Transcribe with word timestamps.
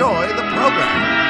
enjoy 0.00 0.28
the 0.28 0.42
program. 0.54 1.20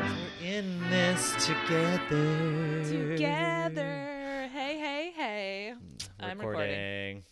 We're 0.00 0.46
in 0.46 0.80
this 0.90 1.34
together. 1.46 2.84
Together. 2.84 4.48
Hey, 4.52 4.78
hey, 4.78 5.12
hey. 5.16 5.74
I'm 6.18 6.38
recording. 6.38 7.22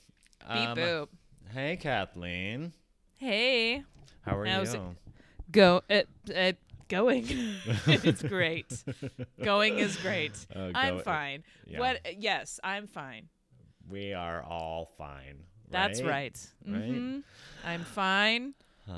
Beep 0.53 0.69
Um, 0.69 0.77
boop. 0.77 1.09
Hey, 1.53 1.77
Kathleen. 1.77 2.73
Hey. 3.17 3.83
How 4.23 4.37
are 4.39 4.47
How's 4.47 4.75
it- 4.75 4.79
you? 4.81 4.97
Go. 5.51 5.83
It, 5.89 6.09
it, 6.27 6.59
going. 6.89 7.27
it's 7.87 8.23
great. 8.23 8.85
Going 9.43 9.79
is 9.79 9.97
great. 9.97 10.33
Uh, 10.55 10.71
I'm 10.75 10.97
go- 10.97 11.03
fine. 11.03 11.45
yeah. 11.67 11.79
What? 11.79 12.01
Yes, 12.19 12.59
I'm 12.65 12.87
fine. 12.87 13.29
We 13.89 14.13
are 14.15 14.43
all 14.43 14.91
fine. 14.99 15.45
That's 15.71 16.03
right. 16.03 16.37
right. 16.67 16.81
Right? 16.81 17.23
I'm 17.65 17.85
fine. 17.85 18.55
Uh, 18.89 18.93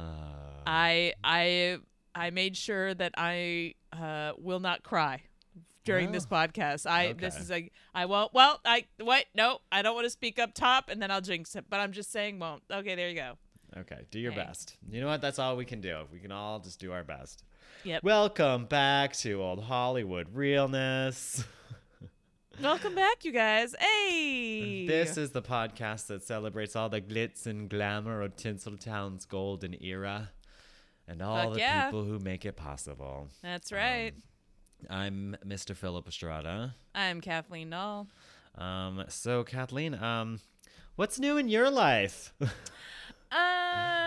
I 0.67 1.15
I 1.25 1.79
I 2.15 2.31
made 2.31 2.57
sure 2.57 2.95
that 2.95 3.13
I 3.17 3.75
uh, 3.93 4.33
will 4.39 4.61
not 4.61 4.83
cry 4.83 5.23
during 5.85 6.13
this 6.13 6.27
podcast. 6.27 6.89
I 6.89 7.13
this 7.13 7.37
is 7.37 7.51
like 7.51 7.73
I 7.95 8.07
won't. 8.07 8.33
Well, 8.33 8.61
I 8.65 8.87
what? 9.01 9.27
No, 9.35 9.59
I 9.73 9.83
don't 9.83 9.95
want 9.95 10.07
to 10.07 10.11
speak 10.11 10.39
up 10.39 10.55
top, 10.55 10.89
and 10.89 11.03
then 11.03 11.11
I'll 11.11 11.21
jinx 11.21 11.57
it. 11.57 11.65
But 11.69 11.81
I'm 11.81 11.93
just 11.93 12.13
saying 12.13 12.39
won't. 12.39 12.63
Okay, 12.71 12.95
there 12.95 13.09
you 13.09 13.17
go. 13.17 13.33
okay, 13.79 14.07
do 14.11 14.19
your 14.19 14.33
best. 14.33 14.77
You 14.89 15.01
know 15.01 15.09
what? 15.09 15.21
That's 15.21 15.39
all 15.39 15.57
we 15.57 15.65
can 15.65 15.81
do. 15.81 16.05
We 16.13 16.19
can 16.21 16.33
all 16.33 16.61
just 16.61 16.81
do 16.81 16.93
our 16.93 17.05
best. 17.05 17.45
Yep. 17.83 18.05
Welcome 18.05 18.67
back 18.67 19.15
to 19.19 19.41
Old 19.43 19.65
Hollywood 19.65 20.35
Realness. 20.35 21.45
Welcome 22.63 22.95
back, 22.95 23.25
you 23.25 23.33
guys. 23.33 23.75
Hey. 23.81 24.87
This 24.87 25.17
is 25.17 25.31
the 25.31 25.41
podcast 25.41 26.09
that 26.09 26.23
celebrates 26.23 26.77
all 26.77 26.91
the 26.91 27.01
glitz 27.01 27.47
and 27.47 27.71
glamour 27.71 28.21
of 28.21 28.37
Tinseltown's 28.37 29.25
golden 29.25 29.83
era 29.83 30.31
and 31.09 31.23
all 31.23 31.45
Fuck 31.45 31.53
the 31.55 31.59
yeah. 31.61 31.87
people 31.87 32.05
who 32.05 32.19
make 32.19 32.45
it 32.45 32.55
possible. 32.57 33.29
That's 33.43 33.73
right. 33.73 34.13
I'm 34.91 35.39
Mr. 35.47 35.75
Philip 35.75 36.07
Estrada. 36.07 36.75
I'm 36.95 37.23
Kathleen 37.23 37.71
Null. 37.71 38.09
Um, 38.59 39.05
so 39.09 39.43
Kathleen, 39.43 39.95
um, 39.95 40.41
what's 40.97 41.19
new 41.19 41.39
in 41.39 41.49
your 41.49 41.71
life? 41.71 42.35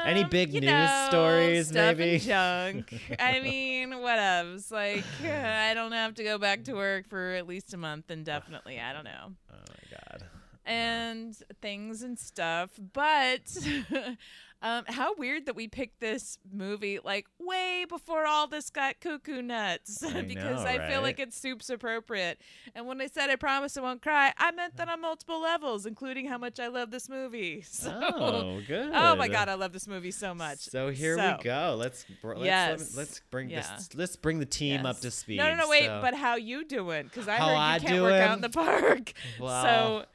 Um, 0.05 0.29
big 0.29 0.53
news 0.53 0.63
know, 0.63 1.07
stories, 1.09 1.67
stuff 1.67 1.97
maybe? 1.97 2.13
And 2.15 2.21
junk. 2.21 2.93
I 3.19 3.39
mean, 3.39 3.91
whatevs. 3.91 4.71
Like, 4.71 5.03
I 5.23 5.73
don't 5.73 5.91
have 5.91 6.15
to 6.15 6.23
go 6.23 6.37
back 6.37 6.63
to 6.65 6.73
work 6.73 7.07
for 7.07 7.31
at 7.31 7.47
least 7.47 7.73
a 7.73 7.77
month, 7.77 8.11
indefinitely. 8.11 8.79
I 8.79 8.93
don't 8.93 9.05
know. 9.05 9.33
oh 9.51 9.55
my 9.55 9.97
god. 9.97 10.23
And 10.65 11.35
things 11.61 12.01
and 12.03 12.17
stuff. 12.17 12.71
But 12.93 13.41
um, 14.61 14.85
how 14.87 15.13
weird 15.15 15.45
that 15.47 15.55
we 15.57 15.67
picked 15.67 15.99
this 15.99 16.37
movie 16.49 16.99
like 17.03 17.25
way 17.37 17.85
before 17.87 18.25
all 18.25 18.47
this 18.47 18.69
got 18.69 19.01
cuckoo 19.01 19.41
nuts 19.41 20.01
I 20.03 20.21
because 20.27 20.63
know, 20.63 20.69
I 20.69 20.89
feel 20.89 21.01
like 21.01 21.17
right? 21.17 21.27
it's 21.27 21.37
soups 21.37 21.69
appropriate. 21.69 22.39
And 22.73 22.87
when 22.87 23.01
I 23.01 23.07
said 23.07 23.29
I 23.29 23.35
promise 23.35 23.75
I 23.75 23.81
won't 23.81 24.01
cry, 24.01 24.31
I 24.37 24.51
meant 24.51 24.77
that 24.77 24.87
on 24.87 25.01
multiple 25.01 25.41
levels, 25.41 25.85
including 25.85 26.27
how 26.27 26.37
much 26.37 26.59
I 26.61 26.67
love 26.67 26.91
this 26.91 27.09
movie. 27.09 27.63
So, 27.73 27.91
Oh, 27.91 28.61
good. 28.65 28.91
oh 28.93 29.15
my 29.17 29.27
god, 29.27 29.49
I 29.49 29.55
love 29.55 29.73
this 29.73 29.87
movie 29.87 30.11
so 30.11 30.33
much. 30.33 30.59
So 30.59 30.89
here 30.91 31.17
So- 31.17 31.35
we 31.37 31.43
go. 31.43 31.75
Let's 31.77 32.05
let's 32.23 32.45
Yes. 32.45 32.95
let's 32.95 33.21
bring 33.31 33.49
Yeah. 33.49 33.75
this 33.75 33.89
let's 33.95 34.15
bring 34.15 34.39
the 34.39 34.45
team 34.45 34.85
up 34.85 34.99
to 35.01 35.11
speed. 35.11 35.37
No, 35.37 35.49
no, 35.49 35.63
no, 35.63 35.69
wait. 35.69 35.85
So- 35.85 35.99
But 36.01 36.13
how 36.13 36.35
you 36.35 36.63
doing? 36.63 37.03
Because 37.05 37.27
I 37.27 37.35
How 37.35 37.47
heard 37.47 37.53
you 37.53 37.57
I 37.59 37.79
can't 37.79 38.01
work 38.03 38.13
out 38.13 38.35
in 38.37 38.41
the 38.41 38.49
park. 38.49 39.13
So 39.39 40.05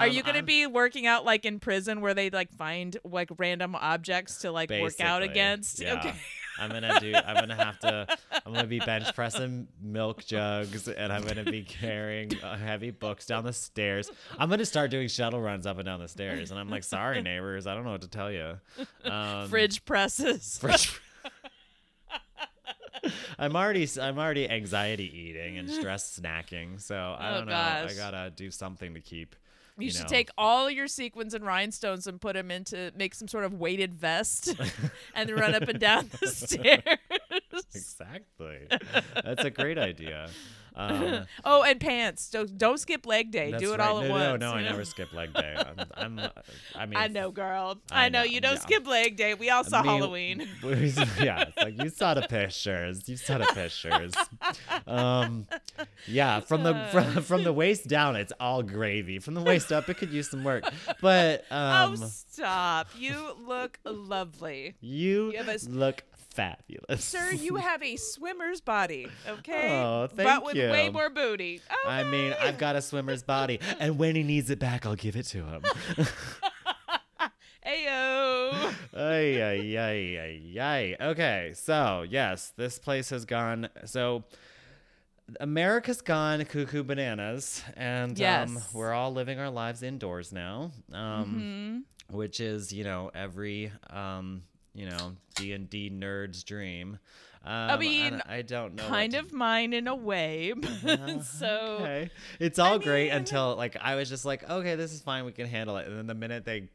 are 0.00 0.06
you 0.08 0.20
um, 0.20 0.26
gonna 0.26 0.42
be 0.42 0.66
working 0.66 1.06
out 1.06 1.24
like 1.24 1.44
in 1.44 1.60
prison 1.60 2.00
where 2.00 2.14
they 2.14 2.30
like 2.30 2.50
find 2.52 2.96
like 3.04 3.30
random 3.38 3.74
objects 3.74 4.38
to 4.42 4.50
like 4.52 4.70
work 4.70 5.00
out 5.00 5.22
against? 5.22 5.80
yeah. 5.80 5.94
Okay. 5.98 6.14
I'm 6.56 6.70
gonna 6.70 7.00
do. 7.00 7.12
I'm 7.14 7.34
gonna 7.34 7.56
have 7.56 7.80
to. 7.80 8.06
I'm 8.46 8.52
gonna 8.52 8.68
be 8.68 8.78
bench 8.78 9.12
pressing 9.14 9.66
milk 9.82 10.24
jugs, 10.24 10.86
and 10.86 11.12
I'm 11.12 11.24
gonna 11.24 11.42
be 11.42 11.62
carrying 11.62 12.30
uh, 12.44 12.56
heavy 12.56 12.90
books 12.92 13.26
down 13.26 13.42
the 13.42 13.52
stairs. 13.52 14.08
I'm 14.38 14.48
gonna 14.50 14.64
start 14.64 14.92
doing 14.92 15.08
shuttle 15.08 15.40
runs 15.40 15.66
up 15.66 15.78
and 15.78 15.86
down 15.86 15.98
the 15.98 16.06
stairs, 16.06 16.52
and 16.52 16.60
I'm 16.60 16.70
like, 16.70 16.84
sorry 16.84 17.22
neighbors, 17.24 17.66
I 17.66 17.74
don't 17.74 17.82
know 17.84 17.90
what 17.90 18.02
to 18.02 18.08
tell 18.08 18.30
you. 18.30 18.54
Um, 19.04 19.48
Fridge 19.48 19.84
presses. 19.84 20.58
fridge. 20.60 21.00
I'm 23.38 23.56
already. 23.56 23.88
I'm 24.00 24.18
already 24.18 24.48
anxiety 24.48 25.12
eating 25.12 25.58
and 25.58 25.68
stress 25.68 26.18
snacking, 26.18 26.80
so 26.80 27.16
I 27.18 27.30
Oh, 27.30 27.38
don't 27.38 27.46
know. 27.48 27.54
I 27.54 27.90
gotta 27.96 28.30
do 28.34 28.50
something 28.50 28.94
to 28.94 29.00
keep. 29.00 29.34
You, 29.76 29.86
you 29.86 29.90
should 29.90 30.02
know. 30.02 30.08
take 30.08 30.30
all 30.38 30.70
your 30.70 30.86
sequins 30.86 31.34
and 31.34 31.44
rhinestones 31.44 32.06
and 32.06 32.20
put 32.20 32.34
them 32.34 32.50
into 32.50 32.92
make 32.96 33.14
some 33.14 33.26
sort 33.26 33.44
of 33.44 33.54
weighted 33.54 33.94
vest 33.94 34.54
and 35.14 35.30
run 35.30 35.54
up 35.54 35.62
and 35.68 35.80
down 35.80 36.10
the 36.20 36.28
stairs. 36.28 36.82
Exactly. 37.74 38.68
That's 39.24 39.44
a 39.44 39.50
great 39.50 39.78
idea. 39.78 40.28
Um, 40.76 41.26
oh, 41.44 41.62
and 41.62 41.80
pants. 41.80 42.30
Don't, 42.30 42.58
don't 42.58 42.78
skip 42.78 43.06
leg 43.06 43.30
day. 43.30 43.52
Do 43.56 43.72
it 43.74 43.78
right. 43.78 43.88
all 43.88 44.00
at 44.00 44.08
no, 44.08 44.10
once. 44.10 44.40
No, 44.40 44.50
no, 44.50 44.52
I 44.54 44.62
never 44.62 44.84
skip 44.84 45.12
leg 45.12 45.32
day. 45.32 45.56
I'm, 45.56 45.86
I'm 45.96 46.18
uh, 46.24 46.28
I 46.74 46.86
mean, 46.86 46.96
I 46.98 47.06
know, 47.08 47.30
girl. 47.30 47.78
I 47.90 48.06
I, 48.06 48.08
know. 48.08 48.20
know, 48.20 48.24
You 48.24 48.40
don't 48.40 48.54
yeah. 48.54 48.60
skip 48.60 48.86
leg 48.86 49.16
day. 49.16 49.34
We 49.34 49.50
all 49.50 49.64
saw 49.64 49.80
I 49.80 49.82
mean, 49.82 49.90
Halloween. 49.90 50.48
we- 50.64 50.94
yeah, 51.24 51.42
it's 51.48 51.56
like 51.56 51.82
you 51.82 51.90
saw 51.90 52.14
the 52.14 52.22
pictures. 52.22 53.08
You 53.08 53.16
saw 53.16 53.38
the 53.38 53.46
pictures. 53.46 54.14
Um, 54.86 55.46
yeah, 56.06 56.40
from 56.40 56.62
the 56.62 56.74
from, 56.90 57.22
from 57.22 57.44
the 57.44 57.52
waist 57.52 57.86
down, 57.88 58.16
it's 58.16 58.32
all 58.40 58.62
gravy. 58.62 59.18
From 59.18 59.34
the 59.34 59.42
waist 59.42 59.72
up, 59.72 59.88
it 59.88 59.96
could 59.96 60.10
use 60.12 60.30
some 60.30 60.44
work. 60.44 60.64
But 61.00 61.44
um, 61.50 61.92
oh, 62.02 62.06
stop. 62.06 62.88
You 62.98 63.34
look 63.46 63.78
lovely. 63.84 64.74
you, 64.80 65.32
you 65.32 65.38
have 65.38 65.48
a 65.48 65.52
s- 65.54 65.68
look 65.68 66.02
fabulous, 66.34 67.04
Sir, 67.04 67.30
you 67.32 67.56
have 67.70 67.82
a 67.82 67.96
swimmer's 67.96 68.60
body, 68.60 69.06
okay? 69.28 69.68
Oh, 69.80 70.06
thank 70.08 70.18
you. 70.18 70.24
But 70.34 70.44
with 70.44 70.56
you. 70.56 70.70
way 70.70 70.88
more 70.90 71.10
booty. 71.10 71.60
I 71.86 72.04
mean, 72.04 72.34
I've 72.40 72.58
got 72.58 72.76
a 72.76 72.82
swimmer's 72.82 73.22
body, 73.22 73.60
and 73.78 73.98
when 73.98 74.14
he 74.16 74.22
needs 74.22 74.50
it 74.50 74.58
back, 74.58 74.84
I'll 74.86 74.96
give 74.96 75.16
it 75.16 75.24
to 75.26 75.44
him. 75.44 75.62
Ayo. 77.66 78.74
ay, 78.94 79.40
ay, 79.42 79.78
ay, 79.78 80.18
ay, 80.18 80.60
ay. 80.60 80.96
Okay, 81.00 81.52
so 81.54 82.04
yes, 82.08 82.52
this 82.56 82.78
place 82.78 83.08
has 83.08 83.24
gone. 83.24 83.70
So 83.86 84.24
America's 85.40 86.02
gone 86.02 86.44
cuckoo 86.44 86.82
bananas, 86.82 87.62
and 87.76 88.10
um, 88.12 88.16
Yes. 88.20 88.68
we're 88.74 88.92
all 88.92 89.12
living 89.14 89.38
our 89.38 89.48
lives 89.48 89.82
indoors 89.82 90.30
now, 90.30 90.72
um, 90.92 91.84
Mhm. 92.10 92.14
which 92.14 92.38
is 92.40 92.70
you 92.70 92.84
know 92.84 93.10
every 93.14 93.72
um, 93.88 94.42
you 94.74 94.88
know 94.88 95.16
D 95.34 95.52
and 95.52 95.68
D 95.70 95.90
nerd's 95.90 96.44
dream. 96.44 96.98
Um, 97.46 97.52
and 97.52 97.80
mean, 97.80 98.22
I 98.26 98.40
don't 98.40 98.74
know. 98.74 98.88
Kind 98.88 99.12
to 99.12 99.18
of 99.18 99.30
mine 99.30 99.74
in 99.74 99.86
a 99.86 99.94
way. 99.94 100.54
so 101.22 101.78
okay. 101.80 102.10
it's 102.40 102.58
all 102.58 102.78
great 102.78 103.08
mean- 103.08 103.18
until 103.18 103.54
like 103.54 103.76
I 103.78 103.96
was 103.96 104.08
just 104.08 104.24
like, 104.24 104.48
okay, 104.48 104.76
this 104.76 104.94
is 104.94 105.02
fine, 105.02 105.26
we 105.26 105.32
can 105.32 105.46
handle 105.46 105.76
it. 105.76 105.86
And 105.86 105.98
then 105.98 106.06
the 106.06 106.14
minute 106.14 106.46
they, 106.46 106.70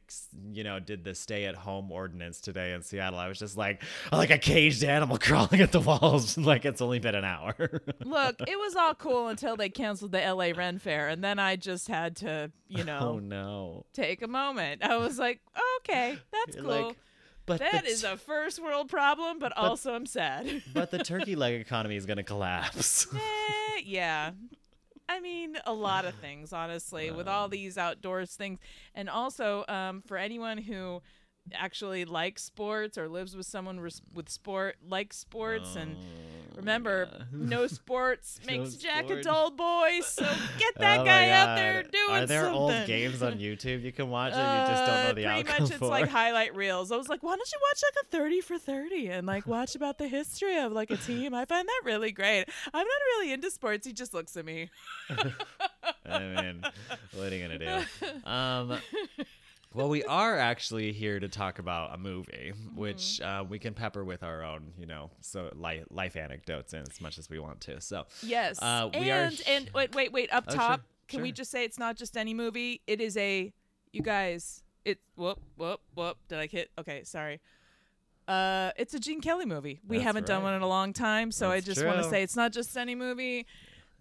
you 0.51 0.63
know, 0.63 0.80
did 0.80 1.04
the 1.04 1.16
stay-at-home 1.16 1.92
ordinance 1.92 2.40
today 2.40 2.74
in 2.74 2.84
Seattle, 2.84 3.18
I 3.18 3.28
was 3.28 3.40
just 3.40 3.57
like, 3.57 3.81
like 4.12 4.30
a 4.30 4.38
caged 4.38 4.84
animal 4.84 5.18
crawling 5.22 5.60
at 5.62 5.72
the 5.72 5.80
walls. 5.80 6.38
like 6.38 6.66
it's 6.66 6.81
only 6.81 7.00
been 7.00 7.16
an 7.16 7.25
hour. 7.25 7.81
look, 8.06 8.36
it 8.42 8.60
was 8.60 8.75
all 8.75 8.94
cool 8.94 9.28
until 9.30 9.56
they 9.56 9.69
canceled 9.69 10.12
the 10.12 10.19
LA 10.19 10.51
Ren 10.56 10.78
Fair, 10.78 11.07
and 11.07 11.24
then 11.24 11.40
I 11.40 11.56
just 11.56 11.88
had 11.88 12.16
to, 12.18 12.51
you 12.68 12.84
know, 12.84 13.00
oh 13.16 13.19
no! 13.19 13.86
take 13.94 14.22
a 14.22 14.28
moment. 14.28 14.84
I 14.84 14.98
was 14.98 15.18
like, 15.18 15.40
okay, 15.78 16.19
that's 16.31 16.56
You're 16.56 16.66
cool. 16.66 16.88
like, 16.88 16.98
but 17.50 17.60
that 17.72 17.86
is 17.86 18.01
t- 18.01 18.07
a 18.07 18.18
first 18.18 18.62
world 18.62 18.90
problem, 18.90 19.40
but, 19.40 19.56
also 19.57 19.94
I'm 19.94 20.06
sad. 20.06 20.63
but 20.74 20.92
the 20.92 21.00
turkey 21.00 21.36
leg 21.36 21.60
economy 21.60 21.96
is 21.96 22.06
gonna 22.06 22.24
collapse. 22.24 23.07
Eh, 23.69 23.81
yeah. 23.86 24.31
I 25.07 25.19
mean, 25.22 25.57
a 25.66 25.74
lot 25.74 26.06
of 26.06 26.13
things, 26.16 26.54
honestly, 26.54 27.12
with 27.12 27.28
all 27.28 27.48
these 27.48 27.78
outdoors 27.78 28.36
things. 28.36 28.60
And 28.94 29.10
also, 29.10 29.66
um, 29.68 30.01
for 30.01 30.18
anyone 30.18 30.57
who 30.57 31.01
actually 31.53 32.06
likes 32.06 32.44
sports 32.44 32.97
or 32.97 33.07
lives 33.09 33.36
with 33.36 33.45
someone 33.47 33.80
res- 33.80 34.01
with 34.13 34.30
sport, 34.30 34.75
likes 34.88 35.18
sports 35.18 35.75
and 35.75 35.95
Oh. 35.97 36.56
Remember, 36.56 37.07
yeah. 37.09 37.24
no 37.31 37.68
sports 37.80 38.38
No 38.45 38.57
makes 38.57 38.74
Jack 38.75 39.09
a 39.09 39.21
dull 39.21 39.50
boy. 39.51 40.01
So 40.03 40.25
get 40.57 40.75
that 40.80 41.00
Oh 41.00 41.06
guy 41.06 41.30
out 41.30 41.56
there 41.56 41.83
doing 41.83 42.09
Are 42.09 42.25
there 42.25 42.41
something. 42.44 42.59
old 42.62 42.86
games 42.86 43.24
on 43.24 43.39
YouTube 43.39 43.81
you 43.81 43.94
can 43.94 44.09
watch 44.09 44.33
that 44.33 44.68
you 44.68 44.74
just 44.74 44.86
don't 44.86 44.95
know 44.95 45.01
Uh, 45.03 45.07
the 45.07 45.13
pretty 45.13 45.25
outcome 45.27 45.63
much, 45.63 45.69
it's 45.71 45.80
for? 45.80 45.88
like 45.88 46.09
highlight 46.09 46.53
reels. 46.56 46.91
I 46.91 46.97
was 46.97 47.07
like, 47.07 47.24
why 47.24 47.38
don't 47.38 47.50
you 47.50 47.59
watch 47.69 47.81
like 47.83 48.03
a 48.03 48.07
thirty 48.09 48.41
for 48.41 48.57
thirty 48.57 49.07
and 49.07 49.25
like 49.25 49.47
watch 49.47 49.74
about 49.75 50.00
the 50.00 50.09
history 50.09 50.57
of 50.59 50.74
like 50.74 50.91
a 50.91 50.97
team? 50.97 51.33
I 51.33 51.45
find 51.45 51.65
that 51.65 51.81
really 51.86 52.12
great. 52.12 52.45
I'm 52.74 52.86
not 52.86 53.01
really 53.15 53.31
into 53.31 53.50
sports. 53.51 53.88
He 53.88 53.94
just 53.94 54.13
looks 54.13 54.36
at 54.36 54.44
me. 54.44 54.69
I 55.09 56.19
mean, 56.19 56.62
what 57.13 57.31
are 57.31 57.36
you 57.36 57.47
gonna 57.47 57.59
do? 57.59 58.30
Um, 58.30 58.80
well, 59.74 59.88
we 59.89 60.04
are 60.04 60.38
actually 60.38 60.92
here 60.94 61.19
to 61.19 61.27
talk 61.27 61.60
about 61.60 61.94
a 61.94 61.98
movie, 61.98 62.54
Mm-hmm. 62.56 62.75
which 62.80 63.21
uh, 63.21 63.44
we 63.48 63.60
can 63.60 63.74
pepper 63.74 64.04
with 64.04 64.24
our 64.24 64.44
own, 64.44 64.74
you 64.77 64.86
know, 64.86 65.12
so 65.21 65.51
life, 65.56 65.83
life 65.92 66.16
anecdotes 66.16 66.74
in 66.74 66.81
as 66.81 67.00
much 67.01 67.18
as 67.19 67.30
we 67.30 67.39
want 67.39 67.62
to. 67.62 67.80
So, 67.81 68.06
Yes. 68.24 68.60
Uh, 68.62 68.89
we 68.94 69.12
are 69.12 69.25
and 69.25 69.42
and 69.48 69.69
wait, 69.74 69.94
wait, 69.94 70.12
wait. 70.12 70.33
Up 70.33 70.45
Oh, 70.48 70.56
top, 70.56 70.80
sure, 70.80 70.86
can 71.07 71.21
we 71.21 71.31
just 71.31 71.51
say 71.51 71.63
it's 71.66 71.77
not 71.80 71.95
just 71.98 72.18
any 72.18 72.33
movie? 72.33 72.81
It 72.88 73.00
is 73.01 73.16
a. 73.18 73.54
You 73.92 74.01
guys, 74.04 74.62
it. 74.86 75.00
Whoop, 75.16 75.39
whoop, 75.57 75.81
whoop. 75.95 76.18
Did 76.27 76.39
I 76.39 76.48
hit? 76.48 76.69
Okay, 76.77 77.04
sorry. 77.04 77.39
Uh, 78.27 78.69
it's 78.77 78.94
a 78.94 79.00
Gene 79.00 79.22
Kelly 79.22 79.45
movie. 79.45 79.80
We 79.88 79.98
That's 79.98 80.06
haven't 80.06 80.27
done 80.27 80.44
one 80.44 80.54
in 80.54 80.62
a 80.62 80.68
long 80.68 80.94
time, 80.94 81.31
so 81.31 81.50
I 81.50 81.60
just 81.62 81.83
want 81.83 81.98
to 82.04 82.07
say 82.10 82.22
it's 82.22 82.36
not 82.36 82.51
just 82.54 82.77
any 82.77 82.94
movie. 82.94 83.48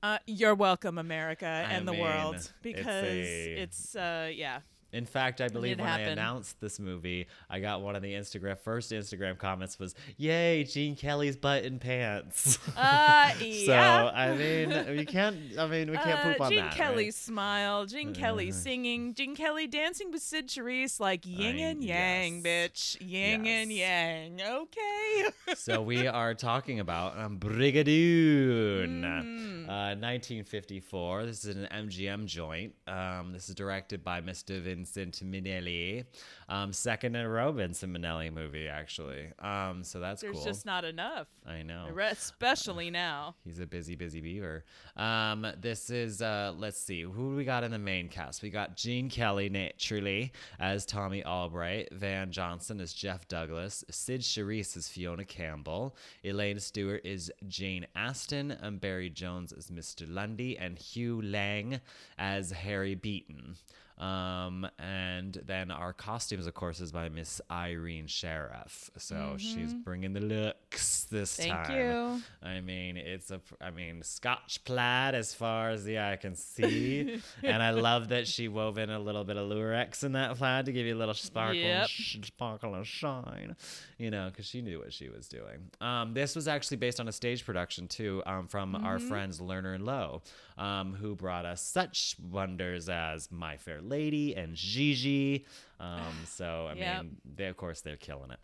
Uh, 0.02 0.18
you're 0.26 0.54
welcome, 0.54 0.98
America 0.98 1.46
and 1.46 1.88
the 1.88 1.92
mean, 1.92 2.02
world, 2.02 2.34
it's 2.36 2.52
because 2.62 3.04
a- 3.26 3.54
it's, 3.62 3.96
uh, 3.96 4.30
yeah. 4.32 4.60
In 4.92 5.04
fact, 5.04 5.40
I 5.42 5.48
believe 5.48 5.78
when 5.78 5.88
I 5.88 6.00
announced 6.00 6.60
this 6.60 6.78
movie, 6.80 7.26
I 7.50 7.60
got 7.60 7.82
one 7.82 7.94
of 7.94 8.00
the 8.02 8.14
Instagram 8.14 8.58
first 8.58 8.90
Instagram 8.90 9.36
comments 9.38 9.78
was, 9.78 9.94
"Yay, 10.16 10.64
Gene 10.64 10.96
Kelly's 10.96 11.36
butt 11.36 11.64
in 11.64 11.78
pants." 11.78 12.58
Uh, 12.76 13.30
so 13.38 13.44
yeah. 13.44 14.10
I 14.14 14.34
mean, 14.34 14.96
we 14.96 15.04
can't. 15.04 15.36
I 15.58 15.66
mean, 15.66 15.90
we 15.90 15.96
can't 15.98 16.20
Uh, 16.20 16.22
poop 16.32 16.40
on 16.40 16.48
that. 16.50 16.54
Gene 16.54 16.64
that. 16.64 16.74
Kelly's 16.74 17.06
right? 17.06 17.14
smile, 17.14 17.84
Gene 17.86 18.14
Kelly 18.14 18.48
Uh. 18.48 18.52
singing, 18.54 19.12
Gene 19.14 19.36
Kelly 19.36 19.66
dancing 19.66 20.10
with 20.10 20.22
Cyd 20.22 20.48
Charisse 20.48 20.98
like 21.00 21.26
yin 21.26 21.58
and 21.58 21.84
yang, 21.84 22.42
yes. 22.42 22.46
bitch. 22.46 22.96
Yin 23.06 23.46
and 23.46 23.70
yang. 23.72 24.40
Okay. 24.40 25.24
so 25.54 25.82
we 25.82 26.06
are 26.06 26.32
talking 26.34 26.80
about 26.80 27.18
um, 27.18 27.38
Brigadoon, 27.38 29.02
Mm. 29.02 29.64
uh, 29.68 29.94
1954. 29.96 31.26
This 31.26 31.44
is 31.44 31.56
an 31.56 31.68
MGM 31.70 32.26
joint. 32.26 32.74
Um, 32.86 33.32
this 33.32 33.48
is 33.48 33.54
directed 33.54 34.02
by 34.02 34.20
Mr. 34.20 34.62
Vincent 34.78 35.20
Minnelli. 35.24 36.04
Um, 36.48 36.72
second 36.72 37.16
in 37.16 37.24
a 37.24 37.28
row 37.28 37.50
Vincent 37.52 37.92
Minnelli 37.92 38.32
movie, 38.32 38.68
actually. 38.68 39.32
Um, 39.40 39.82
so 39.82 39.98
that's 39.98 40.22
There's 40.22 40.36
cool. 40.36 40.44
just 40.44 40.64
not 40.64 40.84
enough, 40.84 41.26
I 41.46 41.62
know. 41.62 41.88
especially 42.10 42.90
now. 42.90 43.34
He's 43.44 43.58
a 43.58 43.66
busy, 43.66 43.96
busy 43.96 44.20
beaver. 44.20 44.64
Um, 44.96 45.46
this 45.60 45.90
is 45.90 46.22
uh, 46.22 46.54
let's 46.56 46.80
see, 46.80 47.02
who 47.02 47.30
do 47.30 47.36
we 47.36 47.44
got 47.44 47.64
in 47.64 47.70
the 47.72 47.78
main 47.78 48.08
cast? 48.08 48.42
We 48.42 48.50
got 48.50 48.76
Gene 48.76 49.08
Kelly 49.10 49.48
naturally 49.48 50.32
as 50.60 50.86
Tommy 50.86 51.24
Albright, 51.24 51.88
Van 51.92 52.30
Johnson 52.30 52.80
as 52.80 52.92
Jeff 52.92 53.26
Douglas, 53.28 53.84
Cyd 53.90 54.20
Charisse 54.20 54.76
as 54.76 54.88
Fiona 54.88 55.24
Campbell, 55.24 55.96
Elaine 56.24 56.60
Stewart 56.60 57.04
is 57.04 57.32
Jane 57.48 57.86
Ashton, 57.96 58.52
and 58.52 58.80
Barry 58.80 59.10
Jones 59.10 59.52
as 59.52 59.68
Mr. 59.70 60.06
Lundy, 60.08 60.56
and 60.56 60.78
Hugh 60.78 61.20
Laing 61.20 61.80
as 62.16 62.52
Harry 62.52 62.94
Beaton. 62.94 63.56
Um, 63.98 64.68
and 64.78 65.40
then 65.44 65.70
our 65.72 65.92
costumes, 65.92 66.46
of 66.46 66.54
course, 66.54 66.78
is 66.80 66.92
by 66.92 67.08
Miss 67.08 67.40
Irene 67.50 68.06
Sharaff. 68.06 68.90
So 68.96 69.34
she's 69.38 69.74
bringing 69.74 70.12
the 70.12 70.20
looks 70.20 71.04
this 71.10 71.36
Mm-hmm. 71.38 71.50
Thank 71.50 71.66
time. 71.66 71.76
you. 71.78 72.22
I 72.48 72.60
mean, 72.60 72.96
it's 72.96 73.30
a, 73.30 73.40
I 73.60 73.70
mean, 73.70 74.02
Scotch 74.02 74.62
plaid 74.64 75.14
as 75.14 75.34
far 75.34 75.70
as 75.70 75.84
the 75.84 75.98
eye 75.98 76.16
can 76.16 76.34
see, 76.36 77.20
and 77.42 77.62
I 77.62 77.70
love 77.70 78.08
that 78.10 78.28
she 78.28 78.46
wove 78.48 78.78
in 78.78 78.90
a 78.90 78.98
little 79.00 79.24
bit 79.24 79.36
of 79.36 79.48
Lurex 79.50 80.04
in 80.04 80.12
that 80.12 80.36
plaid 80.36 80.66
to 80.66 80.72
give 80.72 80.86
you 80.86 80.94
a 80.94 80.98
little 80.98 81.14
sparkle, 81.14 81.56
Yep. 81.58 81.88
sh- 81.88 82.16
sparkle 82.22 82.74
and 82.74 82.86
shine, 82.86 83.56
you 83.98 84.10
know, 84.10 84.28
because 84.30 84.46
she 84.46 84.62
knew 84.62 84.78
what 84.78 84.92
she 84.92 85.08
was 85.08 85.28
doing. 85.28 85.70
Um, 85.80 86.14
this 86.14 86.36
was 86.36 86.46
actually 86.46 86.76
based 86.76 87.00
on 87.00 87.08
a 87.08 87.12
stage 87.12 87.44
production 87.44 87.88
too, 87.88 88.22
um, 88.26 88.46
from 88.46 88.74
our 88.76 88.98
Mm-hmm. 88.98 89.08
friends 89.08 89.40
Lerner 89.40 89.74
and 89.74 89.84
Loewe, 89.84 90.22
um, 90.58 90.92
who 90.94 91.14
brought 91.14 91.46
us 91.46 91.62
such 91.62 92.16
wonders 92.30 92.88
as 92.88 93.30
My 93.30 93.56
Fair 93.56 93.80
Lady 93.80 94.34
and 94.36 94.54
Gigi. 94.54 95.46
Um, 95.80 96.12
so 96.26 96.66
I 96.70 96.74
Yep. 96.74 97.02
mean, 97.04 97.16
they 97.36 97.46
of 97.46 97.56
course 97.56 97.80
they're 97.80 97.96
killing 97.96 98.30
it. 98.30 98.40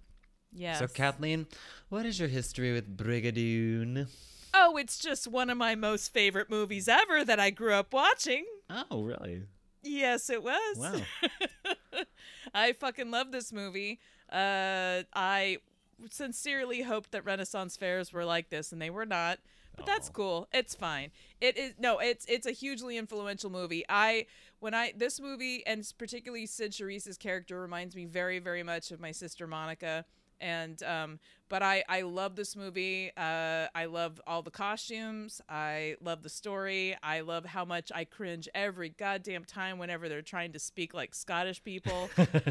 Yes. 0.56 0.78
So 0.78 0.86
Kathleen, 0.86 1.46
what 1.88 2.06
is 2.06 2.18
your 2.20 2.28
history 2.28 2.72
with 2.72 2.96
Brigadoon? 2.96 4.08
oh, 4.56 4.76
it's 4.76 4.98
just 5.00 5.26
one 5.26 5.50
of 5.50 5.58
my 5.58 5.74
most 5.74 6.12
favorite 6.12 6.48
movies 6.48 6.86
ever 6.86 7.24
that 7.24 7.40
I 7.40 7.50
grew 7.50 7.72
up 7.74 7.92
watching. 7.92 8.44
Oh, 8.70 9.02
really? 9.02 9.42
Yes, 9.82 10.30
it 10.30 10.42
was. 10.44 10.76
Wow. 10.78 11.00
I 12.54 12.72
fucking 12.72 13.10
love 13.10 13.32
this 13.32 13.52
movie. 13.52 13.98
Uh, 14.30 15.02
I 15.12 15.58
sincerely 16.10 16.82
hoped 16.82 17.10
that 17.12 17.24
Renaissance 17.24 17.76
fairs 17.76 18.12
were 18.12 18.24
like 18.24 18.48
this, 18.50 18.70
and 18.72 18.80
they 18.80 18.90
were 18.90 19.06
not. 19.06 19.38
But 19.76 19.86
that's 19.86 20.08
cool. 20.08 20.48
It's 20.52 20.74
fine. 20.74 21.10
It 21.40 21.56
is 21.56 21.74
no. 21.78 21.98
It's 21.98 22.24
it's 22.26 22.46
a 22.46 22.52
hugely 22.52 22.96
influential 22.96 23.50
movie. 23.50 23.84
I 23.88 24.26
when 24.60 24.74
I 24.74 24.92
this 24.96 25.20
movie 25.20 25.66
and 25.66 25.86
particularly 25.98 26.46
Cyd 26.46 26.72
Charisse's 26.72 27.18
character 27.18 27.60
reminds 27.60 27.96
me 27.96 28.04
very 28.04 28.38
very 28.38 28.62
much 28.62 28.90
of 28.90 29.00
my 29.00 29.12
sister 29.12 29.46
Monica. 29.46 30.04
And 30.40 30.82
um, 30.82 31.20
but 31.48 31.62
I 31.62 31.84
I 31.88 32.02
love 32.02 32.36
this 32.36 32.56
movie. 32.56 33.10
Uh, 33.16 33.66
I 33.74 33.84
love 33.86 34.20
all 34.26 34.42
the 34.42 34.50
costumes. 34.50 35.40
I 35.48 35.96
love 36.00 36.22
the 36.22 36.28
story. 36.28 36.96
I 37.02 37.20
love 37.20 37.44
how 37.44 37.64
much 37.64 37.90
I 37.94 38.04
cringe 38.04 38.48
every 38.54 38.88
goddamn 38.90 39.44
time 39.44 39.78
whenever 39.78 40.08
they're 40.08 40.22
trying 40.22 40.52
to 40.52 40.58
speak 40.58 40.94
like 40.94 41.14
Scottish 41.14 41.62
people. 41.62 42.10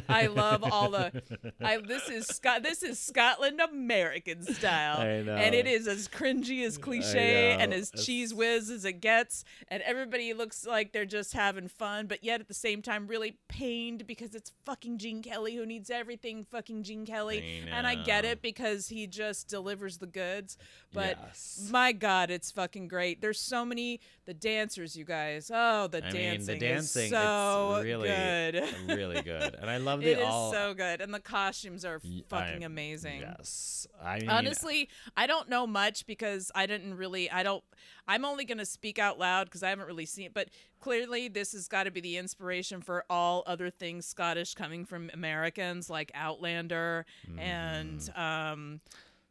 I 0.09 0.27
love 0.27 0.63
all 0.63 0.89
the. 0.91 1.21
I 1.61 1.77
this 1.77 2.09
is 2.09 2.27
Scott. 2.27 2.63
This 2.63 2.83
is 2.83 2.99
Scotland 2.99 3.59
American 3.59 4.43
style, 4.43 4.99
I 5.01 5.21
know. 5.21 5.35
and 5.35 5.53
it 5.55 5.67
is 5.67 5.87
as 5.87 6.07
cringy 6.07 6.65
as 6.65 6.77
cliche 6.77 7.51
and 7.59 7.73
as 7.73 7.89
It's- 7.89 8.05
cheese 8.05 8.33
whiz 8.33 8.69
as 8.69 8.85
it 8.85 9.01
gets. 9.01 9.43
And 9.67 9.81
everybody 9.83 10.33
looks 10.33 10.65
like 10.65 10.91
they're 10.93 11.05
just 11.05 11.33
having 11.33 11.67
fun, 11.67 12.07
but 12.07 12.23
yet 12.23 12.41
at 12.41 12.47
the 12.47 12.53
same 12.53 12.81
time 12.81 13.07
really 13.07 13.37
pained 13.49 14.05
because 14.07 14.35
it's 14.35 14.51
fucking 14.65 14.97
Gene 14.97 15.21
Kelly 15.21 15.55
who 15.55 15.65
needs 15.65 15.89
everything 15.89 16.45
fucking 16.45 16.83
Gene 16.83 17.05
Kelly. 17.05 17.63
I 17.71 17.75
And 17.77 17.87
I 17.87 17.95
get 17.95 18.25
it 18.25 18.41
because 18.41 18.82
he 18.87 19.07
just 19.07 19.47
delivers 19.47 19.97
the 19.97 20.07
goods. 20.07 20.57
But 20.93 21.17
Yes. 21.21 21.69
my 21.71 21.91
God, 21.91 22.29
it's 22.29 22.51
fucking 22.51 22.87
great. 22.87 23.21
There's 23.21 23.39
so 23.39 23.65
many 23.65 23.99
the 24.25 24.33
dancers, 24.33 24.95
you 24.95 25.05
guys. 25.05 25.51
Oh, 25.53 25.87
the 25.87 25.97
I 26.05 26.11
dancing, 26.11 26.21
mean, 26.21 26.45
the 26.45 26.57
dancing 26.65 27.03
is 27.05 27.09
so 27.11 27.75
it's 27.77 27.83
really, 27.85 28.07
good. 28.09 28.63
really 28.87 29.21
good, 29.21 29.55
and 29.59 29.69
I 29.69 29.77
love 29.77 30.01
It 30.03 30.15
the 30.17 30.21
is 30.21 30.27
all. 30.27 30.51
so 30.53 30.73
good, 30.73 31.01
and 31.01 31.13
the 31.13 31.19
costumes 31.19 31.83
are 31.83 31.99
fucking 32.29 32.63
I- 32.63 32.65
amazing. 32.65 33.21
Yes, 33.21 33.87
I 34.01 34.19
mean, 34.19 34.29
Honestly, 34.29 34.89
I 35.17 35.27
don't 35.27 35.49
know 35.49 35.65
much 35.67 36.05
because 36.05 36.51
I 36.55 36.65
didn't 36.65 36.95
really. 36.95 37.29
I 37.29 37.43
don't. 37.43 37.63
I'm 38.07 38.25
only 38.25 38.45
gonna 38.45 38.65
speak 38.65 38.99
out 38.99 39.17
loud 39.19 39.45
because 39.45 39.63
I 39.63 39.69
haven't 39.69 39.87
really 39.87 40.05
seen 40.05 40.25
it. 40.25 40.33
But 40.33 40.49
clearly, 40.79 41.27
this 41.27 41.53
has 41.53 41.67
got 41.67 41.83
to 41.83 41.91
be 41.91 42.01
the 42.01 42.17
inspiration 42.17 42.81
for 42.81 43.05
all 43.09 43.43
other 43.47 43.69
things 43.69 44.05
Scottish 44.05 44.53
coming 44.55 44.85
from 44.85 45.09
Americans, 45.13 45.89
like 45.89 46.11
Outlander 46.13 47.05
and 47.37 47.99
Mm-hmm. 47.99 48.19
um, 48.21 48.81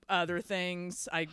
other 0.08 0.40
things. 0.40 1.08
I 1.12 1.26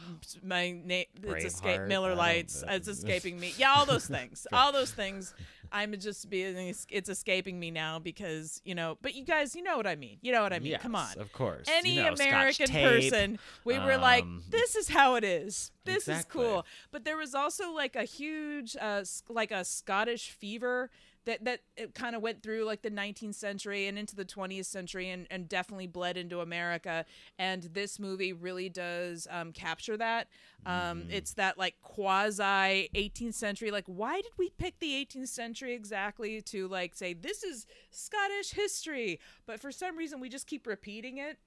my 0.44 0.72
name 0.72 1.06
it's 1.24 1.46
escape 1.46 1.82
Miller 1.82 2.16
Lights. 2.16 2.64
It's 2.68 2.88
escaping 2.88 3.40
me. 3.40 3.54
Yeah, 3.58 3.74
all 3.76 3.86
those 3.86 4.06
things. 4.08 4.46
all 4.54 4.72
those 4.72 4.92
things. 4.92 5.34
I'm 5.72 5.98
just 6.00 6.30
being. 6.30 6.74
It's 6.90 7.10
escaping 7.10 7.60
me 7.60 7.72
now 7.72 8.00
because 8.00 8.62
you 8.66 8.76
know. 8.76 8.98
But 9.02 9.16
you 9.16 9.26
guys, 9.26 9.56
you 9.56 9.64
know 9.64 9.78
what 9.78 9.88
I 9.88 9.96
mean. 9.96 10.18
You 10.22 10.32
know 10.32 10.42
what 10.44 10.54
I 10.54 10.60
mean. 10.60 10.78
Come 10.78 10.96
on 10.96 11.18
of 11.20 11.32
course. 11.34 11.68
any 11.70 11.92
you 11.92 12.04
know, 12.04 12.14
American 12.14 12.68
tape. 12.68 13.12
person, 13.12 13.40
we 13.66 13.78
were 13.80 13.98
like, 13.98 14.24
um, 14.24 14.44
"This 14.50 14.76
is 14.76 14.90
how 14.90 15.16
it 15.16 15.24
is. 15.24 15.72
This 15.86 16.08
Exactly. 16.08 16.42
is 16.42 16.48
cool." 16.48 16.66
But 16.92 17.06
there 17.06 17.18
was 17.18 17.36
also 17.36 17.72
like 17.72 17.96
a 17.96 18.04
huge, 18.04 18.76
uh, 18.80 19.04
like 19.28 19.52
a 19.52 19.64
Scottish 19.64 20.32
fever 20.32 20.90
that 21.30 21.46
that 21.46 21.60
it 21.78 21.94
kind 21.94 22.16
of 22.16 22.24
went 22.24 22.42
through 22.42 22.66
like 22.66 22.82
the 22.82 22.90
19th 22.90 23.36
century 23.36 23.88
and 23.88 24.00
into 24.00 24.16
the 24.16 24.26
20th 24.26 24.66
century, 24.66 25.10
and 25.10 25.28
and 25.30 25.48
definitely 25.48 25.86
bled 25.88 26.18
into 26.18 26.42
America. 26.42 27.06
And 27.38 27.64
this 27.64 28.00
movie 28.00 28.34
really 28.34 28.68
does 28.68 29.28
um, 29.30 29.52
capture 29.52 29.96
that. 29.98 30.28
Um, 30.66 30.90
Mm-hmm. 30.90 31.12
It's 31.12 31.34
that 31.34 31.58
like 31.58 31.76
quasi 31.82 32.90
18th 32.96 33.36
century. 33.36 33.70
Like, 33.70 33.86
why 33.86 34.22
did 34.22 34.32
we 34.38 34.50
pick 34.58 34.80
the 34.80 35.06
18th 35.06 35.28
century 35.28 35.74
exactly 35.74 36.42
to 36.42 36.68
like 36.68 36.96
say 36.96 37.14
this 37.14 37.44
is 37.44 37.68
Scottish 37.92 38.52
history? 38.52 39.20
But 39.46 39.60
for 39.60 39.72
some 39.72 39.96
reason, 39.98 40.20
we 40.20 40.30
just 40.30 40.48
keep 40.48 40.66
repeating 40.66 41.18
it. 41.20 41.38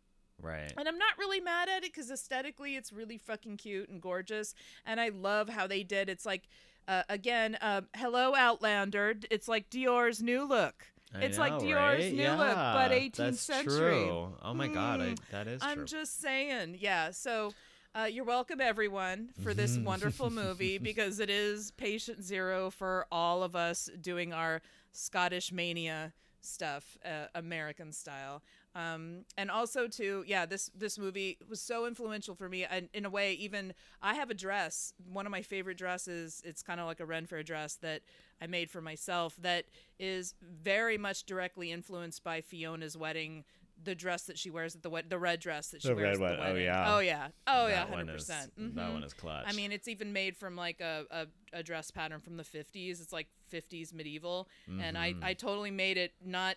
right. 0.41 0.73
And 0.79 0.87
I'm 0.89 0.99
not 0.99 1.19
really 1.19 1.41
mad 1.41 1.69
at 1.69 1.83
it 1.85 1.93
because 1.93 2.11
aesthetically 2.11 2.77
it's 2.77 2.93
really 2.93 3.19
fucking 3.19 3.57
cute 3.57 3.89
and 3.89 4.01
gorgeous. 4.01 4.55
And 4.87 5.01
I 5.01 5.09
love 5.09 5.49
how 5.49 5.67
they 5.67 5.83
did. 5.83 6.09
It's 6.09 6.25
like, 6.27 6.43
uh, 6.89 7.03
again, 7.09 7.57
uh, 7.61 7.83
hello 7.97 8.35
Outlander. 8.35 9.15
It's 9.31 9.49
like 9.49 9.71
Dior's 9.71 10.23
new 10.23 10.45
look. 10.45 10.87
I 11.15 11.21
it's 11.25 11.39
like 11.39 11.59
Dior's 11.59 12.05
right? 12.05 12.13
new 12.15 12.23
yeah, 12.23 12.37
look, 12.37 12.55
but 12.57 12.91
18th 12.93 13.17
that's 13.17 13.41
century. 13.41 13.75
True. 14.05 14.35
Oh 14.43 14.55
my 14.55 14.69
god, 14.69 15.01
I, 15.01 15.05
Mm, 15.13 15.19
that 15.31 15.47
is 15.47 15.61
I'm 15.63 15.79
true. 15.79 15.85
just 15.87 16.21
saying, 16.21 16.77
yeah. 16.81 17.11
So, 17.11 17.53
Uh, 17.95 18.05
you're 18.05 18.25
welcome, 18.25 18.59
everyone, 18.59 19.29
for 19.43 19.53
this 19.53 19.77
wonderful 19.77 20.31
movie 20.31 20.79
because 20.91 21.21
it 21.21 21.29
is 21.29 21.71
patient 21.73 22.23
zero 22.23 22.71
for 22.71 23.07
all 23.13 23.43
of 23.43 23.55
us 23.55 23.91
doing 24.01 24.33
our 24.33 24.63
Scottish 24.93 25.53
mania 25.53 26.15
stuff, 26.41 26.97
uh, 27.05 27.27
American 27.35 27.93
style. 27.93 28.43
Um, 28.75 29.25
and 29.37 29.51
also 29.51 29.87
too, 29.87 30.25
yeah, 30.27 30.47
this 30.47 30.71
this 30.75 30.99
movie 30.99 31.39
was 31.49 31.61
so 31.61 31.87
influential 31.87 32.35
for 32.35 32.49
me. 32.49 32.65
And 32.65 32.89
in 32.95 33.05
a 33.05 33.11
way, 33.11 33.35
even 33.35 33.75
I 34.01 34.15
have 34.15 34.31
a 34.31 34.35
dress, 34.35 34.95
one 35.13 35.27
of 35.27 35.33
my 35.33 35.43
favorite 35.43 35.77
dresses. 35.77 36.41
It's 36.45 36.63
kind 36.63 36.81
of 36.81 36.87
like 36.87 37.01
a 37.01 37.05
Ren 37.07 37.27
Fair 37.27 37.43
dress 37.43 37.75
that 37.77 38.03
I 38.41 38.47
made 38.47 38.71
for 38.71 38.81
myself. 38.81 39.37
That 39.41 39.67
is 39.99 40.35
very 40.43 40.97
much 40.97 41.25
directly 41.25 41.71
influenced 41.71 42.25
by 42.25 42.41
Fiona's 42.41 42.97
wedding. 42.97 43.45
The 43.85 43.95
dress 43.97 44.23
that 44.27 44.39
she 44.39 44.49
wears 44.49 44.77
at 44.77 44.83
the 44.85 44.91
wed- 44.91 45.11
the 45.11 45.19
red 45.19 45.41
dress 45.41 45.71
that 45.71 45.83
she 45.83 45.89
The 45.89 45.97
wears 45.97 46.19
red 46.19 46.35
at 46.35 46.39
the. 46.39 46.53
Oh, 46.53 46.55
yeah. 46.55 46.95
Oh 46.95 46.99
yeah. 47.01 47.29
Oh 47.49 47.67
yeah. 47.67 47.75
That 47.75 47.91
one 47.91 47.99
Hundred 47.99 48.15
is- 48.17 48.27
percent. 48.27 48.53
That 48.77 48.93
one 48.93 49.03
is 49.03 49.13
clutch. 49.13 49.45
I 49.49 49.53
mean, 49.55 49.73
it's 49.73 49.89
even 49.89 50.13
made 50.13 50.37
from 50.37 50.55
like 50.57 50.81
a, 50.81 51.05
a, 51.11 51.27
a 51.53 51.63
dress 51.65 51.91
pattern 51.91 52.21
from 52.21 52.37
the 52.37 52.45
50s. 52.45 53.03
It's 53.03 53.13
like 53.13 53.27
50s 53.53 53.93
medieval. 53.93 54.49
And 54.81 54.97
I, 54.97 55.13
Mm-hmm. 55.15 55.25
I 55.25 55.35
totally 55.35 55.73
made 55.73 55.97
it 55.99 56.13
not, 56.25 56.57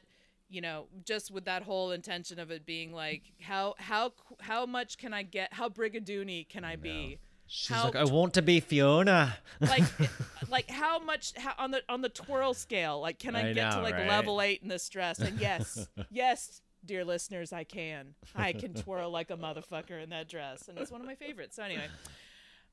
you 0.50 0.62
know, 0.62 0.88
just 1.04 1.32
with 1.32 1.46
that 1.46 1.64
whole 1.64 1.92
intention 1.92 2.40
of 2.40 2.52
it 2.52 2.66
being 2.66 2.94
like, 2.94 3.24
how 3.42 3.75
how 3.78 4.14
how 4.42 4.66
much 4.66 4.98
can 4.98 5.14
I 5.14 5.24
get? 5.24 5.54
How 5.54 5.70
brigadoony 5.70 6.48
can 6.48 6.64
I 6.64 6.75
be? 6.75 7.20
She's 7.48 7.75
how 7.75 7.86
like, 7.86 7.96
I 7.96 8.06
want 8.06 8.34
to 8.36 8.42
be 8.42 8.60
Fiona. 8.60 9.38
like 9.62 9.84
like 10.50 10.70
how 10.70 11.00
much 11.00 11.34
how, 11.38 11.54
on 11.58 11.72
the 11.72 11.82
on 11.88 12.02
the 12.02 12.10
twirl 12.10 12.54
scale 12.54 13.00
like 13.00 13.20
can 13.20 13.36
i, 13.36 13.50
I 13.50 13.54
get 13.54 13.72
to 13.72 13.82
like 13.82 13.94
right? 13.94 14.08
level 14.08 14.42
eight 14.42 14.62
in 14.62 14.68
this 14.68 14.88
dress 14.90 15.20
and 15.20 15.40
yes 15.40 15.88
yes 16.12 16.62
dear 16.86 17.06
listeners 17.06 17.54
i 17.54 17.64
can 17.64 18.16
i 18.36 18.54
can 18.54 18.74
twirl 18.74 19.10
like 19.10 19.32
a 19.32 19.38
motherfucker 19.38 20.02
in 20.02 20.10
that 20.10 20.28
dress 20.28 20.68
and 20.68 20.78
it's 20.78 20.92
one 20.92 21.02
of 21.02 21.08
my 21.08 21.16
favorites 21.16 21.56
so 21.56 21.64
anyway 21.64 21.88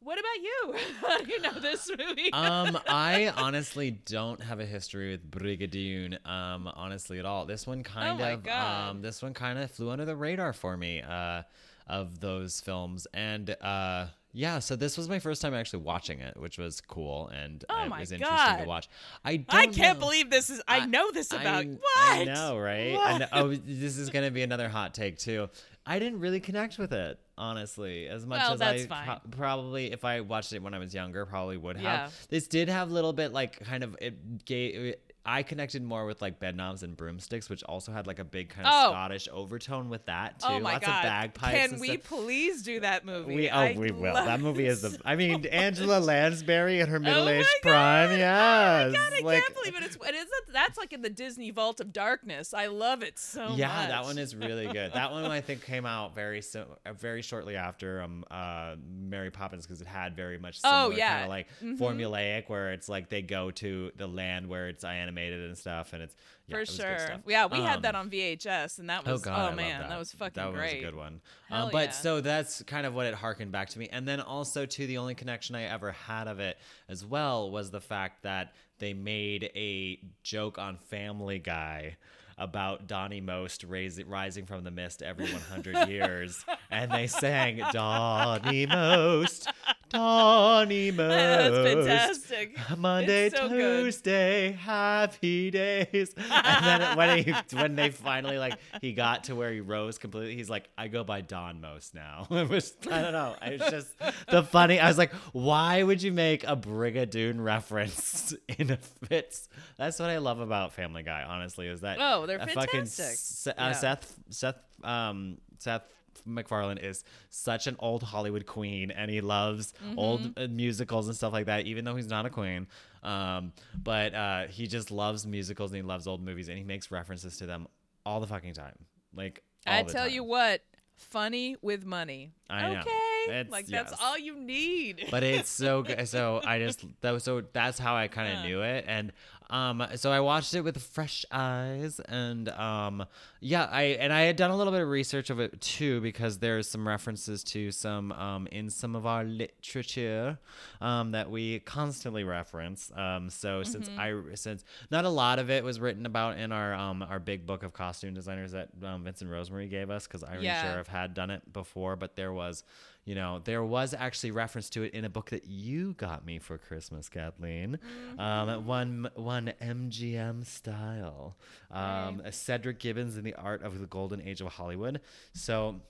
what 0.05 0.19
about 0.19 0.43
you 0.43 0.75
how 1.01 1.19
do 1.25 1.31
you 1.31 1.41
know 1.41 1.53
this 1.61 1.91
movie 1.99 2.33
um, 2.33 2.79
I 2.89 3.33
honestly 3.37 3.91
don't 3.91 4.41
have 4.43 4.61
a 4.61 4.67
history 4.67 5.11
with 5.13 5.31
Brigadoon, 5.31 6.25
um, 6.27 6.69
honestly 6.75 7.19
at 7.19 7.25
all. 7.27 7.47
This 7.47 7.67
one 7.67 7.83
kind 7.83 8.21
Oh 8.21 8.33
of, 8.35 8.43
God. 8.43 8.91
um, 8.91 9.03
this 9.03 9.23
one 9.23 9.35
kind 9.35 9.59
of 9.59 9.71
flew 9.71 9.91
under 9.91 10.05
the 10.05 10.17
radar 10.17 10.53
for 10.53 10.77
me, 10.77 11.03
uh, 11.03 11.43
of 11.87 12.21
those 12.21 12.61
films, 12.61 13.07
and 13.13 13.51
uh, 13.61 14.07
yeah. 14.33 14.61
So 14.61 14.77
this 14.77 14.97
was 14.97 15.09
my 15.09 15.19
first 15.19 15.43
time 15.43 15.53
actually 15.53 15.81
watching 15.83 16.21
it, 16.21 16.37
which 16.39 16.57
was 16.59 16.81
cool 16.81 17.29
and 17.29 17.65
Oh 17.69 17.85
it 17.85 17.91
was 17.91 18.13
interesting 18.13 18.59
to 18.59 18.65
watch. 18.65 18.89
I 19.25 19.37
don't 19.39 19.55
i 19.55 19.67
can't 19.67 19.99
know- 19.99 20.07
believe 20.07 20.31
this 20.31 20.49
is 20.49 20.63
i, 20.69 20.87
know 20.87 21.11
this 21.11 21.33
about 21.33 21.65
I, 21.65 21.67
what 21.67 21.81
I 22.19 22.25
know, 22.25 22.57
right? 22.59 22.97
I 22.97 23.19
know, 23.19 23.27
oh, 23.33 23.49
this 23.55 23.99
is 23.99 24.11
gonna 24.11 24.31
be 24.31 24.43
another 24.43 24.69
hot 24.69 24.95
take 24.95 25.19
too. 25.19 25.49
I 25.85 25.99
didn't 25.99 26.21
really 26.21 26.41
connect 26.41 26.79
with 26.79 26.93
it, 26.93 27.19
honestly, 27.37 28.07
as 28.07 28.25
much 28.25 28.41
Well, 28.41 28.53
as 28.55 28.61
I 28.61 28.87
pro- 28.87 29.31
probably, 29.31 29.93
if 29.93 30.05
I 30.05 30.21
watched 30.21 30.53
it 30.53 30.63
when 30.63 30.75
I 30.75 30.79
was 30.79 30.95
younger, 30.95 31.27
probably 31.27 31.57
would 31.57 31.77
have. 31.77 31.85
Yeah. 31.85 32.09
This 32.29 32.47
did 32.47 32.69
have 32.69 32.91
a 32.91 32.95
little 32.95 33.13
bit 33.13 33.33
like 33.33 33.61
kind 33.65 33.83
of 33.83 33.97
it 34.01 34.45
gave. 34.45 34.95
I 35.25 35.43
connected 35.45 35.83
more 35.85 36.05
with 36.05 36.21
like 36.21 36.41
bed 36.41 36.57
knobs 36.57 36.83
and 36.83 36.97
broomsticks, 36.97 37.49
which 37.49 37.63
also 37.65 37.93
had 37.93 38.07
like 38.07 38.19
a 38.19 38.25
big 38.25 38.49
kind 38.49 38.67
of 38.67 38.73
Oh. 38.75 38.91
Scottish 38.91 39.29
overtone 39.33 39.89
with 39.89 40.07
that 40.07 40.41
too. 40.41 40.47
oh 40.49 40.59
my 40.61 40.73
Lots 40.75 40.87
god 40.87 40.97
of 41.05 41.11
bagpipes. 41.11 41.71
can 41.71 41.79
we 41.81 41.89
stuff. 41.99 42.05
please 42.05 42.63
do 42.63 42.81
that 42.81 43.05
movie 43.05 43.35
We 43.37 43.49
oh 43.51 43.55
I 43.57 43.75
we 43.79 43.91
will. 43.93 44.15
That 44.15 44.41
movie 44.41 44.67
is 44.67 44.83
the. 44.83 44.99
I 45.05 45.15
mean, 45.17 45.47
Angela 45.47 46.01
Lansbury 46.01 46.81
in 46.81 46.89
her 46.89 46.99
middle 46.99 47.29
aged 47.29 47.47
Oh 47.49 47.59
prime. 47.63 48.11
Yes. 48.19 48.87
Oh 48.87 48.91
my 48.91 48.97
god, 48.97 49.13
I 49.17 49.21
like, 49.25 49.43
can't 49.43 49.55
believe 49.55 49.77
it. 49.77 49.83
It's, 49.85 49.97
it 49.97 50.15
is 50.15 50.27
that's 50.53 50.77
like 50.77 50.93
in 50.93 51.03
the 51.03 51.11
Disney 51.11 51.51
Vault 51.51 51.81
of 51.81 51.93
Darkness. 51.93 52.53
I 52.53 52.67
love 52.67 53.03
it 53.03 53.19
so 53.19 53.41
yeah, 53.41 53.47
much. 53.47 53.59
Yeah, 53.59 53.87
that 53.89 54.05
one 54.05 54.19
is 54.19 54.35
really 54.35 54.67
good. 54.67 54.93
That 54.93 55.13
one 55.13 55.25
I 55.25 55.41
think 55.41 55.65
came 55.65 55.87
out 55.87 56.15
very 56.15 56.43
so, 56.43 56.67
uh, 56.85 56.93
very 56.95 57.23
shortly 57.23 57.57
after 57.57 58.03
um 58.03 58.25
uh 58.31 58.75
Mary 58.91 59.31
Poppins 59.31 59.67
because 59.67 59.81
it 59.81 59.87
had 59.87 60.17
very 60.17 60.39
much 60.39 60.59
Oh, 60.65 60.87
similar 60.91 60.99
yeah. 60.99 61.11
kind 61.13 61.23
of 61.25 61.29
like 61.31 61.47
formulaic 61.79 62.49
where 62.49 62.73
it's 62.73 62.89
like 62.89 63.09
they 63.09 63.23
go 63.23 63.51
to 63.53 63.91
the 63.97 64.07
land 64.07 64.49
where 64.49 64.69
it's 64.69 64.85
animated 65.13 65.41
and 65.47 65.57
stuff 65.59 65.93
and 65.93 66.03
it's 66.03 66.17
yeah, 66.47 66.57
For 66.57 66.61
it 66.63 66.69
sure. 66.69 67.09
Yeah, 67.27 67.47
we 67.47 67.61
had 67.61 67.83
that 67.83 67.95
Um, 67.95 68.03
on 68.07 68.11
VHS, 68.11 68.79
and 68.79 68.91
that 68.91 69.05
was 69.05 69.09
Oh 69.09 69.13
was 69.13 69.23
god, 69.23 69.39
I 69.39 69.45
love 69.47 69.57
man, 69.57 69.81
that. 69.81 69.89
that. 69.91 69.99
was 69.99 70.13
fucking 70.13 70.43
That 70.43 70.53
great. 70.53 70.75
was 70.77 70.83
a 70.83 70.87
good 70.87 70.95
one. 70.97 71.21
Um, 71.51 71.69
but 71.71 71.87
yeah. 71.87 71.91
so 71.93 72.21
that's 72.21 72.63
kind 72.65 72.85
of 72.87 72.95
what 72.95 73.07
it 73.07 73.15
harkened 73.15 73.53
back 73.53 73.69
to 73.71 73.79
me, 73.79 73.89
and 73.93 74.07
then 74.09 74.21
also 74.21 74.67
to 74.67 74.87
the 74.87 74.99
only 74.99 75.15
connection 75.15 75.55
I 75.55 75.65
ever 75.65 75.93
had 75.93 76.27
of 76.29 76.41
it 76.41 76.59
as 76.89 77.05
well 77.05 77.51
was 77.51 77.71
the 77.71 77.81
fact 77.81 78.23
that 78.25 78.55
they 78.79 78.93
made 78.93 79.51
a 79.55 80.01
joke 80.23 80.59
on 80.59 80.77
Family 80.79 81.39
Guy 81.39 81.97
about 82.39 82.89
Donnie 82.89 83.21
Most 83.21 83.63
raising, 83.63 84.09
rising 84.09 84.47
from 84.47 84.65
the 84.65 84.71
mist 84.73 85.03
every 85.03 85.27
100 85.31 85.89
years, 85.89 86.45
and 86.71 86.91
they 86.91 87.07
sang 87.07 87.63
Donnie 87.73 88.67
Most, 88.67 89.49
Donnie 89.93 90.91
Most. 90.91 91.09
That's 91.11 91.57
fantastic. 91.57 92.79
Monday, 92.79 93.31
so 93.31 93.49
good. 93.49 93.85
Tuesday, 93.85 94.53
happy 94.53 95.51
days. 95.51 96.15
And 96.45 96.65
then 96.83 96.97
when 96.97 97.19
he 97.25 97.35
when 97.57 97.75
they 97.77 97.91
finally 97.91 98.39
like 98.39 98.55
he 98.81 98.93
got 98.93 99.25
to 99.25 99.35
where 99.35 99.53
he 99.53 99.61
rose 99.61 99.99
completely, 99.99 100.35
he's 100.37 100.51
like, 100.51 100.69
I 100.77 100.89
go 100.89 101.05
by 101.05 101.21
Don 101.21 101.61
Most 101.61 101.95
now. 101.95 102.27
It 102.43 102.49
was 102.49 102.75
I 102.91 103.03
don't 103.03 103.13
know. 103.13 103.35
It 103.43 103.61
was 103.61 103.71
just 103.71 103.89
the 104.29 104.43
funny. 104.43 104.81
I 104.81 104.89
was 104.89 104.99
like, 104.99 105.13
why 105.33 105.83
would 105.83 106.03
you 106.03 106.13
make 106.13 106.45
a 106.45 106.57
Brigadoon 106.57 107.43
reference 107.43 108.35
in 108.59 108.71
a 108.71 108.77
fits? 109.07 109.49
That's 109.79 109.99
what 110.01 110.11
I 110.11 110.19
love 110.19 110.41
about 110.41 110.73
Family 110.73 111.03
Guy. 111.03 111.23
Honestly, 111.23 111.67
is 111.69 111.83
that 111.83 111.99
Oh, 112.01 112.27
they're 112.27 112.41
uh, 112.41 112.47
fucking 112.47 112.87
fantastic. 112.87 113.05
S- 113.05 113.47
uh, 113.49 113.53
Yeah. 113.59 113.73
Seth 113.73 114.15
Seth 114.31 114.57
um 114.85 115.39
Seth 115.59 115.83
MacFarlane 116.25 116.79
is 116.79 117.05
such 117.31 117.67
an 117.67 117.77
old 117.79 118.03
Hollywood 118.03 118.47
queen, 118.47 118.91
and 118.91 119.11
he 119.11 119.21
loves 119.21 119.73
Mm-hmm. 119.85 119.99
old 119.99 120.33
uh, 120.39 120.47
musicals 120.49 121.09
and 121.09 121.17
stuff 121.17 121.33
like 121.33 121.47
that. 121.47 121.67
Even 121.67 121.85
though 121.85 121.97
he's 121.97 122.09
not 122.09 122.27
a 122.27 122.31
queen, 122.31 122.67
um, 123.03 123.53
but 123.83 124.15
uh, 124.15 124.47
he 124.49 124.67
just 124.67 124.91
loves 124.91 125.27
musicals 125.27 125.71
and 125.73 125.77
he 125.77 125.83
loves 125.83 126.07
old 126.07 126.23
movies, 126.23 126.49
and 126.49 126.57
he 126.59 126.65
makes 126.65 126.91
references 126.91 127.37
to 127.39 127.47
them 127.47 127.67
all 128.07 128.21
the 128.21 128.27
fucking 128.27 128.55
time. 128.55 128.75
Like 129.15 129.43
I 129.67 129.83
tell 129.83 130.05
time. 130.05 130.13
you 130.15 130.25
what, 130.25 130.63
funny 130.97 131.57
with 131.63 131.85
money. 131.85 132.31
I 132.51 132.63
know. 132.73 132.81
It's- 132.81 133.51
like 133.51 133.67
that's 133.69 133.93
yes. 133.93 134.01
all 134.03 134.19
you 134.19 134.35
need. 134.35 135.07
but 135.13 135.23
it's 135.23 135.49
so 135.49 135.83
good. 135.83 136.09
So 136.09 136.41
I 136.45 136.59
just 136.59 136.85
that 137.03 137.13
was 137.13 137.23
so 137.23 137.43
that's 137.53 137.79
how 137.79 137.95
I 137.95 138.09
kind 138.09 138.33
of 138.33 138.39
Yeah. 138.41 138.47
knew 138.49 138.63
it, 138.63 138.85
and 138.89 139.13
um, 139.53 139.87
so 139.97 140.11
I 140.11 140.21
watched 140.21 140.55
it 140.55 140.63
with 140.63 140.83
fresh 140.83 141.25
eyes, 141.31 142.01
and 142.09 142.49
um, 142.49 143.05
yeah, 143.41 143.69
I 143.71 143.83
and 144.01 144.13
I 144.13 144.23
had 144.23 144.37
done 144.37 144.51
a 144.51 144.57
little 144.57 144.73
bit 144.73 144.81
of 144.83 144.89
research 144.89 145.31
of 145.31 145.39
it 145.41 145.61
too 145.61 146.01
because 146.01 146.39
there's 146.39 146.69
some 146.69 146.89
references 146.89 147.45
to 147.45 147.71
some 147.71 148.11
um 148.13 148.47
in 148.51 148.71
some 148.71 148.97
of 148.97 149.05
our 149.07 149.25
literature, 149.25 150.39
um 150.81 151.13
that 151.13 151.31
we 151.31 151.61
constantly 151.61 152.25
reference. 152.25 152.91
Um, 152.97 153.31
so 153.31 153.63
since 153.63 153.89
Mm-hmm. 153.89 154.01
I 154.33 154.35
since 154.35 154.65
not 154.91 155.05
a 155.05 155.09
lot 155.11 155.39
of 155.39 155.51
it 155.51 155.63
was 155.65 155.79
written 155.81 156.07
about 156.07 156.39
in 156.39 156.53
our 156.53 156.73
um 156.75 157.03
our 157.03 157.19
big 157.21 157.47
book 157.47 157.63
of 157.63 157.73
costume 157.73 158.15
designers 158.15 158.53
that 158.53 158.71
um, 158.83 159.05
Vincent 159.05 159.31
Rosemary 159.31 159.69
gave 159.69 159.91
us 159.91 160.07
because 160.07 160.25
Irene 160.25 160.45
Yeah. 160.45 160.63
Sharaff 160.65 160.87
had 160.87 161.15
done 161.15 161.31
it 161.31 161.53
before, 161.53 161.97
but 161.97 162.17
there 162.17 162.33
was, 162.33 162.65
you 163.05 163.15
know, 163.17 163.41
there 163.43 163.65
was 163.65 163.95
actually 163.95 164.31
reference 164.31 164.71
to 164.71 164.83
it 164.83 164.95
in 164.95 165.05
a 165.05 165.09
book 165.09 165.31
that 165.31 165.47
you 165.47 165.95
got 165.95 166.25
me 166.25 166.39
for 166.39 166.57
Christmas, 166.57 167.09
Kathleen. 167.09 167.79
Um, 168.19 168.65
one 168.67 169.09
one 169.15 169.53
MGM 169.61 170.47
style. 170.47 171.37
Um, 171.71 172.23
Cedric 172.31 172.79
Gibbons 172.79 173.17
in 173.17 173.25
the 173.25 173.35
Art 173.35 173.63
of 173.63 173.81
the 173.81 173.87
Golden 173.87 174.21
Age 174.23 174.41
of 174.41 174.49
Hollywood. 174.49 175.01
So 175.35 175.81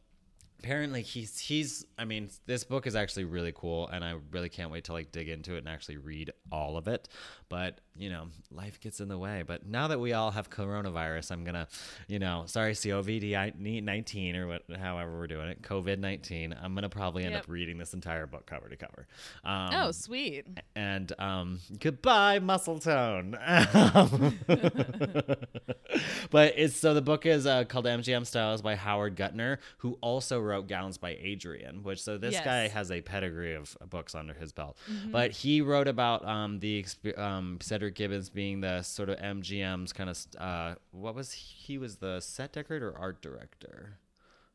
apparently 0.63 1.03
he's 1.03 1.41
he's 1.41 1.85
i 1.99 2.05
mean 2.05 2.31
this 2.47 2.63
book 2.63 2.87
is 2.87 2.95
actually 2.95 3.25
really 3.25 3.53
cool 3.53 3.89
and 3.89 4.05
i 4.05 4.15
really 4.31 4.49
can't 4.49 4.71
wait 4.71 4.85
to 4.85 4.93
like 4.93 5.11
dig 5.11 5.29
into 5.29 5.57
it 5.57 5.59
and 5.59 5.69
actually 5.69 5.97
read 5.97 6.31
all 6.53 6.77
of 6.77 6.87
it 6.87 7.09
but 7.49 7.81
you 7.97 8.09
know 8.09 8.29
life 8.53 8.79
gets 8.81 9.01
in 9.01 9.09
the 9.09 9.19
way 9.19 9.43
but 9.45 9.67
now 9.67 9.89
that 9.89 9.99
we 9.99 10.13
all 10.13 10.31
have 10.31 10.49
coronavirus 10.51 11.33
i'm 11.33 11.43
gonna 11.43 11.67
you 12.07 12.21
know 12.21 12.45
sorry 12.47 12.75
covid-19 12.75 14.37
or 14.37 14.47
what 14.47 14.63
however 14.79 15.19
we're 15.19 15.27
doing 15.27 15.49
it 15.49 15.63
covid-19 15.63 16.57
i'm 16.63 16.75
gonna 16.77 16.89
probably 16.89 17.25
end 17.25 17.33
Yep. 17.33 17.43
up 17.43 17.49
reading 17.49 17.79
this 17.79 17.93
entire 17.93 18.27
book 18.27 18.47
cover 18.47 18.69
to 18.69 18.77
cover 18.77 19.09
um, 19.45 19.71
oh, 19.75 19.91
sweet. 19.91 20.47
and 20.77 21.13
um, 21.19 21.59
goodbye 21.81 22.39
muscle 22.39 22.79
tone 22.79 23.37
but 26.31 26.55
it's 26.57 26.77
so 26.77 26.95
the 26.95 27.03
book 27.03 27.27
is 27.27 27.47
uh, 27.47 27.65
called 27.65 27.87
mgm 27.87 28.25
styles 28.25 28.63
by 28.63 28.77
howard 28.77 29.17
gutner 29.17 29.59
who 29.79 29.99
also 30.01 30.39
wrote 30.39 30.52
gowns 30.61 30.99
by 30.99 31.17
adrian 31.21 31.83
which 31.83 32.03
so 32.03 32.19
this 32.19 32.35
Yes. 32.35 32.45
guy 32.45 32.69
has 32.69 32.91
a 32.91 33.01
pedigree 33.01 33.55
of 33.55 33.75
books 33.89 34.15
under 34.15 34.35
his 34.35 34.53
belt. 34.53 34.77
But 35.11 35.31
he 35.31 35.63
wrote 35.63 35.89
about 35.89 36.27
um, 36.27 36.59
the 36.59 36.85
um, 37.17 37.59
cedric 37.63 37.95
gibbons 37.95 38.29
being 38.29 38.61
the 38.61 38.83
sort 38.83 39.09
of 39.09 39.19
mgm's 39.19 39.93
kind 39.95 40.11
of 40.11 40.19
uh, 40.39 40.75
what 40.91 41.15
was 41.15 41.33
he, 41.33 41.55
he 41.73 41.79
was 41.79 41.97
the 41.97 42.21
set 42.21 42.53
decorator 42.53 42.91
or 42.91 42.99
art 42.99 43.23
director? 43.23 43.99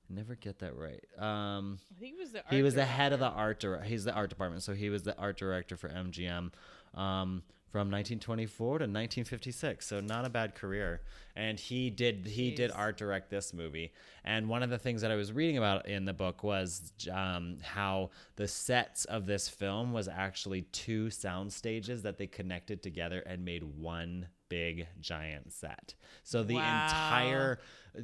Never 0.09 0.35
get 0.35 0.59
that 0.59 0.73
right. 0.77 1.03
Um, 1.17 1.79
I 1.95 1.99
think 1.99 2.13
he 2.15 2.19
was 2.21 2.31
the. 2.31 2.43
he 2.49 2.61
was 2.61 2.75
the 2.75 2.85
head 2.85 3.11
of 3.13 3.19
the 3.19 3.27
art 3.27 3.59
dir- 3.59 3.81
he's 3.81 4.03
the 4.05 4.13
art 4.13 4.29
department. 4.29 4.63
So 4.63 4.73
he 4.73 4.89
was 4.89 5.03
the 5.03 5.17
art 5.17 5.37
director 5.37 5.75
for 5.75 5.89
mgm 5.89 6.51
um, 6.93 7.43
from 7.69 7.91
1924 7.91 8.67
to 8.79 8.83
1956 8.83 9.86
so 9.86 10.00
not 10.00 10.25
a 10.25 10.29
bad 10.29 10.55
career 10.55 11.01
and 11.36 11.59
he 11.59 11.89
did 11.89 12.25
he 12.25 12.51
did 12.51 12.71
art 12.71 12.97
direct 12.97 13.29
this 13.29 13.53
movie 13.53 13.91
and 14.24 14.47
one 14.47 14.63
of 14.63 14.69
the 14.69 14.77
things 14.77 15.01
that 15.01 15.12
i 15.12 15.15
was 15.15 15.33
reading 15.33 15.57
about 15.57 15.88
in 15.88 16.05
the 16.05 16.13
book 16.13 16.43
was 16.43 16.93
um, 17.12 17.57
how 17.62 18.09
the 18.38 18.47
sets 18.47 19.05
of 19.05 19.25
this 19.25 19.50
film 19.50 19.91
was 19.91 20.07
actually 20.07 20.62
two 20.71 21.09
sound 21.09 21.51
stages 21.51 22.03
that 22.03 22.17
they 22.17 22.27
connected 22.27 22.81
together 22.81 23.19
and 23.25 23.43
made 23.43 23.63
one 23.63 24.27
big 24.50 24.88
giant 25.01 25.51
set 25.51 25.93
so 26.24 26.43
the 26.43 26.55
Wow. 26.55 26.83
entire 26.86 27.59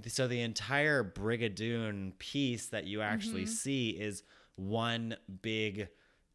so 0.08 0.28
the 0.28 0.42
entire 0.42 1.04
brigadoon 1.04 2.18
piece 2.20 2.68
that 2.68 2.86
you 2.86 3.02
actually 3.02 3.44
Mm-hmm. 3.44 3.52
see 3.52 3.90
is 3.92 4.24
one 4.56 5.16
big 5.42 5.88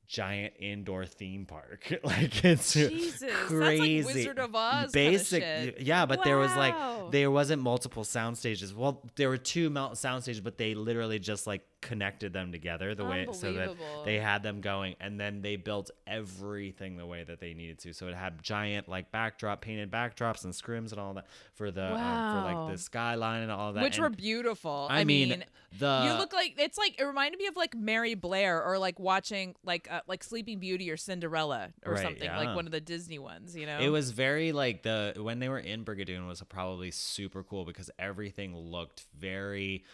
giant 0.09 0.55
indoor 0.59 1.05
theme 1.07 1.45
park. 1.47 1.93
Like 2.03 2.43
it's 2.45 2.73
Jesus, 2.73 3.21
that's 3.21 3.33
like 3.33 3.49
crazy. 3.49 4.05
Wizard 4.05 4.39
of 4.39 4.55
Oz 4.55 4.91
basic 4.93 5.77
yeah 5.81 6.07
but 6.07 6.25
there 6.25 6.39
was 6.39 6.55
like 6.57 6.75
there 7.11 7.31
wasn't 7.31 7.63
multiple 7.63 8.05
sound 8.05 8.39
stages. 8.39 8.75
Well 8.75 9.03
there 9.17 9.29
were 9.29 9.37
two 9.37 9.69
mount 9.71 9.99
sound 9.99 10.23
stages 10.23 10.41
but 10.41 10.57
they 10.57 10.75
literally 10.75 11.19
just 11.19 11.47
like 11.47 11.63
connected 11.81 12.33
them 12.33 12.51
together 12.51 12.95
the 12.95 13.05
way 13.05 13.27
so 13.33 13.53
that 13.53 13.77
they 14.05 14.17
had 14.19 14.43
them 14.43 14.61
going 14.61 14.97
and 15.01 15.21
then 15.21 15.43
they 15.43 15.55
built 15.57 15.91
everything 16.07 16.97
the 16.97 17.07
way 17.07 17.23
that 17.25 17.39
they 17.41 17.53
needed 17.55 17.79
to. 17.81 17.93
So 17.93 18.09
it 18.09 18.15
had 18.15 18.43
giant 18.43 18.89
like 18.89 19.13
backdrop 19.13 19.61
painted 19.61 19.91
backdrops 19.91 20.45
and 20.45 20.53
scrims 20.55 20.91
and 20.93 21.01
all 21.01 21.15
that 21.15 21.27
for 21.55 21.71
the 21.71 21.95
um, 21.95 21.99
for 21.99 22.53
like 22.55 22.73
the 22.73 22.79
skyline 22.79 23.43
and 23.43 23.53
all 23.53 23.75
that 23.75 23.83
Which 23.85 23.97
and- 23.99 24.05
were 24.05 24.11
beautiful. 24.11 24.87
I 24.91 25.01
I, 25.01 25.05
mean, 25.05 25.29
mean, 25.31 25.45
the- 25.79 26.05
you 26.07 26.19
look 26.19 26.33
like 26.33 26.55
it's 26.59 26.79
like 26.79 26.99
it 26.99 27.05
reminded 27.05 27.39
me 27.39 27.47
of 27.47 27.57
like 27.57 27.77
Mary 27.77 28.15
Blair 28.15 28.63
or 28.65 28.79
like 28.79 28.99
watching 28.99 29.55
like 29.65 29.89
uh, 29.99 30.03
like 30.07 30.23
Sleeping 30.25 30.59
Beauty 30.59 30.91
or 30.91 30.97
Cinderella 30.97 31.71
or 31.85 31.95
Right, 31.95 32.03
something 32.03 32.25
yeah. 32.25 32.39
like 32.39 32.55
one 32.57 32.67
of 32.67 32.73
the 32.73 32.81
Disney 32.81 33.19
ones. 33.19 33.57
You 33.57 33.67
know, 33.67 33.79
It 33.79 33.89
was 33.89 34.11
very 34.11 34.53
like 34.53 34.83
the 34.83 35.15
when 35.17 35.39
they 35.39 35.49
were 35.49 35.59
in 35.59 35.85
Brigadoon 35.85 36.27
was 36.27 36.43
probably 36.49 36.91
super 36.91 37.43
cool 37.43 37.65
because 37.65 37.91
everything 37.99 38.57
looked 38.57 39.05
very 39.19 39.85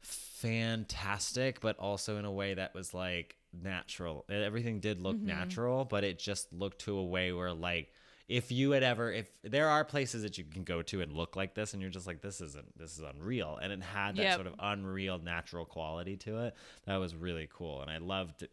fantastic, 0.00 1.60
but 1.60 1.78
also 1.78 2.16
in 2.18 2.24
a 2.24 2.32
way 2.32 2.54
that 2.54 2.74
was 2.74 2.94
like 2.94 3.36
natural. 3.52 4.24
Everything 4.28 4.80
did 4.80 5.00
look 5.00 5.18
natural, 5.18 5.84
but 5.84 6.04
it 6.04 6.18
just 6.18 6.52
looked 6.52 6.80
to 6.82 6.96
a 6.96 7.04
way 7.04 7.32
where 7.32 7.52
like 7.52 7.92
if 8.28 8.52
you 8.52 8.72
had 8.72 8.82
ever 8.82 9.10
if 9.10 9.30
there 9.42 9.68
are 9.70 9.84
places 9.84 10.22
that 10.22 10.36
you 10.36 10.44
can 10.44 10.62
go 10.62 10.82
to 10.82 11.00
and 11.00 11.14
look 11.14 11.34
like 11.34 11.54
this 11.54 11.72
and 11.72 11.80
you're 11.80 11.90
just 11.90 12.06
like 12.06 12.20
this 12.20 12.42
isn't 12.42 12.78
this 12.78 12.92
is 12.98 13.00
unreal. 13.02 13.58
And 13.62 13.72
it 13.72 13.82
had 13.82 14.16
that 14.16 14.22
Yep. 14.22 14.34
sort 14.34 14.46
of 14.46 14.54
unreal 14.58 15.18
natural 15.18 15.64
quality 15.64 16.16
to 16.18 16.44
it. 16.44 16.54
That 16.84 16.96
was 16.96 17.16
really 17.16 17.48
cool. 17.50 17.80
And 17.80 17.90
i 17.90 17.96
loved 17.98 18.46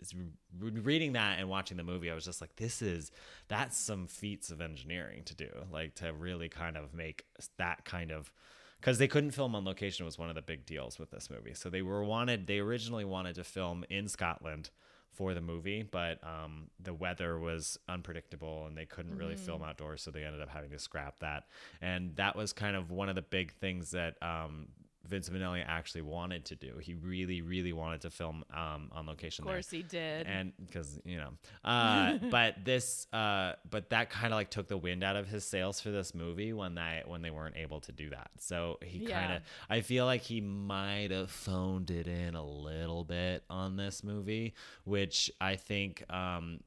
reading 0.59 1.13
that 1.13 1.39
and 1.39 1.49
watching 1.49 1.75
the 1.77 1.83
movie 1.83 2.09
i 2.09 2.15
was 2.15 2.23
just 2.25 2.39
like 2.39 2.55
this 2.55 2.81
is 2.81 3.11
that's 3.49 3.77
some 3.77 4.07
feats 4.07 4.49
of 4.49 4.61
engineering 4.61 5.23
to 5.25 5.35
do. 5.35 5.49
Like 5.71 5.95
to 5.95 6.13
really 6.13 6.47
kind 6.49 6.77
of 6.77 6.93
make 6.93 7.25
that 7.57 7.83
kind 7.83 8.11
of 8.11 8.31
because 8.79 8.97
they 8.97 9.07
couldn't 9.07 9.31
film 9.31 9.55
on 9.55 9.65
location 9.65 10.05
was 10.05 10.17
one 10.17 10.29
of 10.29 10.35
the 10.35 10.41
big 10.41 10.65
deals 10.65 10.99
with 10.99 11.09
this 11.11 11.29
movie. 11.29 11.53
So 11.53 11.69
they 11.69 11.81
were 11.81 12.03
wanted 12.03 12.47
they 12.47 12.59
originally 12.59 13.03
wanted 13.05 13.35
to 13.35 13.43
film 13.43 13.83
in 13.89 14.07
scotland 14.07 14.69
for 15.15 15.33
the 15.33 15.41
movie, 15.41 15.81
but 15.83 16.19
um, 16.23 16.69
the 16.79 16.93
weather 16.93 17.39
was 17.39 17.79
unpredictable 17.87 18.65
and 18.67 18.77
they 18.77 18.85
couldn't 18.85 19.17
really 19.17 19.35
film 19.35 19.63
outdoors, 19.63 20.01
so 20.01 20.11
they 20.11 20.23
ended 20.23 20.41
up 20.41 20.49
having 20.49 20.69
to 20.71 20.79
scrap 20.79 21.19
that. 21.19 21.45
And 21.81 22.15
that 22.17 22.35
was 22.35 22.53
kind 22.53 22.75
of 22.75 22.91
one 22.91 23.09
of 23.09 23.15
the 23.15 23.21
big 23.21 23.53
things 23.53 23.91
that 23.91 24.15
um, 24.21 24.67
Vince 25.07 25.29
Minnelli 25.29 25.63
actually 25.65 26.01
wanted 26.01 26.45
to 26.45 26.55
do. 26.55 26.77
He 26.81 26.93
really, 26.95 27.41
really 27.41 27.73
wanted 27.73 28.01
to 28.01 28.09
film 28.09 28.43
um, 28.53 28.89
on 28.91 29.05
location. 29.05 29.43
of 29.43 29.47
there 29.47 29.55
course 29.57 29.69
he 29.69 29.83
did. 29.83 30.25
and 30.27 30.51
because 30.65 30.99
you 31.05 31.17
know 31.17 31.29
uh 31.63 32.17
but 32.31 32.55
this 32.65 33.07
uh 33.13 33.53
but 33.69 33.89
that 33.89 34.09
kind 34.09 34.33
of 34.33 34.37
like 34.37 34.49
took 34.49 34.67
the 34.67 34.77
wind 34.77 35.03
out 35.03 35.15
of 35.15 35.27
his 35.27 35.43
sails 35.45 35.79
for 35.79 35.91
this 35.91 36.13
movie 36.15 36.53
when 36.53 36.75
that 36.75 37.07
when 37.07 37.21
they 37.21 37.29
weren't 37.31 37.55
able 37.57 37.79
to 37.81 37.91
do 37.91 38.09
that 38.09 38.29
so 38.39 38.77
he 38.83 39.05
kind 39.05 39.33
of 39.33 39.41
i 39.69 39.81
feel 39.81 40.05
like 40.05 40.21
he 40.21 40.41
might 40.41 41.11
have 41.11 41.29
phoned 41.29 41.91
it 41.91 42.07
in 42.07 42.35
a 42.35 42.43
little 42.45 43.03
bit 43.03 43.43
on 43.49 43.75
this 43.77 44.03
movie 44.03 44.53
which 44.83 45.31
i 45.41 45.55
think 45.55 46.03
um 46.11 46.59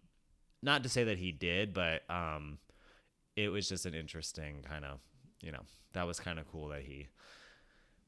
not 0.62 0.82
to 0.82 0.88
say 0.88 1.04
that 1.04 1.18
he 1.18 1.32
did 1.32 1.72
but 1.74 2.02
um 2.10 2.58
it 3.36 3.48
was 3.48 3.68
just 3.68 3.86
an 3.86 3.94
interesting 3.94 4.62
kind 4.68 4.84
of 4.84 4.98
you 5.42 5.52
know 5.52 5.62
that 5.92 6.06
was 6.06 6.20
kind 6.20 6.38
of 6.38 6.46
cool 6.50 6.68
that 6.68 6.82
he 6.82 7.06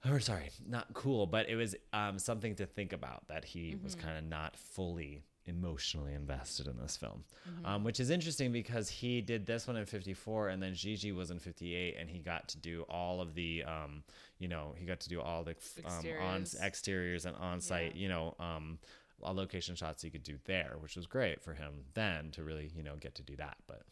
or 0.09 0.21
sorry, 0.21 0.51
not 0.67 0.93
cool, 0.95 1.27
but 1.27 1.49
it 1.49 1.57
was 1.57 1.75
um, 1.93 2.19
something 2.19 2.55
to 2.57 2.67
think 2.67 2.93
about 2.93 3.29
that 3.29 3.45
he 3.45 3.77
was 3.83 3.95
kind 3.95 4.17
of 4.17 4.25
not 4.25 4.57
fully 4.57 5.23
emotionally 5.47 6.15
invested 6.15 6.67
in 6.67 6.77
this 6.79 6.97
film, 6.97 7.25
um, 7.65 7.83
which 7.85 7.99
is 8.01 8.11
interesting 8.11 8.53
because 8.53 8.89
he 8.89 9.21
did 9.21 9.45
this 9.47 9.67
one 9.67 9.77
in 9.77 9.85
54 9.85 10.49
and 10.49 10.63
then 10.63 10.75
Gigi 10.75 11.13
was 11.13 11.31
in 11.31 11.39
58 11.39 11.97
and 11.99 12.09
he 12.09 12.19
got 12.21 12.49
to 12.49 12.59
do 12.59 12.83
all 12.89 13.21
of 13.21 13.35
the, 13.35 13.65
um, 13.65 14.03
you 14.39 14.49
know, 14.49 14.75
he 14.79 14.87
got 14.87 15.01
to 15.01 15.09
do 15.09 15.21
all 15.21 15.43
the 15.43 15.57
um, 15.85 15.93
on 16.23 16.43
Exteriors. 16.43 16.57
exteriors 16.61 17.27
and 17.27 17.37
on 17.37 17.61
site, 17.61 17.97
you 17.97 18.09
know, 18.09 18.35
um, 18.39 18.79
all 19.23 19.35
location 19.35 19.75
shots 19.75 20.03
he 20.03 20.11
could 20.11 20.23
do 20.23 20.39
there, 20.45 20.77
which 20.81 20.97
was 20.97 21.07
great 21.07 21.43
for 21.43 21.53
him 21.53 21.85
then 21.95 22.31
to 22.31 22.43
really, 22.43 22.71
you 22.75 22.83
know, 22.83 22.97
get 22.97 23.15
to 23.17 23.23
do 23.23 23.37
that. 23.37 23.57
But 23.67 23.83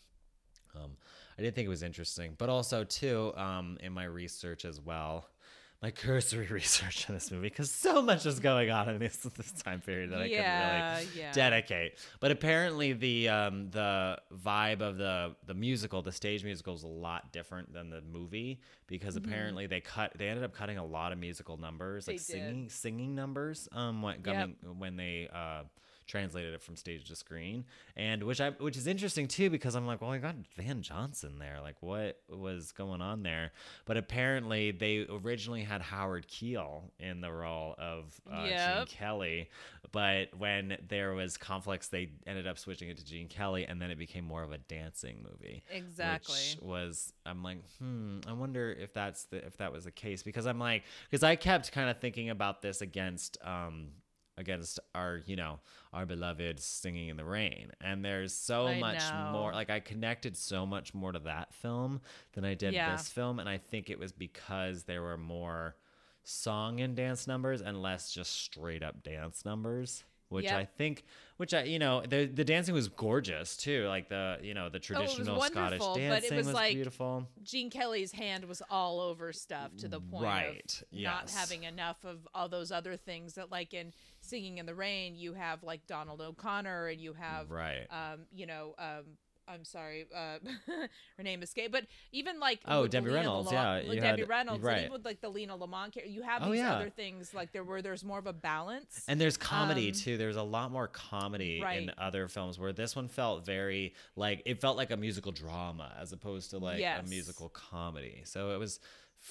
um, 0.76 0.92
I 1.38 1.42
did 1.42 1.54
think 1.54 1.66
it 1.66 1.70
was 1.70 1.82
interesting, 1.82 2.34
but 2.38 2.48
also 2.48 2.84
too 2.84 3.32
um, 3.36 3.78
in 3.80 3.92
my 3.92 4.04
research 4.04 4.64
as 4.64 4.80
well, 4.80 5.26
my 5.82 5.90
cursory 5.90 6.46
research 6.50 7.08
on 7.08 7.14
this 7.14 7.30
movie 7.30 7.48
because 7.48 7.70
so 7.70 8.02
much 8.02 8.26
is 8.26 8.40
going 8.40 8.70
on 8.70 8.88
in 8.88 8.98
this 8.98 9.16
this 9.36 9.52
time 9.52 9.80
period 9.80 10.10
that 10.10 10.20
I 10.20 10.26
Yeah, 10.26 10.36
couldn't 10.38 10.98
really 10.98 11.08
yeah. 11.16 11.32
dedicate. 11.32 11.98
But 12.20 12.30
apparently 12.32 12.92
the 12.94 13.28
um, 13.28 13.70
the 13.70 14.18
vibe 14.34 14.80
of 14.80 14.96
the 14.98 15.36
the 15.46 15.54
musical, 15.54 16.02
the 16.02 16.12
stage 16.12 16.42
musical, 16.44 16.74
is 16.74 16.82
a 16.82 16.88
lot 16.88 17.32
different 17.32 17.72
than 17.72 17.90
the 17.90 18.00
movie 18.02 18.60
because 18.86 19.16
apparently 19.16 19.66
they 19.66 19.80
cut 19.80 20.12
they 20.18 20.28
ended 20.28 20.44
up 20.44 20.52
cutting 20.54 20.78
a 20.78 20.84
lot 20.84 21.12
of 21.12 21.18
musical 21.18 21.56
numbers, 21.56 22.08
like 22.08 22.16
Mm-hmm. 22.16 22.32
Did. 22.32 22.40
singing 22.42 22.68
singing 22.68 23.14
numbers 23.14 23.68
um 23.72 24.02
when 24.02 24.22
coming, 24.22 24.56
when 24.78 24.96
they 24.96 25.28
uh 25.32 25.62
translated 26.08 26.54
it 26.54 26.62
from 26.62 26.74
stage 26.74 27.04
to 27.06 27.14
screen. 27.14 27.64
And 27.96 28.24
which 28.24 28.40
i 28.40 28.50
which 28.50 28.76
is 28.76 28.86
interesting 28.86 29.28
too 29.28 29.50
because 29.50 29.74
i'm 29.74 29.86
like 29.86 30.00
well 30.00 30.10
i 30.10 30.18
got 30.18 30.34
van 30.56 30.82
johnson 30.82 31.38
there. 31.38 31.58
Like 31.62 31.76
what 31.80 32.18
was 32.28 32.72
going 32.72 33.00
on 33.00 33.22
there? 33.22 33.52
But 33.84 33.98
apparently 33.98 34.72
they 34.72 35.06
originally 35.08 35.62
had 35.62 35.82
howard 35.82 36.26
keel 36.26 36.90
in 36.98 37.20
the 37.20 37.30
role 37.30 37.74
of 37.78 38.20
uh, 38.32 38.46
gene 38.78 38.86
kelly. 38.86 39.50
But 39.92 40.34
when 40.36 40.78
there 40.88 41.12
was 41.12 41.36
conflicts 41.36 41.88
they 41.88 42.10
ended 42.26 42.46
up 42.46 42.58
switching 42.58 42.88
it 42.88 42.96
to 42.98 43.04
gene 43.04 43.28
kelly 43.28 43.66
and 43.66 43.80
then 43.80 43.90
it 43.90 43.98
became 43.98 44.24
more 44.24 44.42
of 44.42 44.50
a 44.52 44.58
dancing 44.58 45.22
movie. 45.22 45.62
Exactly. 45.70 46.34
which 46.34 46.62
was 46.62 47.12
i'm 47.26 47.42
like 47.42 47.58
hmm 47.78 48.18
i 48.26 48.32
wonder 48.32 48.72
if 48.72 48.94
that's 48.94 49.24
the 49.24 49.44
if 49.44 49.58
that 49.58 49.72
was 49.72 49.84
the 49.84 49.90
case. 49.90 50.22
Because 50.22 50.46
i'm 50.46 50.58
like 50.58 50.84
because 51.10 51.22
i 51.22 51.36
kept 51.36 51.70
kind 51.70 51.90
of 51.90 51.98
thinking 52.00 52.30
about 52.30 52.62
this 52.62 52.80
against 52.80 53.36
um 53.44 53.88
against 54.38 54.80
our 54.94 55.20
you 55.26 55.36
know 55.36 55.60
our 55.92 56.06
beloved 56.06 56.60
singing 56.60 57.08
in 57.08 57.16
the 57.16 57.24
rain. 57.24 57.70
And 57.80 58.04
there's 58.04 58.32
so 58.32 58.66
I 58.68 58.78
much 58.78 59.02
more 59.32 59.52
like 59.52 59.68
i 59.70 59.80
connected 59.80 60.36
so 60.36 60.64
much 60.64 60.94
more 60.94 61.12
to 61.12 61.18
that 61.20 61.52
film 61.52 62.00
than 62.32 62.44
i 62.44 62.54
did 62.54 62.72
Yeah. 62.74 62.92
this 62.96 63.08
film. 63.08 63.38
And 63.40 63.48
i 63.48 63.58
think 63.58 63.90
it 63.90 63.98
was 63.98 64.12
because 64.12 64.84
there 64.84 65.02
were 65.02 65.18
more 65.18 65.76
song 66.24 66.80
and 66.80 66.94
dance 66.94 67.26
numbers 67.26 67.62
and 67.62 67.80
less 67.82 68.12
just 68.12 68.32
straight 68.32 68.82
up 68.82 69.02
dance 69.02 69.44
numbers 69.44 70.04
which 70.28 70.44
Yep. 70.44 70.54
i 70.58 70.64
think 70.66 71.04
which 71.38 71.54
i 71.54 71.62
you 71.62 71.78
know 71.78 72.02
the 72.06 72.26
the 72.26 72.44
dancing 72.44 72.74
was 72.74 72.88
gorgeous 72.88 73.56
too. 73.56 73.86
Like 73.86 74.08
the 74.10 74.38
you 74.42 74.52
know 74.52 74.68
the 74.68 74.76
Oh, 74.76 74.80
traditional 74.80 75.40
scottish 75.40 75.78
but 75.78 75.96
it 75.96 76.00
dancing 76.10 76.36
was 76.36 76.46
was, 76.48 76.54
like- 76.54 76.74
beautiful. 76.74 77.26
Gene 77.44 77.70
Kelly's 77.70 78.12
hand 78.12 78.44
was 78.44 78.60
all 78.68 79.00
over 79.00 79.32
stuff 79.32 79.74
to 79.78 79.88
the 79.88 80.00
point 80.00 80.24
Right, 80.24 80.82
of 80.92 80.98
not 80.98 81.30
having 81.30 81.62
enough 81.62 82.04
of 82.04 82.26
all 82.34 82.48
those 82.48 82.70
other 82.72 82.96
things 82.96 83.34
that, 83.34 83.50
like 83.50 83.72
in 83.72 83.92
Singing 84.28 84.58
in 84.58 84.66
the 84.66 84.74
Rain, 84.74 85.16
you 85.16 85.32
have 85.34 85.62
like 85.62 85.86
Donald 85.86 86.20
O'Connor 86.20 86.88
and 86.88 87.00
you 87.00 87.12
have, 87.14 87.50
right 87.50 87.86
um, 87.90 88.20
you 88.32 88.46
know, 88.46 88.74
um, 88.78 89.04
I'm 89.50 89.64
sorry, 89.64 90.04
uh, 90.14 90.36
her 91.16 91.22
name 91.22 91.42
escaped, 91.42 91.72
but 91.72 91.86
even 92.12 92.38
like 92.38 92.60
Oh, 92.66 92.86
Debbie 92.86 93.08
Reynolds, 93.10 93.50
Lamont- 93.50 93.86
yeah, 93.86 93.92
you 93.94 93.98
Debbie 94.00 94.20
had- 94.20 94.28
Reynolds, 94.28 94.62
right. 94.62 94.72
and 94.72 94.80
even 94.82 94.92
with 94.92 95.06
like 95.06 95.22
the 95.22 95.30
Lina 95.30 95.56
Lamont 95.56 95.96
you 96.06 96.20
have 96.20 96.42
Oh, 96.42 96.50
these 96.50 96.58
yeah. 96.60 96.74
other 96.74 96.90
things 96.90 97.32
like 97.32 97.52
there 97.52 97.64
were 97.64 97.80
there's 97.80 98.04
more 98.04 98.18
of 98.18 98.26
a 98.26 98.32
balance. 98.34 99.04
And 99.08 99.18
there's 99.18 99.38
comedy 99.38 99.88
Um, 99.88 99.94
too. 99.94 100.18
There's 100.18 100.36
a 100.36 100.42
lot 100.42 100.70
more 100.70 100.86
comedy 100.88 101.62
in 101.74 101.90
other 101.96 102.28
films 102.28 102.58
where 102.58 102.74
this 102.74 102.94
one 102.94 103.08
felt 103.08 103.46
very 103.46 103.94
like 104.16 104.42
it 104.44 104.60
felt 104.60 104.76
like 104.76 104.90
a 104.90 104.98
musical 104.98 105.32
drama 105.32 105.94
as 105.98 106.12
opposed 106.12 106.50
to 106.50 106.58
like 106.58 106.80
Yes. 106.80 107.06
a 107.06 107.08
musical 107.08 107.48
comedy. 107.48 108.20
So 108.26 108.50
it 108.50 108.58
was 108.58 108.80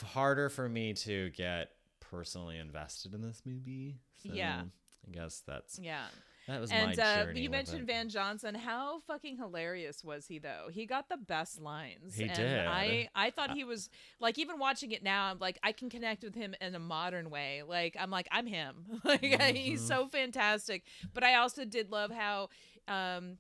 harder 0.03 0.49
for 0.49 0.67
me 0.67 0.93
to 0.93 1.29
get 1.29 1.69
personally 1.99 2.57
invested 2.57 3.13
in 3.13 3.21
this 3.21 3.43
movie. 3.45 3.99
So 4.23 4.33
Yeah. 4.33 4.63
I 5.08 5.12
guess 5.12 5.41
that's 5.46 5.80
yeah. 5.80 6.08
that 6.48 6.60
was 6.62 6.72
And 6.72 6.96
my 6.98 7.04
uh, 7.04 7.26
journey. 7.26 7.41
you 7.41 7.50
mentioned 7.50 7.84
it. 7.84 7.88
Van 7.88 8.10
Johnson. 8.10 8.56
How 8.56 9.00
fucking 9.02 9.38
hilarious 9.38 10.04
was 10.04 10.28
he 10.28 10.39
though? 10.39 10.67
He 10.72 10.86
got 10.86 11.10
the 11.10 11.17
best 11.17 11.60
lines. 11.62 12.15
He 12.15 12.30
and 12.30 12.34
did. 12.34 12.65
I 12.67 13.10
I 13.15 13.30
thought 13.32 13.52
he 13.52 13.63
was 13.63 13.89
like 14.20 14.38
even 14.38 14.60
watching 14.60 14.91
it 14.91 15.04
now. 15.04 15.26
I'm 15.32 15.39
like 15.39 15.60
I 15.63 15.72
can 15.72 15.89
connect 15.89 16.24
with 16.24 16.36
him 16.36 16.56
in 16.62 16.76
a 16.76 16.80
modern 16.80 17.30
way. 17.30 17.63
Like 17.67 17.96
I'm 18.00 18.12
like 18.12 18.28
I'm 18.32 18.46
him. 18.48 18.86
like 19.04 19.22
he's 19.56 19.82
Mm-hmm. 19.82 19.88
so 19.88 20.08
fantastic. 20.08 20.84
But 21.13 21.24
I 21.24 21.36
also 21.36 21.65
did 21.65 21.91
love 21.91 22.12
how, 22.12 22.50
um, 22.88 23.38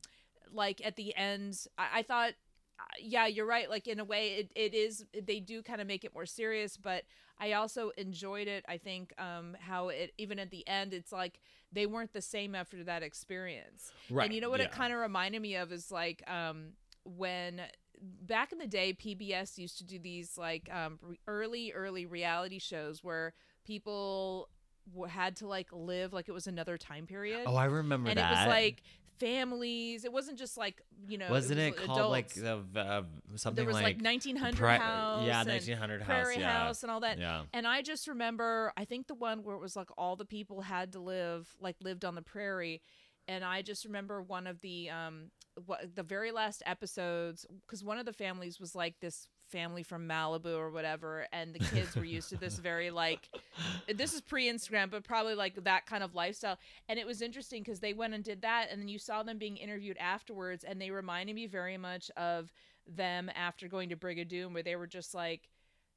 like 0.51 0.81
at 0.85 0.95
the 0.95 1.15
end, 1.15 1.57
I, 1.77 1.99
I 1.99 2.01
thought. 2.03 2.33
yeah, 2.99 3.27
you're 3.27 3.45
right. 3.45 3.69
Like 3.69 3.87
in 3.87 3.99
a 3.99 4.05
way, 4.05 4.29
it, 4.35 4.51
it 4.55 4.73
is. 4.73 5.05
They 5.25 5.39
do 5.39 5.61
kind 5.63 5.81
of 5.81 5.87
make 5.87 6.03
it 6.05 6.13
more 6.13 6.25
serious, 6.25 6.77
but 6.77 7.03
I 7.39 7.53
also 7.53 7.91
enjoyed 7.97 8.47
it. 8.47 8.63
I 8.67 8.77
think 8.77 9.13
um, 9.19 9.55
how 9.59 9.89
it 9.89 10.13
even 10.17 10.39
at 10.39 10.51
the 10.51 10.67
end, 10.67 10.93
it's 10.93 11.11
like 11.11 11.39
they 11.71 11.85
weren't 11.85 12.13
the 12.13 12.21
same 12.21 12.55
after 12.55 12.83
that 12.83 13.03
experience. 13.03 13.91
Right, 14.09 14.25
And 14.25 14.33
you 14.33 14.41
know 14.41 14.49
what 14.49 14.61
it 14.61 14.71
kind 14.71 14.93
of 14.93 14.99
reminded 14.99 15.41
me 15.41 15.55
of 15.55 15.71
is 15.71 15.91
like 15.91 16.23
um, 16.29 16.73
when 17.03 17.61
back 18.21 18.51
in 18.51 18.57
the 18.57 18.67
day, 18.67 18.93
PBS 18.93 19.57
used 19.57 19.77
to 19.79 19.83
do 19.83 19.99
these 19.99 20.37
like 20.37 20.69
um, 20.73 20.99
early, 21.27 21.71
early 21.73 22.05
reality 22.05 22.59
shows 22.59 23.03
where 23.03 23.33
people 23.65 24.49
had 25.09 25.35
to 25.37 25.47
like 25.47 25.67
live 25.71 26.13
like 26.13 26.29
it 26.29 26.33
was 26.33 26.47
another 26.47 26.77
time 26.77 27.05
period. 27.05 27.43
Oh, 27.45 27.55
I 27.55 27.65
remember 27.65 28.09
and 28.09 28.17
that. 28.17 28.31
it 28.31 28.35
was 28.35 28.47
like 28.47 28.83
families. 29.19 30.05
It 30.05 30.11
wasn't 30.11 30.37
just 30.37 30.57
like 30.57 30.81
you 31.07 31.17
know. 31.17 31.29
wasn't 31.29 31.59
it, 31.59 31.75
was 31.75 31.85
called 31.85 32.11
like 32.11 32.33
the 32.33 32.63
uh, 32.75 33.03
something 33.35 33.55
there 33.55 33.65
was 33.65 33.75
like, 33.75 33.97
like 33.97 34.03
1900 34.03 34.57
pri- 34.57 34.77
house 34.77 35.25
yeah, 35.25 35.43
1900 35.43 36.01
house, 36.01 36.07
prairie 36.07 36.39
yeah. 36.39 36.65
house 36.65 36.83
and 36.83 36.91
all 36.91 36.99
that 37.01 37.19
Yeah. 37.19 37.43
and 37.53 37.67
i 37.67 37.81
just 37.81 38.07
remember 38.07 38.73
i 38.77 38.85
think 38.85 39.07
the 39.07 39.15
one 39.15 39.43
where 39.43 39.55
it 39.55 39.61
was 39.61 39.75
like 39.75 39.89
all 39.97 40.15
the 40.15 40.25
people 40.25 40.61
had 40.61 40.93
to 40.93 40.99
live 40.99 41.47
like 41.59 41.75
lived 41.81 42.03
on 42.05 42.15
the 42.15 42.21
prairie 42.21 42.81
and 43.27 43.43
i 43.43 43.61
just 43.61 43.85
remember 43.85 44.21
one 44.21 44.47
of 44.47 44.59
the 44.61 44.89
um 44.89 45.31
what 45.65 45.95
the 45.95 46.03
very 46.03 46.31
last 46.31 46.63
episodes 46.65 47.45
because 47.65 47.83
one 47.83 47.97
of 47.97 48.05
the 48.05 48.13
families 48.13 48.59
was 48.59 48.75
like 48.75 48.95
this 48.99 49.27
family 49.47 49.83
from 49.83 50.07
malibu 50.07 50.57
or 50.57 50.69
whatever 50.69 51.25
and 51.31 51.53
the 51.53 51.59
kids 51.59 51.95
were 51.95 52.03
used 52.03 52.29
to 52.29 52.37
this 52.37 52.57
very 52.59 52.89
like 52.89 53.29
this 53.95 54.13
is 54.13 54.21
pre-instagram 54.21 54.89
but 54.89 55.03
probably 55.03 55.35
like 55.35 55.63
that 55.63 55.85
kind 55.85 56.03
of 56.03 56.15
lifestyle. 56.15 56.57
And 56.89 56.99
it 56.99 57.05
was 57.05 57.21
interesting 57.21 57.63
because 57.63 57.79
they 57.79 57.93
went 57.93 58.13
and 58.13 58.23
did 58.23 58.41
that 58.41 58.67
and 58.71 58.81
then 58.81 58.87
you 58.87 58.99
saw 58.99 59.23
them 59.23 59.37
being 59.37 59.57
interviewed 59.57 59.97
afterwards 59.97 60.63
and 60.63 60.81
they 60.81 60.91
reminded 60.91 61.35
me 61.35 61.47
very 61.47 61.77
much 61.77 62.11
of 62.17 62.51
them 62.87 63.29
after 63.35 63.67
going 63.67 63.89
to 63.89 63.95
brigadoon 63.97 64.53
where 64.53 64.63
they 64.63 64.75
were 64.75 64.87
just 64.87 65.13
like 65.13 65.49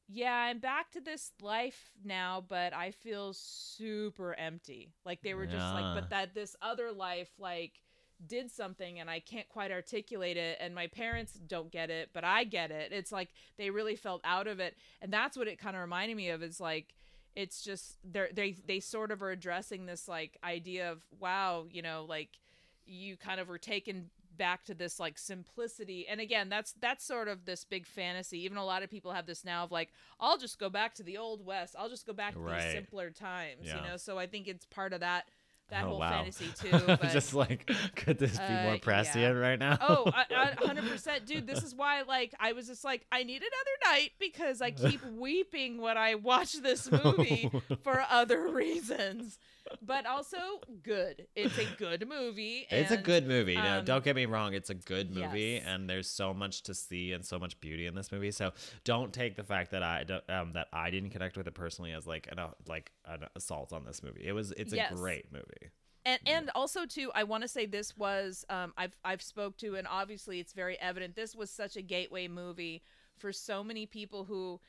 yeah 0.08 0.34
i'm 0.34 0.58
back 0.58 0.90
to 0.90 1.00
this 1.00 1.30
life 1.40 1.92
now 2.04 2.42
but 2.48 2.74
i 2.74 2.90
feel 2.90 3.32
super 3.32 4.34
empty. 4.34 4.92
Like 5.04 5.22
they 5.22 5.34
were 5.34 5.46
just 5.46 5.74
like 5.74 5.94
but 5.94 6.10
that 6.10 6.34
this 6.34 6.56
other 6.62 6.92
life 6.92 7.30
like 7.38 7.80
did 8.26 8.50
something 8.50 8.98
and 9.00 9.09
I 9.09 9.20
can't 9.20 9.48
quite 9.48 9.70
articulate 9.72 10.37
it 10.37 10.59
and 10.61 10.74
my 10.74 10.87
parents 10.87 11.33
don't 11.35 11.70
get 11.70 11.90
it, 11.90 12.11
but 12.12 12.24
I 12.24 12.44
get 12.44 12.70
it. 12.70 12.92
It's 12.92 13.12
like 13.12 13.28
they 13.56 13.70
really 13.70 13.96
felt 13.96 14.20
out 14.24 14.46
of 14.46 14.61
it. 14.61 14.76
And 15.00 15.12
that's 15.12 15.37
what 15.37 15.48
it 15.48 15.59
kind 15.59 15.76
of 15.76 15.83
reminded 15.83 16.16
me 16.16 16.28
of 16.30 16.42
is 16.42 16.61
like 16.61 16.94
it's 17.37 17.62
just 17.62 17.96
they're 18.04 18.28
they 18.35 18.56
they 18.66 18.80
sort 18.80 19.11
of 19.11 19.22
are 19.22 19.30
addressing 19.30 19.87
this 19.87 20.09
like 20.09 20.37
idea 20.44 20.90
of 20.90 21.02
wow, 21.18 21.66
you 21.70 21.83
know, 21.83 22.04
like 22.09 22.38
you 22.87 23.16
kind 23.16 23.40
of 23.40 23.48
were 23.48 23.59
taken 23.59 24.11
back 24.37 24.64
to 24.64 24.74
this 24.74 24.98
like 24.98 25.18
simplicity 25.18 26.06
and 26.09 26.18
again 26.18 26.48
that's 26.48 26.72
that's 26.80 27.04
sort 27.04 27.28
of 27.28 27.44
this 27.44 27.62
big 27.62 27.85
fantasy 27.87 28.42
even 28.42 28.56
a 28.56 28.64
lot 28.64 28.83
of 28.83 28.88
people 28.88 29.12
have 29.12 29.26
this 29.26 29.44
now 29.44 29.64
of 29.64 29.70
like 29.70 29.90
i'll 30.18 30.38
just 30.38 30.59
go 30.59 30.70
back 30.70 30.94
to 30.94 31.02
the 31.02 31.18
old 31.18 31.44
west 31.44 31.74
i'll 31.78 31.90
just 31.90 32.06
go 32.06 32.14
back 32.14 32.33
to 32.33 32.38
Right. 32.40 32.62
these 32.62 32.72
simpler 32.72 33.11
times 33.11 33.66
Yeah. 33.66 33.76
you 33.76 33.83
know 33.90 33.96
so 33.98 34.18
i 34.18 34.26
think 34.26 34.48
it's 34.48 34.64
part 34.64 34.94
of 34.94 35.00
that 35.00 35.26
that 35.70 35.85
Oh, 35.85 35.88
whole 35.88 35.98
wow. 36.00 36.11
fantasy 36.11 36.46
too 36.61 36.78
but 36.87 37.11
just 37.11 37.35
like, 37.35 37.70
could 37.96 38.18
this 38.18 38.37
be 38.38 38.44
Uh, 38.44 38.62
more 38.64 38.72
yeah. 38.74 38.80
prescient 38.83 39.37
right 39.38 39.59
now? 39.59 39.78
oh, 39.80 40.11
I, 40.14 40.54
100%. 40.61 41.24
Dude, 41.26 41.46
this 41.46 41.62
is 41.62 41.74
why, 41.74 42.02
like, 42.02 42.35
I 42.38 42.52
was 42.52 42.66
just 42.66 42.85
like, 42.85 43.06
I 43.12 43.22
need 43.24 43.42
another 43.42 43.94
night 43.96 44.11
because 44.18 44.61
I 44.61 44.70
keep 44.70 45.00
weeping 45.16 45.80
when 45.80 45.96
I 45.98 46.14
watch 46.16 46.52
this 46.62 46.90
movie 46.90 47.50
for 47.83 48.04
other 48.11 48.48
reasons. 48.48 49.38
But 49.83 50.04
also 50.06 50.38
good. 50.83 51.26
It's 51.37 51.56
a 51.59 51.66
good 51.78 52.09
movie. 52.09 52.66
It's 52.70 52.90
a 52.90 52.96
good 52.96 53.26
movie. 53.28 53.54
no, 53.56 53.78
um, 53.78 53.85
don't 53.85 54.02
get 54.02 54.16
me 54.16 54.26
wrong. 54.26 54.52
It's 54.54 54.70
a 54.70 54.74
good 54.74 55.14
movie, 55.14 55.61
yes. 55.61 55.64
and 55.66 55.88
there's 55.88 56.09
so 56.11 56.35
much 56.35 56.62
to 56.62 56.74
see 56.74 57.12
and 57.12 57.24
so 57.24 57.38
much 57.38 57.61
beauty 57.61 57.87
in 57.87 57.94
this 57.94 58.11
movie. 58.11 58.30
So 58.33 58.52
don't 58.85 59.12
take 59.12 59.37
the 59.37 59.44
fact 59.44 59.70
that 59.70 59.83
I 59.85 60.02
don't- 60.04 60.28
um, 60.30 60.52
that 60.54 60.68
I 60.72 60.90
didn't 60.90 61.11
connect 61.11 61.37
with 61.37 61.46
it 61.46 61.54
personally 61.54 61.92
as 61.92 62.06
like 62.06 62.26
an 62.33 62.38
uh, 62.40 62.48
like 62.66 62.90
an 63.06 63.26
assault 63.37 63.72
on 63.72 63.85
this 63.85 64.02
movie. 64.02 64.22
It 64.26 64.33
was 64.33 64.50
it's 64.52 64.72
Yes. 64.72 64.90
a 64.92 64.94
great 64.96 65.30
movie. 65.33 65.59
And 66.04 66.20
and 66.26 66.50
also 66.54 66.86
too 66.86 67.10
i 67.14 67.22
want 67.22 67.42
to 67.42 67.48
say 67.48 67.66
this 67.66 67.96
was 67.96 68.44
um 68.50 68.72
i've 68.76 68.94
i've 69.04 69.22
spoke 69.22 69.56
to 69.56 69.76
and 69.76 69.86
obviously 69.88 70.40
it's 70.40 70.52
very 70.52 70.78
evident 70.80 71.14
this 71.14 71.34
was 71.34 71.50
such 71.50 71.76
a 71.76 71.82
gateway 71.82 72.26
movie 72.28 72.82
for 73.18 73.32
so 73.32 73.62
many 73.62 73.86
people 73.86 74.24
who 74.24 74.60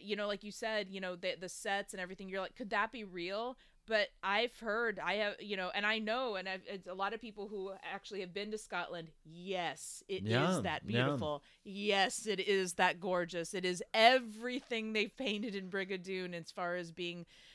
you 0.00 0.16
know 0.16 0.26
like 0.26 0.44
you 0.44 0.50
said 0.52 0.88
you 0.90 1.00
know 1.00 1.16
the 1.16 1.34
the 1.40 1.48
sets 1.48 1.92
and 1.92 2.00
everything 2.00 2.28
you're 2.28 2.40
like 2.40 2.56
could 2.56 2.70
that 2.70 2.92
be 2.92 3.04
real? 3.04 3.56
But 3.86 4.08
i've 4.22 4.56
heard 4.58 4.98
i 5.04 5.14
have 5.14 5.34
you 5.40 5.56
know 5.56 5.70
and 5.74 5.86
i 5.86 5.98
know 5.98 6.34
and 6.36 6.48
I've, 6.48 6.62
it's 6.66 6.86
a 6.88 6.94
lot 6.94 7.14
of 7.14 7.20
people 7.20 7.48
who 7.48 7.72
actually 7.92 8.20
have 8.20 8.34
been 8.34 8.50
to 8.50 8.58
scotland 8.58 9.08
yes 9.24 10.02
it 10.08 10.24
is 10.28 10.60
Yeah, 10.60 10.62
that 10.62 10.86
yeah. 10.86 11.16
beautiful. 11.18 11.42
Yes 11.64 12.26
it 12.26 12.40
is 12.40 12.74
that 12.74 13.00
gorgeous. 13.00 13.54
It 13.54 13.64
is 13.64 13.82
everything 13.94 14.92
they've 14.92 15.16
painted 15.16 15.54
in 15.54 15.70
brigadoon 15.70 16.34
as 16.34 16.50
far 16.50 16.76
as 16.76 16.90
being 16.92 17.24
uh, 17.24 17.45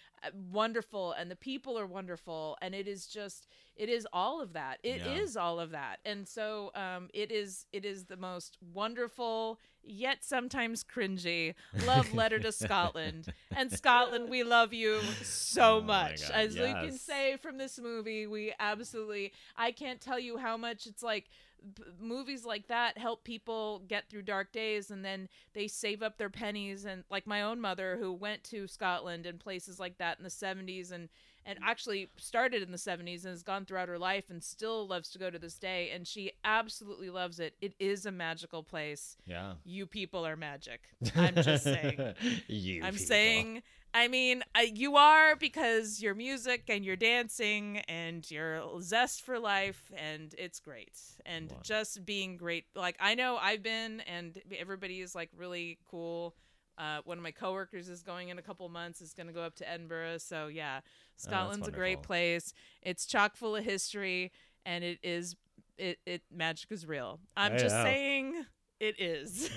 wonderful 0.52 1.12
and 1.14 1.30
the 1.32 1.36
people 1.36 1.78
are 1.78 1.88
wonderful 1.88 2.58
and 2.62 2.74
it 2.76 2.88
is 2.88 3.08
just 3.08 3.48
it 3.76 3.90
is 3.90 4.08
all 4.14 4.42
of 4.42 4.54
that. 4.54 4.80
It 4.84 5.02
is 5.06 5.36
Yeah. 5.36 5.42
all 5.42 5.60
of 5.60 5.72
that. 5.72 6.00
And 6.06 6.28
so 6.28 6.72
um 6.76 7.10
it 7.14 7.32
is 7.32 7.66
it 7.72 7.86
is 7.86 8.06
the 8.06 8.18
most 8.18 8.58
wonderful 8.74 9.60
yet 9.84 10.24
sometimes 10.24 10.84
cringy 10.84 11.56
love 11.78 12.12
letter 12.14 12.40
to 12.40 12.52
scotland. 12.52 13.30
And 13.56 13.72
scotland 13.72 14.30
we 14.30 14.44
love 14.44 14.74
you 14.74 15.02
so 15.22 15.78
Oh 15.78 15.82
much. 15.82 16.22
God, 16.22 16.32
as 16.34 16.56
you 16.56 16.76
can 16.76 16.98
say 16.98 17.38
from 17.38 17.58
this 17.58 17.80
movie 17.80 18.28
we 18.28 18.54
absolutely 18.60 19.32
i 19.58 19.72
can't 19.72 20.00
tell 20.02 20.20
you 20.20 20.38
how 20.38 20.58
much 20.58 20.86
it's 20.86 21.02
like 21.04 21.30
b- 21.76 21.84
movies 22.00 22.46
like 22.46 22.68
that 22.68 22.98
help 22.98 23.24
people 23.24 23.82
get 23.88 24.10
through 24.10 24.24
dark 24.24 24.52
days 24.52 24.92
and 24.92 25.04
then 25.06 25.28
they 25.54 25.68
save 25.68 26.02
up 26.02 26.18
their 26.18 26.30
pennies 26.30 26.86
and 26.86 27.04
like 27.10 27.28
my 27.28 27.42
own 27.42 27.60
mother 27.62 27.98
who 28.00 28.12
went 28.14 28.44
to 28.46 28.68
Scotland 28.68 29.26
and 29.26 29.40
places 29.40 29.80
like 29.80 29.98
that 29.98 30.18
in 30.18 30.24
the 30.24 30.30
70s 30.30 30.92
and 30.92 31.10
and 31.44 31.58
actually 31.66 32.08
started 32.18 32.62
in 32.62 32.72
the 32.72 32.78
70s 32.78 33.24
and 33.24 33.32
has 33.32 33.42
gone 33.42 33.66
throughout 33.66 33.88
her 33.90 33.98
life 33.98 34.26
and 34.30 34.44
still 34.44 34.88
loves 34.88 35.10
to 35.10 35.18
go 35.18 35.30
to 35.32 35.40
this 35.40 35.56
day 35.58 35.90
and 35.90 36.08
she 36.08 36.32
absolutely 36.46 37.10
loves 37.10 37.40
it 37.40 37.56
it 37.62 37.74
is 37.80 38.06
a 38.06 38.12
magical 38.12 38.62
place 38.62 39.18
Yeah. 39.26 39.54
you 39.64 39.88
people 39.88 40.24
are 40.26 40.36
magic 40.36 40.82
i'm 41.16 41.34
just 41.36 41.64
saying 41.64 42.14
you. 42.48 42.84
I'm 42.84 42.94
people. 42.94 43.06
saying, 43.08 43.64
I 43.94 44.08
mean, 44.08 44.44
uh, 44.56 44.62
you 44.62 44.96
are 44.96 45.36
because 45.36 46.02
your 46.02 46.16
music 46.16 46.64
and 46.70 46.86
your 46.86 46.96
dancing 46.96 47.80
and 47.90 48.30
your 48.32 48.82
zest 48.82 49.22
for 49.24 49.38
life, 49.38 49.92
and 49.98 50.34
it's 50.38 50.60
great. 50.60 50.98
And 51.26 51.52
Wow. 51.52 51.60
just 51.64 52.06
being 52.06 52.38
great. 52.38 52.66
Like, 52.76 52.96
I 53.00 53.16
know 53.16 53.38
I've 53.38 53.62
been, 53.64 54.00
and 54.02 54.42
everybody 54.58 55.02
is 55.02 55.14
like 55.14 55.30
really 55.36 55.78
cool. 55.90 56.36
Uh, 56.78 57.02
one 57.04 57.18
of 57.18 57.24
my 57.24 57.32
coworkers 57.32 57.90
is 57.90 58.02
going 58.02 58.30
in 58.30 58.40
a 58.40 58.42
couple 58.42 58.68
months, 58.70 59.02
is 59.02 59.14
going 59.14 59.28
to 59.28 59.34
go 59.34 59.42
up 59.42 59.56
to 59.56 59.70
Edinburgh. 59.70 60.20
So, 60.20 60.48
yeah, 60.48 60.80
Scotland's 61.18 61.68
a 61.68 61.72
great 61.72 62.02
place. 62.02 62.54
It's 62.82 63.06
chock 63.06 63.36
full 63.36 63.56
of 63.58 63.64
history, 63.66 64.32
and 64.66 64.84
it 64.84 65.00
is, 65.04 65.36
it, 65.78 66.00
it 66.06 66.22
magic 66.34 66.72
is 66.72 66.86
real. 66.86 67.20
I'm 67.36 67.54
I 67.54 67.58
just 67.58 67.76
know. 67.76 67.84
saying, 67.84 68.46
it 68.82 69.00
is. 69.00 69.50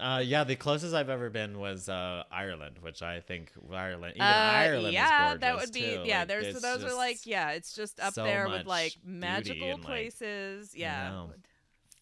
Uh, 0.00 0.22
yeah, 0.24 0.44
the 0.44 0.56
closest 0.56 0.94
I've 0.94 1.10
ever 1.10 1.30
been 1.30 1.58
was 1.58 1.88
uh, 1.88 2.24
Ireland, 2.32 2.78
which 2.80 3.02
I 3.02 3.20
think 3.20 3.52
Ireland, 3.72 4.14
even 4.16 4.26
Uh, 4.26 4.30
Ireland, 4.30 4.94
yeah, 4.94 5.36
that 5.36 5.56
would 5.56 5.72
be 5.72 5.80
too. 5.82 6.02
yeah. 6.04 6.20
Like, 6.20 6.28
there's 6.28 6.46
it's 6.46 6.62
those 6.62 6.82
are 6.84 6.94
like 6.94 7.26
yeah, 7.26 7.50
it's 7.50 7.74
just 7.74 8.00
up 8.00 8.14
so 8.14 8.24
there 8.24 8.48
with 8.48 8.66
like 8.66 8.96
magical 9.04 9.68
and, 9.68 9.78
like, 9.78 9.86
places. 9.86 10.74
Yeah, 10.74 11.10
know. 11.10 11.30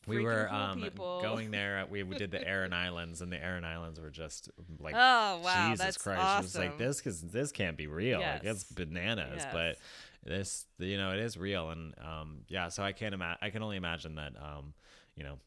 we 0.07 0.21
were 0.25 0.47
cool 0.49 0.59
um, 0.59 0.91
going 1.23 1.51
there. 1.59 1.85
We 1.91 2.03
we 2.05 2.17
did 2.17 2.31
the 2.31 2.47
Aran 2.47 2.73
Islands, 2.73 3.21
and 3.21 3.33
the 3.33 3.43
Aran 3.43 3.65
Islands 3.65 4.01
were 4.01 4.11
just 4.11 4.49
like 4.79 4.95
Oh 4.97 5.41
wow, 5.45 5.71
Jesus 5.71 5.85
that's 5.85 5.99
Christ! 5.99 6.21
awesome. 6.21 6.39
It 6.41 6.45
was 6.45 6.57
like 6.57 6.79
this 6.79 6.99
because 6.99 7.21
this 7.21 7.53
can't 7.53 7.77
be 7.77 7.89
real. 7.89 8.21
Like 8.21 8.45
it's 8.45 8.65
bananas, 8.65 9.43
Yes. 9.43 9.49
but 9.53 9.77
this 10.25 10.67
you 10.79 10.97
know 10.97 11.11
it 11.13 11.19
is 11.19 11.37
real, 11.37 11.71
and 11.71 11.95
um 11.99 12.39
yeah. 12.49 12.69
So 12.69 12.83
I 12.85 12.93
can't 12.93 13.13
imagine. 13.13 13.39
I 13.43 13.51
can 13.51 13.63
only 13.63 13.77
imagine 13.77 14.15
that 14.15 14.33
um 14.41 14.73
you 15.17 15.25
know 15.25 15.39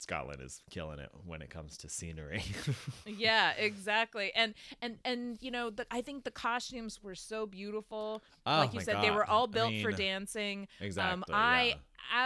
Scotland 0.00 0.40
is 0.42 0.62
killing 0.70 0.98
it 0.98 1.10
when 1.26 1.42
it 1.42 1.50
comes 1.50 1.76
to 1.78 1.88
scenery. 1.88 2.42
yeah, 3.06 3.52
exactly. 3.52 4.32
And 4.34 4.54
and 4.80 4.98
and 5.04 5.36
you 5.40 5.50
know, 5.50 5.68
the, 5.70 5.86
I 5.90 6.00
think 6.00 6.24
the 6.24 6.30
costumes 6.30 7.02
were 7.02 7.14
so 7.14 7.44
beautiful. 7.44 8.22
Oh 8.46 8.58
like 8.58 8.72
you 8.72 8.80
said, 8.80 9.02
they 9.02 9.10
were 9.10 9.26
God. 9.26 9.32
all 9.32 9.44
I 9.44 9.52
built 9.52 9.74
for 9.82 9.92
dancing. 9.92 10.68
exactly. 10.80 11.12
um, 11.12 11.24
I 11.30 11.64
yeah. 11.64 11.74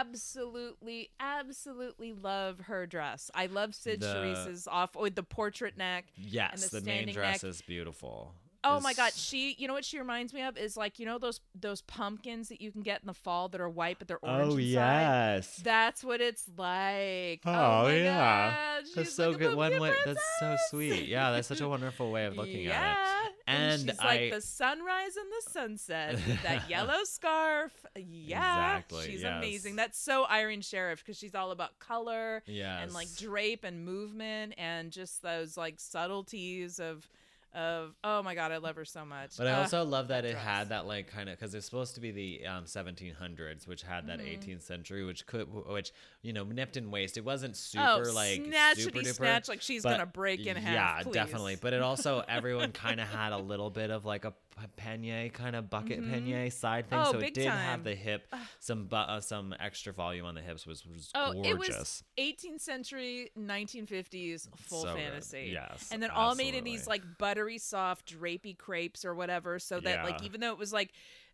absolutely, 0.01 1.09
absolutely 1.19 2.13
love 2.13 2.61
her 2.61 2.87
dress. 2.87 3.29
I 3.35 3.47
love 3.47 3.75
Cyd 3.75 3.99
The- 3.99 4.07
Charisse's 4.07 4.67
off 4.67 4.95
with 4.95 5.15
the 5.15 5.23
portrait 5.23 5.77
neck. 5.77 6.05
Yes, 6.15 6.69
the 6.69 6.79
the, 6.79 6.85
main 6.85 7.11
dress 7.11 7.43
neck. 7.43 7.49
is 7.49 7.61
beautiful. 7.61 8.33
Oh 8.65 8.79
my 8.79 8.93
god, 8.93 9.13
she 9.13 9.55
you 9.57 9.67
know 9.67 9.73
what 9.73 9.85
she 9.85 9.97
reminds 9.99 10.33
me 10.33 10.41
of 10.41 10.57
is 10.57 10.75
like 10.75 10.99
you 10.99 11.05
know 11.05 11.17
those 11.17 11.39
those 11.59 11.81
pumpkins 11.81 12.49
that 12.49 12.59
you 12.61 12.71
can 12.71 12.81
get 12.81 13.01
in 13.01 13.07
the 13.07 13.13
fall 13.13 13.47
that 13.49 13.61
are 13.61 13.69
white 13.69 13.99
but 13.99 14.07
they're 14.07 14.19
oh, 14.23 14.27
orange 14.27 14.53
Oh 14.53 14.57
inside. 14.57 14.63
yes. 14.71 15.61
That's 15.63 16.03
what 16.03 16.21
it's 16.21 16.43
like. 16.57 17.41
Oh, 17.45 17.85
Oh, 17.85 17.87
yeah. 17.89 18.79
That's 18.95 19.13
so 19.13 19.29
like 19.29 19.39
good. 19.39 19.55
One 19.55 19.79
way. 19.79 19.93
That's 20.05 20.23
so 20.39 20.55
sweet. 20.69 21.07
Yeah, 21.07 21.31
that's 21.31 21.47
such 21.47 21.61
a 21.61 21.69
wonderful 21.69 22.11
way 22.11 22.25
of 22.25 22.35
looking 22.37 22.61
yeah, 22.63 22.73
at 22.97 23.27
it. 23.27 23.33
And 23.47 23.81
she's 23.89 23.99
I- 23.99 24.05
like 24.05 24.31
the 24.33 24.41
sunrise 24.41 25.15
and 25.15 25.27
the 25.31 25.51
sunset 25.51 26.19
that 26.43 26.69
yellow 26.69 27.03
scarf. 27.03 27.71
Yeah, 27.95 28.77
Exactly, 28.77 29.05
she's 29.05 29.21
yes. 29.21 29.37
amazing. 29.37 29.75
That's 29.75 29.97
so 29.99 30.25
Irene 30.27 30.61
Sharaff 30.61 30.97
because 30.97 31.17
she's 31.17 31.35
all 31.35 31.51
about 31.51 31.77
color 31.79 32.41
and 32.47 32.91
like 32.93 33.13
drape 33.15 33.63
and 33.63 33.85
movement 33.85 34.55
and 34.57 34.91
just 34.91 35.21
those 35.21 35.57
like 35.57 35.75
subtleties 35.79 36.79
of 36.79 37.07
of 37.55 37.95
oh 38.03 38.21
my 38.21 38.35
god, 38.35 38.51
I 38.51 38.57
love 38.57 38.75
her 38.75 38.85
so 38.85 39.05
much. 39.05 39.37
But 39.37 39.47
I 39.47 39.53
Uh, 39.53 39.61
also 39.61 39.83
love 39.85 40.09
that 40.09 40.25
it 40.25 40.31
dress. 40.33 40.43
had 40.43 40.69
that 40.69 40.85
like 40.85 41.07
kind 41.07 41.29
of 41.29 41.37
because 41.39 41.55
it's 41.55 41.65
supposed 41.65 41.95
to 41.95 42.01
be 42.01 42.11
the 42.11 42.45
um, 42.47 42.65
1700s, 42.65 43.67
which 43.67 43.81
had 43.83 44.07
that 44.07 44.19
Mm-hmm. 44.19 44.49
18th 44.51 44.61
century, 44.61 45.03
which 45.05 45.25
could, 45.25 45.47
which 45.67 45.91
you 46.21 46.33
know, 46.33 46.43
nipped 46.43 46.77
in 46.77 46.91
waist. 46.91 47.17
It 47.17 47.23
wasn't 47.25 47.53
oh, 47.77 48.03
super 48.03 48.11
like 48.11 48.41
super 48.75 48.99
duper, 48.99 49.13
snatch 49.15 49.47
like 49.47 49.61
she's 49.61 49.83
gonna 49.83 50.05
break 50.05 50.45
in 50.45 50.57
half. 50.57 51.05
Yeah, 51.05 51.11
definitely. 51.11 51.55
But 51.55 51.73
it 51.73 51.81
also 51.81 52.23
everyone 52.27 52.71
kind 52.71 52.99
of 52.99 53.07
had 53.07 53.31
a 53.33 53.37
little 53.37 53.69
bit 53.69 53.89
of 53.91 54.05
like 54.05 54.25
a 54.25 54.33
peigne 54.77 55.29
kind 55.33 55.53
of 55.55 55.69
bucket 55.69 55.99
peigne 55.99 56.49
side 56.49 56.89
thing, 56.89 56.97
Oh, 57.01 57.11
so 57.11 57.19
it 57.19 57.33
did 57.33 57.47
time. 57.47 57.57
have 57.57 57.83
the 57.83 57.93
hip, 57.93 58.33
some 58.59 58.85
bu- 58.85 58.95
uh, 58.95 59.19
some 59.19 59.53
extra 59.59 59.91
volume 59.91 60.25
on 60.25 60.33
the 60.33 60.41
hips, 60.41 60.65
was 60.65 60.85
was 60.85 61.11
Oh, 61.13 61.33
gorgeous. 61.33 61.51
it 61.51 61.57
was 61.59 62.03
18th 62.17 62.61
century, 62.61 63.31
1950s 63.37 64.47
full 64.57 64.83
So 64.83 64.93
good. 64.95 65.01
fantasy. 65.03 65.49
Yes, 65.53 65.89
and 65.91 66.01
then 66.01 66.09
all 66.09 66.35
made 66.35 66.55
in 66.55 66.63
these 66.63 66.87
like 66.87 66.95
like 67.03 67.17
buttery 67.45 67.57
soft 67.57 68.19
drapey 68.19 68.57
crepes 68.57 69.05
or 69.05 69.13
whatever, 69.13 69.59
so 69.59 69.79
that 69.79 70.03
like 70.03 70.23
even 70.23 70.41
though 70.41 70.51
it 70.51 70.57
was 70.57 70.73
like, 70.73 70.91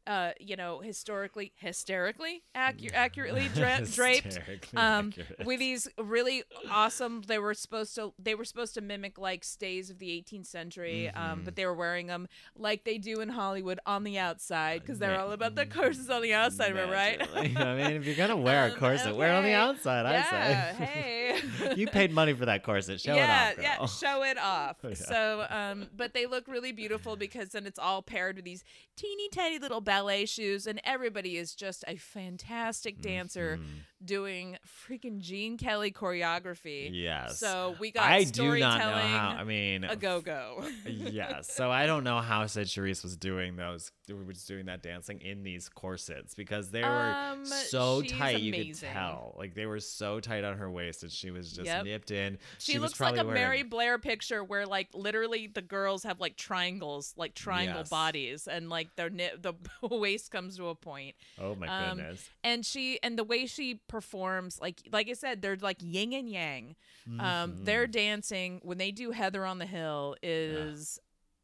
uh, 0.07 0.31
you 0.39 0.55
know, 0.55 0.79
historically, 0.79 1.51
hysterically 1.55 2.43
accu- 2.55 2.93
accurately 2.93 3.47
dra- 3.53 3.81
draped, 3.91 4.39
um, 4.75 5.09
accurate. 5.17 5.45
with 5.45 5.59
these 5.59 5.87
really 5.97 6.43
awesome. 6.69 7.21
They 7.27 7.39
were 7.39 7.53
supposed 7.53 7.95
to 7.95 8.13
they 8.17 8.35
were 8.35 8.45
supposed 8.45 8.73
to 8.75 8.81
mimic 8.81 9.17
like 9.17 9.43
stays 9.43 9.89
of 9.89 9.99
the 9.99 10.09
18th 10.09 10.47
century, 10.47 11.09
um, 11.09 11.21
Mm-hmm. 11.31 11.43
but 11.45 11.55
they 11.55 11.65
were 11.65 11.73
wearing 11.73 12.07
them 12.07 12.27
like 12.55 12.83
they 12.83 12.97
do 12.97 13.21
in 13.21 13.29
Hollywood 13.29 13.79
on 13.85 14.03
the 14.03 14.17
outside 14.19 14.81
because 14.81 14.99
they're 14.99 15.19
all 15.19 15.31
about 15.31 15.55
the 15.55 15.65
corsets 15.65 16.09
on 16.09 16.21
the 16.21 16.33
outside, 16.33 16.75
I 16.77 16.89
right? 16.91 17.19
Naturally. 17.19 17.55
I 17.57 17.75
mean, 17.75 17.91
if 17.97 18.05
you're 18.05 18.15
gonna 18.15 18.35
wear 18.49 18.65
a 18.67 18.71
Um, 18.71 18.77
corset, 18.77 19.15
wear 19.15 19.29
it 19.33 19.35
on 19.35 19.43
the 19.43 19.49
okay. 19.49 19.55
outside. 19.55 20.05
I 20.05 20.11
yeah, 20.11 20.75
say. 20.75 20.85
hey. 20.85 21.73
you 21.75 21.87
paid 21.87 22.11
money 22.11 22.33
for 22.33 22.45
that 22.45 22.63
corset. 22.63 22.99
Show 23.01 23.13
yeah, 23.15 23.49
it 23.49 23.51
off, 23.51 23.55
girl. 23.55 23.63
yeah, 23.63 23.85
show 23.85 24.23
it 24.23 24.37
off. 24.37 24.77
Yeah. 24.83 24.93
So, 24.95 25.45
um, 25.49 25.87
but 25.95 26.13
they 26.13 26.25
look 26.25 26.47
really 26.47 26.71
beautiful 26.71 27.15
because 27.15 27.49
then 27.49 27.65
it's 27.65 27.79
all 27.79 28.01
paired 28.01 28.35
with 28.35 28.45
these 28.45 28.63
teeny 28.97 29.29
tiny 29.29 29.59
little 29.59 29.81
ballet 29.91 30.25
shoes, 30.25 30.67
and 30.67 30.79
everybody 30.85 31.35
is 31.35 31.53
just 31.53 31.83
a 31.87 31.97
fantastic 31.97 33.01
dancer 33.01 33.57
Mm-hmm. 33.61 34.05
doing 34.05 34.57
freaking 34.87 35.19
Gene 35.19 35.57
Kelly 35.57 35.91
choreography. 35.91 36.89
Yes. 36.93 37.39
So 37.39 37.75
we 37.79 37.91
got 37.91 38.03
I 38.09 38.23
do 38.23 38.57
not 38.57 38.79
know 38.79 38.91
how. 38.93 39.35
I 39.37 39.43
mean, 39.43 39.83
a 39.83 39.95
go 39.95 40.21
go. 40.21 40.63
yes. 40.85 41.53
So 41.53 41.69
I 41.69 41.85
don't 41.85 42.03
know 42.03 42.19
how 42.19 42.45
Cyd 42.45 42.67
Charisse 42.67 43.03
was 43.03 43.17
doing 43.17 43.57
those, 43.57 43.91
was 44.13 44.45
doing 44.45 44.65
that 44.65 44.81
dancing 44.83 45.19
in 45.21 45.43
these 45.43 45.69
corsets 45.69 46.33
because 46.35 46.71
they 46.71 46.81
were 46.83 47.15
Um, 47.31 47.45
so 47.45 48.01
tight. 48.01 48.39
You 48.41 48.51
could 48.53 48.75
tell, 48.75 49.35
like 49.37 49.53
they 49.55 49.65
were 49.65 49.79
so 49.79 50.19
tight 50.19 50.43
on 50.43 50.57
her 50.57 50.69
waist, 50.69 51.03
and 51.03 51.11
she 51.11 51.31
was 51.31 51.51
just 51.51 51.65
Yep. 51.65 51.85
nipped 51.85 52.11
in. 52.11 52.37
She, 52.59 52.79
was 52.79 52.91
looks 52.91 52.99
like 52.99 53.17
a 53.17 53.23
Mary 53.23 53.63
Blair 53.63 53.97
picture 53.99 54.43
where 54.43 54.65
like 54.65 54.89
literally 54.93 55.47
the 55.47 55.61
girls 55.61 56.03
have 56.03 56.19
like 56.19 56.35
triangles, 56.37 57.13
like 57.17 57.33
triangle 57.35 57.79
Yes. 57.79 57.89
bodies, 57.89 58.47
and 58.47 58.69
like 58.69 58.95
their 58.95 59.09
ni- 59.09 59.31
the 59.39 59.53
waist 59.81 60.31
comes 60.31 60.57
to 60.57 60.67
a 60.67 60.75
point. 60.75 61.15
Oh 61.39 61.55
my 61.55 61.67
Um, 61.67 61.97
goodness. 61.97 62.29
and 62.43 62.65
she 62.65 62.99
and 63.03 63.17
the 63.17 63.23
way 63.23 63.45
she 63.45 63.75
performs 63.87 64.59
like 64.61 64.81
like 64.91 65.09
i 65.09 65.13
said 65.13 65.41
they're 65.41 65.57
like 65.61 65.77
yin 65.81 66.13
and 66.13 66.29
yang 66.29 66.75
Mm-hmm. 67.09 67.19
um 67.19 67.63
their 67.65 67.87
dancing 67.87 68.59
when 68.63 68.77
they 68.77 68.91
do 68.91 69.11
heather 69.11 69.45
on 69.45 69.57
the 69.57 69.65
hill 69.65 70.15
is 70.21 70.99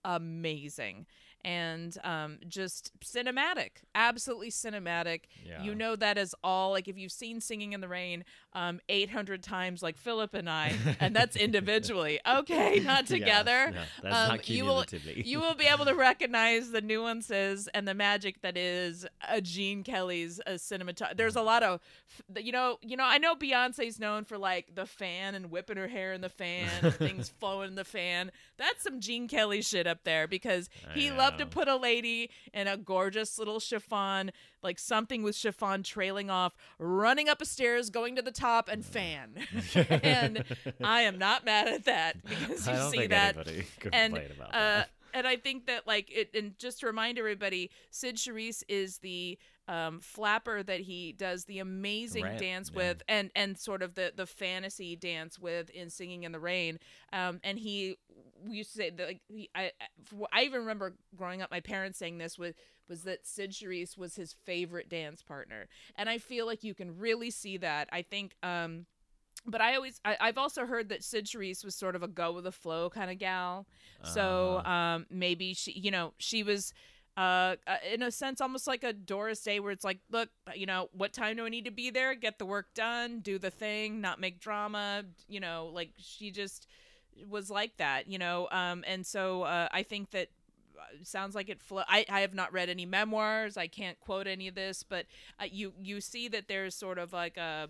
amazing 0.06 1.06
and 1.48 1.98
um 2.04 2.38
just 2.50 2.92
cinematic 3.00 3.70
absolutely 3.96 4.52
cinematic 4.52 5.22
Yeah. 5.46 5.64
you 5.64 5.74
know 5.74 5.96
that 5.96 6.18
is 6.18 6.36
all 6.44 6.72
like 6.72 6.90
if 6.90 6.98
you've 6.98 7.12
seen 7.14 7.40
singing 7.40 7.72
in 7.72 7.80
the 7.80 7.88
rain 7.88 8.26
um 8.58 8.80
800 8.90 9.44
times 9.44 9.84
like 9.84 9.98
philip 9.98 10.34
and 10.34 10.50
i 10.50 10.74
and 11.00 11.16
that's 11.16 11.36
individually 11.48 12.20
okay 12.28 12.80
not 12.84 13.10
Yeah, 13.10 13.18
together 13.18 13.72
no, 13.72 13.82
that's 14.02 14.16
um, 14.16 14.28
not 14.30 14.50
you 14.50 14.66
will 14.66 14.86
you 15.26 15.40
will 15.40 15.54
be 15.56 15.66
able 15.66 15.86
to 15.86 15.94
recognize 15.94 16.72
the 16.72 16.82
nuances 16.82 17.68
and 17.74 17.88
the 17.88 17.94
magic 17.94 18.42
that 18.42 18.58
is 18.58 19.06
a 19.30 19.42
Gene 19.42 19.84
Kelly's 19.84 20.40
uh, 20.48 20.52
cinematography. 20.52 21.18
There's 21.18 21.36
a 21.36 21.42
lot 21.42 21.64
of, 21.64 21.80
you 22.36 22.52
know, 22.52 22.78
you 22.82 22.96
know. 22.98 23.04
I 23.06 23.18
know 23.18 23.36
Beyonce's 23.36 24.00
known 24.00 24.24
for 24.24 24.38
like 24.38 24.74
the 24.74 24.86
fan 24.86 25.36
and 25.36 25.52
whipping 25.52 25.78
her 25.78 25.88
hair 25.88 26.14
in 26.14 26.22
the 26.22 26.30
fan, 26.30 26.70
and 26.82 26.94
things 27.08 27.30
flowing 27.30 27.70
in 27.70 27.76
the 27.76 27.84
fan. 27.84 28.32
That's 28.58 28.84
some 28.84 29.00
Gene 29.00 29.28
Kelly 29.28 29.62
shit 29.62 29.86
up 29.88 30.04
there 30.04 30.28
because 30.28 30.70
he 30.94 31.12
loved 31.12 31.38
to 31.40 31.46
put 31.46 31.68
a 31.68 31.76
lady 31.76 32.30
in 32.54 32.68
a 32.68 32.78
gorgeous 32.78 33.38
little 33.38 33.60
chiffon, 33.60 34.32
like 34.64 34.80
something 34.80 35.24
with 35.24 35.36
chiffon 35.36 35.84
trailing 35.84 36.30
off, 36.30 36.56
running 36.80 37.30
up 37.30 37.42
a 37.42 37.46
stairs, 37.46 37.90
going 37.90 38.16
to 38.16 38.22
the 38.22 38.32
top, 38.32 38.47
and 38.72 38.86
fan. 38.86 39.34
and 39.76 40.44
I 40.84 41.02
am 41.02 41.18
not 41.18 41.46
mad 41.46 41.68
at 41.68 41.86
that 41.86 42.24
because 42.28 42.66
you 42.68 42.74
I 42.74 42.76
don't 42.76 42.92
see 42.92 43.08
that 43.08 43.38
and 43.94 44.18
uh, 44.18 44.20
that. 44.52 44.90
and 45.14 45.28
I 45.28 45.36
think 45.36 45.68
that 45.68 45.86
like 45.88 46.10
it, 46.12 46.32
and 46.36 46.58
just 46.58 46.80
to 46.82 46.88
remind 46.88 47.18
everybody, 47.20 47.70
Cyd 47.92 48.16
Charisse 48.16 48.64
is 48.68 49.00
the 49.00 49.38
um, 49.68 50.00
flapper 50.00 50.64
that 50.64 50.80
he 50.80 51.12
does 51.12 51.44
the 51.46 51.60
amazing 51.60 52.24
Right, 52.24 52.38
dance 52.40 52.72
yeah. 52.74 52.78
with, 52.78 53.04
and 53.10 53.32
and 53.36 53.58
sort 53.58 53.82
of 53.82 53.96
the 53.96 54.14
the 54.16 54.26
fantasy 54.26 54.96
dance 54.96 55.38
with 55.38 55.70
in 55.72 55.90
Singing 55.90 56.24
in 56.24 56.32
the 56.32 56.40
Rain. 56.40 56.80
Um, 57.12 57.40
and 57.44 57.60
he 57.60 57.96
we 58.48 58.58
used 58.58 58.72
to 58.72 58.78
say 58.78 58.90
that 58.92 59.08
like 59.08 59.22
he, 59.28 59.50
I 59.54 59.72
I- 59.82 60.28
I 60.32 60.44
even 60.44 60.62
remember 60.62 60.96
growing 61.18 61.42
up, 61.42 61.52
my 61.52 61.60
parents 61.60 62.00
saying 62.00 62.18
this 62.18 62.38
was 62.38 62.54
was 62.90 63.04
that 63.04 63.26
Cyd 63.28 63.52
Charisse 63.52 63.98
was 63.98 64.16
his 64.16 64.34
favorite 64.46 64.90
dance 64.90 65.22
partner, 65.24 65.68
and 65.96 66.10
I 66.10 66.18
feel 66.18 66.46
like 66.46 66.64
you 66.64 66.74
can 66.74 66.98
really 66.98 67.32
see 67.32 67.58
that. 67.58 67.90
I 67.92 68.02
think. 68.02 68.36
Um, 68.44 68.86
but 69.46 69.62
I 69.62 69.76
always 69.76 70.00
I, 70.06 70.18
I've 70.20 70.38
also 70.38 70.66
heard 70.66 70.90
that 70.90 71.04
Cyd 71.04 71.26
Charisse 71.26 71.64
was 71.64 71.76
sort 71.76 71.96
of 71.96 72.04
a 72.04 72.08
go 72.08 72.32
with 72.34 72.44
the 72.46 72.52
flow 72.52 72.90
kind 72.90 73.10
of 73.12 73.18
gal. 73.20 73.68
So 74.02 74.60
Uh-huh. 74.60 74.66
um 74.66 75.06
maybe 75.10 75.54
she 75.54 75.72
you 75.72 75.92
know, 75.92 76.14
she 76.18 76.44
was 76.44 76.74
uh 77.18 77.56
uh, 77.68 77.78
in 77.92 78.02
a 78.04 78.12
sense 78.12 78.42
almost 78.42 78.68
like 78.68 78.84
a 78.84 78.94
Doris 78.94 79.42
Day 79.42 79.60
where 79.60 79.72
it's 79.72 79.84
like, 79.86 80.00
look, 80.12 80.30
you 80.56 80.66
know, 80.66 80.90
what 80.92 81.14
time 81.14 81.38
do 81.38 81.46
I 81.46 81.50
need 81.50 81.66
to 81.66 81.72
be 81.72 81.90
there? 81.90 82.14
Get 82.16 82.40
the 82.40 82.46
work 82.46 82.74
done, 82.74 83.20
do 83.20 83.40
the 83.40 83.52
thing, 83.52 84.02
not 84.02 84.20
make 84.20 84.40
drama, 84.40 85.04
you 85.28 85.40
know, 85.40 85.70
like 85.74 85.92
she 85.98 86.32
just 86.32 86.68
was 87.28 87.50
like 87.50 87.78
that, 87.78 88.08
you 88.08 88.18
know. 88.20 88.48
Um 88.52 88.84
and 88.88 89.06
so 89.06 89.44
uh 89.44 89.68
I 89.72 89.84
think 89.84 90.12
that 90.12 90.28
uh, 90.28 90.37
sounds 91.04 91.36
like 91.36 91.50
it 91.50 91.62
flo- 91.62 91.84
I, 91.88 92.06
I 92.10 92.22
have 92.22 92.34
not 92.34 92.52
read 92.54 92.70
any 92.70 92.86
memoirs 92.86 93.58
i 93.58 93.68
can't 93.68 94.00
quote 94.00 94.28
any 94.28 94.48
of 94.48 94.56
this 94.56 94.84
but 94.84 95.06
uh, 95.40 95.46
you 95.50 95.74
you 95.82 96.02
see 96.02 96.28
that 96.30 96.48
there's 96.48 96.76
sort 96.76 96.98
of 96.98 97.14
like 97.14 97.38
a 97.38 97.68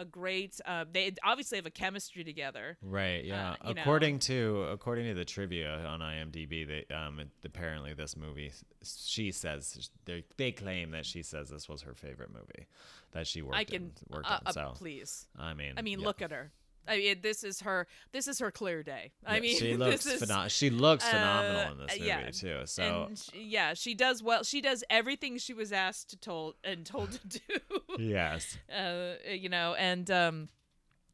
a 0.00 0.04
great 0.04 0.60
uh, 0.64 0.84
they 0.92 1.12
obviously 1.24 1.58
have 1.58 1.66
a 1.66 1.70
chemistry 1.72 2.22
together 2.22 2.78
Right. 2.82 3.24
Yeah. 3.24 3.50
uh, 3.60 3.68
you 3.68 3.74
know. 3.74 3.80
according 3.82 4.20
to 4.20 4.62
according 4.70 5.06
to 5.06 5.14
the 5.14 5.24
trivia 5.24 5.84
on 5.86 5.98
IMDb, 5.98 6.64
they 6.68 6.94
um 6.94 7.20
apparently 7.44 7.94
this 7.94 8.16
movie 8.16 8.52
she 8.84 9.32
says 9.32 9.90
they 10.04 10.22
they 10.36 10.52
claim 10.52 10.92
that 10.92 11.04
she 11.04 11.24
says 11.24 11.50
this 11.50 11.68
was 11.68 11.82
her 11.82 11.94
favorite 11.94 12.30
movie 12.32 12.68
that 13.10 13.26
she 13.26 13.42
worked 13.42 13.56
i 13.56 13.64
can 13.64 13.82
in, 13.82 13.92
worked 14.08 14.30
uh, 14.30 14.38
in. 14.42 14.46
uh, 14.46 14.52
So 14.52 14.72
please 14.76 15.26
I 15.36 15.52
mean, 15.54 15.72
i 15.76 15.82
mean 15.82 15.98
yeah. 15.98 16.06
look 16.06 16.22
at 16.22 16.30
her 16.30 16.52
I 16.88 16.96
mean, 16.98 17.16
this 17.22 17.44
is 17.44 17.60
her. 17.62 17.86
This 18.12 18.26
is 18.28 18.38
her 18.38 18.50
clear 18.50 18.82
day. 18.82 19.12
I 19.26 19.34
Yeah, 19.36 19.40
mean, 19.40 19.56
she 19.58 19.74
looks 19.76 20.10
phenomenal. 20.10 20.48
She 20.48 20.70
looks 20.70 21.04
uh, 21.04 21.10
phenomenal 21.10 21.72
in 21.72 21.78
this 21.78 21.98
movie 21.98 22.06
yeah. 22.06 22.30
too. 22.30 22.60
So 22.66 23.08
she, 23.14 23.42
yeah, 23.42 23.74
she 23.74 23.94
does 23.94 24.22
well. 24.22 24.42
She 24.44 24.60
does 24.60 24.84
everything 24.90 25.38
she 25.38 25.52
was 25.54 25.72
asked 25.72 26.10
to 26.10 26.16
told 26.16 26.54
and 26.64 26.84
told 26.86 27.12
to 27.12 27.28
do. 27.28 27.38
yes, 27.98 28.58
uh, 28.74 29.14
you 29.30 29.48
know, 29.48 29.74
and 29.74 30.10
um, 30.10 30.48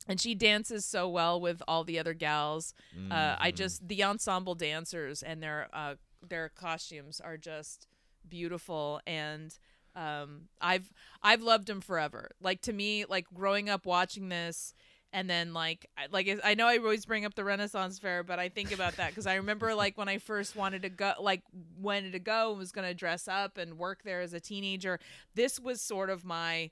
and 0.06 0.20
she 0.20 0.34
dances 0.34 0.84
so 0.84 1.08
well 1.08 1.40
with 1.40 1.62
all 1.66 1.84
the 1.84 1.98
other 1.98 2.14
gals. 2.14 2.74
Uh, 3.10 3.36
I 3.38 3.50
Mm-hmm. 3.50 3.56
just 3.56 3.88
the 3.88 4.04
ensemble 4.04 4.54
dancers 4.54 5.22
and 5.22 5.42
their 5.42 5.68
uh 5.72 5.94
their 6.26 6.48
costumes 6.48 7.20
are 7.20 7.36
just 7.36 7.86
beautiful 8.28 9.00
and 9.06 9.56
um 9.94 10.48
I've 10.60 10.92
I've 11.22 11.42
loved 11.42 11.66
them 11.68 11.80
forever. 11.80 12.30
Like 12.40 12.60
to 12.62 12.72
me, 12.72 13.04
like 13.04 13.26
growing 13.32 13.68
up 13.68 13.86
watching 13.86 14.28
this 14.28 14.74
and 15.14 15.30
then 15.30 15.54
like 15.54 15.88
I- 15.96 16.08
like 16.10 16.28
I 16.44 16.52
know 16.54 16.66
I 16.66 16.76
always 16.76 17.06
bring 17.06 17.24
up 17.24 17.34
the 17.34 17.44
Renaissance 17.44 17.98
Fair, 17.98 18.22
but 18.22 18.38
I 18.38 18.50
think 18.50 18.72
about 18.72 18.96
that 18.96 19.10
because 19.10 19.26
I 19.26 19.36
remember 19.36 19.74
like 19.84 19.96
when 19.96 20.08
I 20.08 20.18
first 20.18 20.54
wanted 20.56 20.82
to 20.82 20.90
go, 20.90 21.12
like 21.20 21.42
wanted 21.80 22.12
to 22.12 22.18
go 22.18 22.50
and 22.50 22.58
was 22.58 22.72
going 22.72 22.86
to 22.86 22.92
dress 22.94 23.26
up 23.28 23.56
and 23.56 23.78
work 23.78 24.02
there 24.04 24.20
as 24.20 24.34
a 24.34 24.40
teenager. 24.40 24.98
This 25.34 25.58
was 25.58 25.80
sort 25.80 26.10
of 26.10 26.24
my 26.24 26.70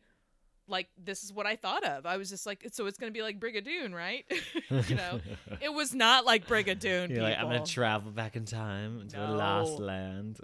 like 0.68 0.88
this 0.96 1.24
is 1.24 1.32
what 1.32 1.44
I 1.46 1.56
thought 1.56 1.84
of. 1.84 2.06
I 2.06 2.16
was 2.16 2.30
just 2.30 2.46
like, 2.46 2.66
so 2.72 2.86
it's 2.86 2.96
going 2.96 3.12
to 3.12 3.16
be 3.16 3.22
like 3.22 3.38
Brigadoon, 3.40 3.92
right? 3.92 4.24
you 4.88 4.94
know, 4.94 5.20
it 5.60 5.72
was 5.72 5.94
not 5.94 6.24
like 6.24 6.46
Brigadoon. 6.46 7.10
you're 7.10 7.22
like 7.22 7.36
I'm 7.38 7.46
gonna 7.46 7.64
travel 7.66 8.10
back 8.12 8.36
in 8.36 8.44
time 8.44 9.06
to 9.08 9.24
a 9.24 9.30
lost 9.32 9.78
No. 9.78 9.84
land. 9.86 10.40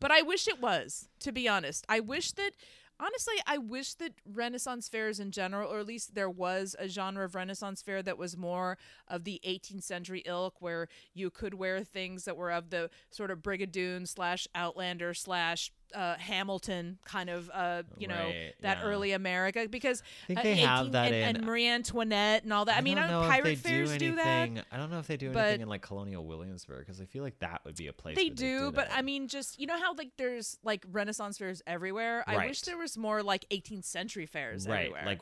but 0.00 0.10
I 0.10 0.22
wish 0.22 0.48
it 0.48 0.60
was. 0.60 1.08
To 1.20 1.32
be 1.32 1.46
honest, 1.48 1.84
I 1.88 2.00
wish 2.00 2.32
that 2.32 2.52
honestly, 3.00 3.34
I 3.46 3.58
wish 3.58 3.94
that 3.94 4.12
Renaissance 4.24 4.88
fairs 4.88 5.18
in 5.20 5.30
general, 5.30 5.72
or 5.72 5.78
at 5.80 5.86
least 5.86 6.14
there 6.14 6.30
was 6.30 6.76
a 6.78 6.88
genre 6.88 7.24
of 7.24 7.34
Renaissance 7.34 7.82
fair 7.82 8.02
that 8.02 8.18
was 8.18 8.36
more 8.36 8.78
of 9.08 9.24
the 9.24 9.40
18th 9.46 9.82
century 9.82 10.22
ilk, 10.26 10.56
where 10.60 10.88
you 11.14 11.30
could 11.30 11.54
wear 11.54 11.82
things 11.82 12.24
that 12.24 12.36
were 12.36 12.52
of 12.52 12.70
the 12.70 12.90
sort 13.10 13.30
of 13.30 13.42
Brigadoon 13.42 14.06
slash 14.06 14.46
Outlander 14.54 15.14
slash 15.14 15.72
uh, 15.94 16.14
Hamilton 16.16 16.98
kind 17.04 17.28
of, 17.30 17.50
uh, 17.52 17.82
you 17.98 18.08
know, 18.08 18.14
Right, 18.14 18.52
that 18.60 18.78
yeah. 18.78 18.84
early 18.84 19.12
America 19.12 19.66
because 19.70 20.02
I 20.24 20.26
think 20.26 20.38
uh, 20.38 20.42
they 20.42 20.54
have 20.56 20.80
18 20.80 20.92
that 20.92 21.06
and, 21.06 21.14
in- 21.14 21.36
and 21.36 21.44
Marie 21.46 21.66
Antoinette 21.68 22.42
and 22.44 22.52
all 22.52 22.64
that. 22.66 22.76
I, 22.76 22.80
mean, 22.80 22.98
I 22.98 23.02
don't 23.02 23.10
know, 23.10 23.22
know 23.22 23.28
pirate 23.28 23.52
if 23.52 23.62
they 23.62 23.70
fairs 23.70 23.92
do 23.92 23.98
do 23.98 24.14
that. 24.16 24.26
anything. 24.26 24.64
I 24.70 24.76
don't 24.76 24.90
know 24.90 24.98
if 24.98 25.06
they 25.06 25.16
do 25.16 25.30
anything 25.32 25.60
in 25.62 25.68
like 25.68 25.82
Colonial 25.82 26.24
Williamsburg 26.24 26.80
because 26.86 27.00
I 27.00 27.04
feel 27.04 27.22
like 27.22 27.38
that 27.40 27.62
would 27.64 27.76
be 27.76 27.86
a 27.88 27.92
place. 27.92 28.16
They 28.16 28.28
do, 28.28 28.66
did 28.66 28.74
but 28.74 28.86
it. 28.86 28.92
I 28.96 29.02
mean, 29.02 29.28
just 29.28 29.58
you 29.60 29.66
know 29.66 29.78
how 29.78 29.94
like 29.94 30.10
there's 30.16 30.58
like 30.64 30.84
Renaissance 30.90 31.38
fairs 31.38 31.62
everywhere. 31.66 32.24
I 32.26 32.46
wish 32.46 32.62
there 32.62 32.78
was 32.78 32.96
more 32.98 33.22
like 33.22 33.46
18th 33.50 33.84
century 33.84 34.26
fairs 34.26 34.66
right, 34.68 34.80
everywhere. 34.86 35.02
like 35.06 35.18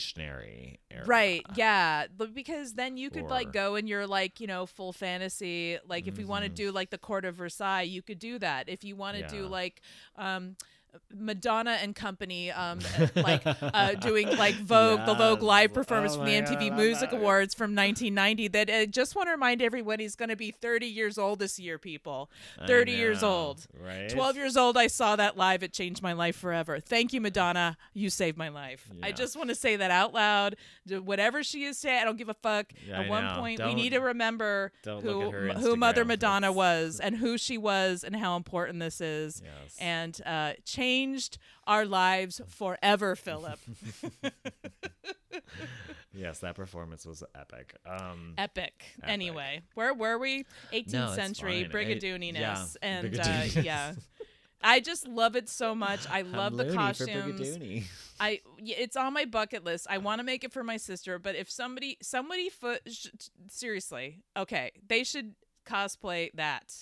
revolutionary. 0.00 0.80
Era. 0.90 1.04
Right, 1.06 1.42
yeah, 1.54 2.06
but 2.16 2.34
because 2.34 2.74
then 2.74 2.96
you 2.96 3.10
could 3.10 3.24
Or- 3.24 3.28
like 3.30 3.52
go 3.52 3.76
and 3.76 3.88
you're 3.88 4.06
like 4.06 4.40
you 4.40 4.46
know 4.46 4.66
full 4.66 4.92
fantasy. 4.92 5.78
Like 5.86 6.06
if 6.08 6.16
we 6.16 6.24
want 6.24 6.44
to 6.44 6.48
do 6.48 6.72
like 6.72 6.90
the 6.90 6.98
court 6.98 7.24
of 7.24 7.36
Versailles, 7.36 7.82
you 7.82 8.02
could 8.02 8.18
do 8.18 8.38
that. 8.38 8.68
If 8.68 8.84
you 8.84 8.96
want 8.96 9.16
to 9.18 9.26
do 9.28 9.46
like 9.46 9.82
um 10.16 10.56
Madonna 11.12 11.78
and 11.82 11.94
company, 11.94 12.50
um, 12.50 12.78
like 13.16 13.42
uh, 13.44 13.94
doing 13.94 14.28
like 14.36 14.54
Vogue, 14.56 15.04
the 15.06 15.14
Vogue 15.14 15.42
live 15.42 15.72
performance 15.72 16.14
Oh 16.14 16.18
from 16.18 16.26
the 16.26 16.32
MTV 16.32 16.68
God, 16.70 16.78
Music 16.78 17.12
Awards 17.12 17.54
from 17.54 17.74
1990. 17.74 18.48
That 18.48 18.70
uh, 18.70 18.86
just 18.86 19.14
want 19.16 19.26
to 19.28 19.32
remind 19.32 19.62
everyone 19.62 19.98
he's 19.98 20.16
going 20.16 20.28
to 20.28 20.36
be 20.36 20.50
30 20.50 20.86
years 20.86 21.18
old 21.18 21.38
this 21.38 21.58
year, 21.58 21.78
people. 21.78 22.30
30 22.66 22.92
years 22.92 23.22
old. 23.22 23.66
Right. 23.78 24.08
12 24.08 24.36
years 24.36 24.56
old, 24.56 24.76
I 24.76 24.86
saw 24.86 25.16
that 25.16 25.36
live. 25.36 25.62
It 25.62 25.72
changed 25.72 26.02
my 26.02 26.12
life 26.12 26.36
forever. 26.36 26.78
Thank 26.80 27.12
you, 27.12 27.20
Madonna. 27.20 27.76
You 27.92 28.10
saved 28.10 28.36
my 28.38 28.48
life. 28.48 28.88
I 29.02 29.12
just 29.12 29.36
want 29.36 29.48
to 29.50 29.54
say 29.54 29.76
that 29.76 29.90
out 29.90 30.14
loud. 30.14 30.56
Whatever 30.88 31.42
she 31.42 31.64
is 31.64 31.78
saying, 31.78 32.00
I 32.00 32.04
don't 32.04 32.18
give 32.18 32.28
a 32.28 32.34
fuck. 32.34 32.72
Yeah, 32.86 33.00
at 33.00 33.06
I 33.06 33.08
one 33.08 33.24
know. 33.24 33.36
point, 33.38 33.60
we 33.60 33.64
Don't- 33.66 33.76
need 33.76 33.90
to 33.90 34.00
remember 34.00 34.72
who, 34.84 34.90
look 35.00 35.26
at 35.26 35.32
her 35.32 35.48
m- 35.50 35.56
who 35.58 35.76
Mother 35.76 36.04
Madonna 36.04 36.52
was 36.52 37.00
and 37.00 37.16
who 37.16 37.36
she 37.38 37.58
was 37.58 38.04
and 38.04 38.14
how 38.16 38.36
important 38.36 38.78
this 38.80 39.00
is. 39.00 39.42
Yes. 39.44 39.76
And 39.78 40.20
uh, 40.26 40.52
changed 40.80 41.38
our 41.66 41.84
lives 41.84 42.40
forever, 42.48 43.14
Philip. 43.16 43.58
yes, 46.12 46.40
that 46.40 46.54
performance 46.54 47.06
was 47.06 47.22
epic. 47.34 47.76
Um, 47.86 48.34
Epic. 48.38 48.84
Epic. 49.02 49.10
Anyway, 49.10 49.62
where 49.74 49.94
were 49.94 50.18
we? 50.18 50.44
18th 50.72 50.92
No, 50.92 51.14
century 51.14 51.64
fine. 51.64 51.70
I- 51.70 51.74
brigadooniness. 51.84 52.40
yeah, 52.40 52.66
and 52.82 53.18
uh, 53.20 53.60
yeah. 53.60 53.92
I 54.62 54.80
just 54.80 55.08
love 55.08 55.36
it 55.36 55.48
so 55.48 55.74
much. 55.74 56.00
I 56.10 56.18
I'm 56.20 56.32
love 56.32 56.56
the 56.56 56.64
loony 56.64 56.72
for 56.72 56.76
costumes. 57.06 57.40
Brigadooni. 57.40 57.84
I 58.18 58.40
y- 58.58 58.74
it's 58.76 58.96
on 58.96 59.14
my 59.14 59.24
bucket 59.24 59.64
list. 59.64 59.86
I 59.88 59.98
want 59.98 60.18
to 60.18 60.24
make 60.24 60.44
it 60.44 60.52
for 60.52 60.62
my 60.62 60.76
sister, 60.76 61.18
but 61.18 61.34
if 61.34 61.50
somebody 61.50 61.96
somebody 62.02 62.50
foot 62.50 62.82
sh- 62.90 63.06
seriously, 63.48 64.18
okay, 64.36 64.72
they 64.86 65.02
should 65.04 65.34
cosplay 65.66 66.30
that. 66.34 66.74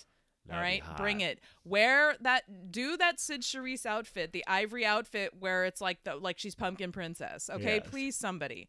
All 0.51 0.57
That'd 0.57 0.81
be 0.83 0.83
right, 0.89 0.97
bring 0.97 1.21
it. 1.21 1.41
Wear 1.65 2.17
that. 2.21 2.73
Do 2.73 2.97
that 2.97 3.21
Cyd 3.21 3.43
Charisse 3.43 3.85
outfit, 3.87 4.33
the 4.33 4.45
ivory 4.47 4.85
outfit, 4.87 5.33
where 5.39 5.65
it's 5.65 5.81
like 5.81 6.05
the 6.05 6.17
like 6.17 6.39
she's 6.39 6.55
pumpkin 6.55 6.91
princess. 6.93 7.51
Okay, 7.51 7.77
Yes. 7.77 7.87
please 7.91 8.17
somebody. 8.17 8.69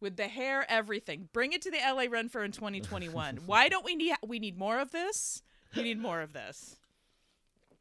With 0.00 0.16
the 0.16 0.28
hair, 0.28 0.66
everything. 0.68 1.28
Bring 1.32 1.52
it 1.52 1.62
to 1.62 1.70
the 1.70 1.78
LA 1.78 2.04
Ren 2.10 2.28
Faire 2.28 2.44
in 2.44 2.52
2021. 2.52 3.38
Why 3.46 3.68
don't 3.68 3.84
we 3.84 3.96
need 3.96 4.14
we 4.26 4.38
need 4.38 4.56
more 4.58 4.78
of 4.78 4.90
this? 4.92 5.42
We 5.74 5.82
need 5.82 5.98
more 6.00 6.20
of 6.20 6.32
this. 6.32 6.76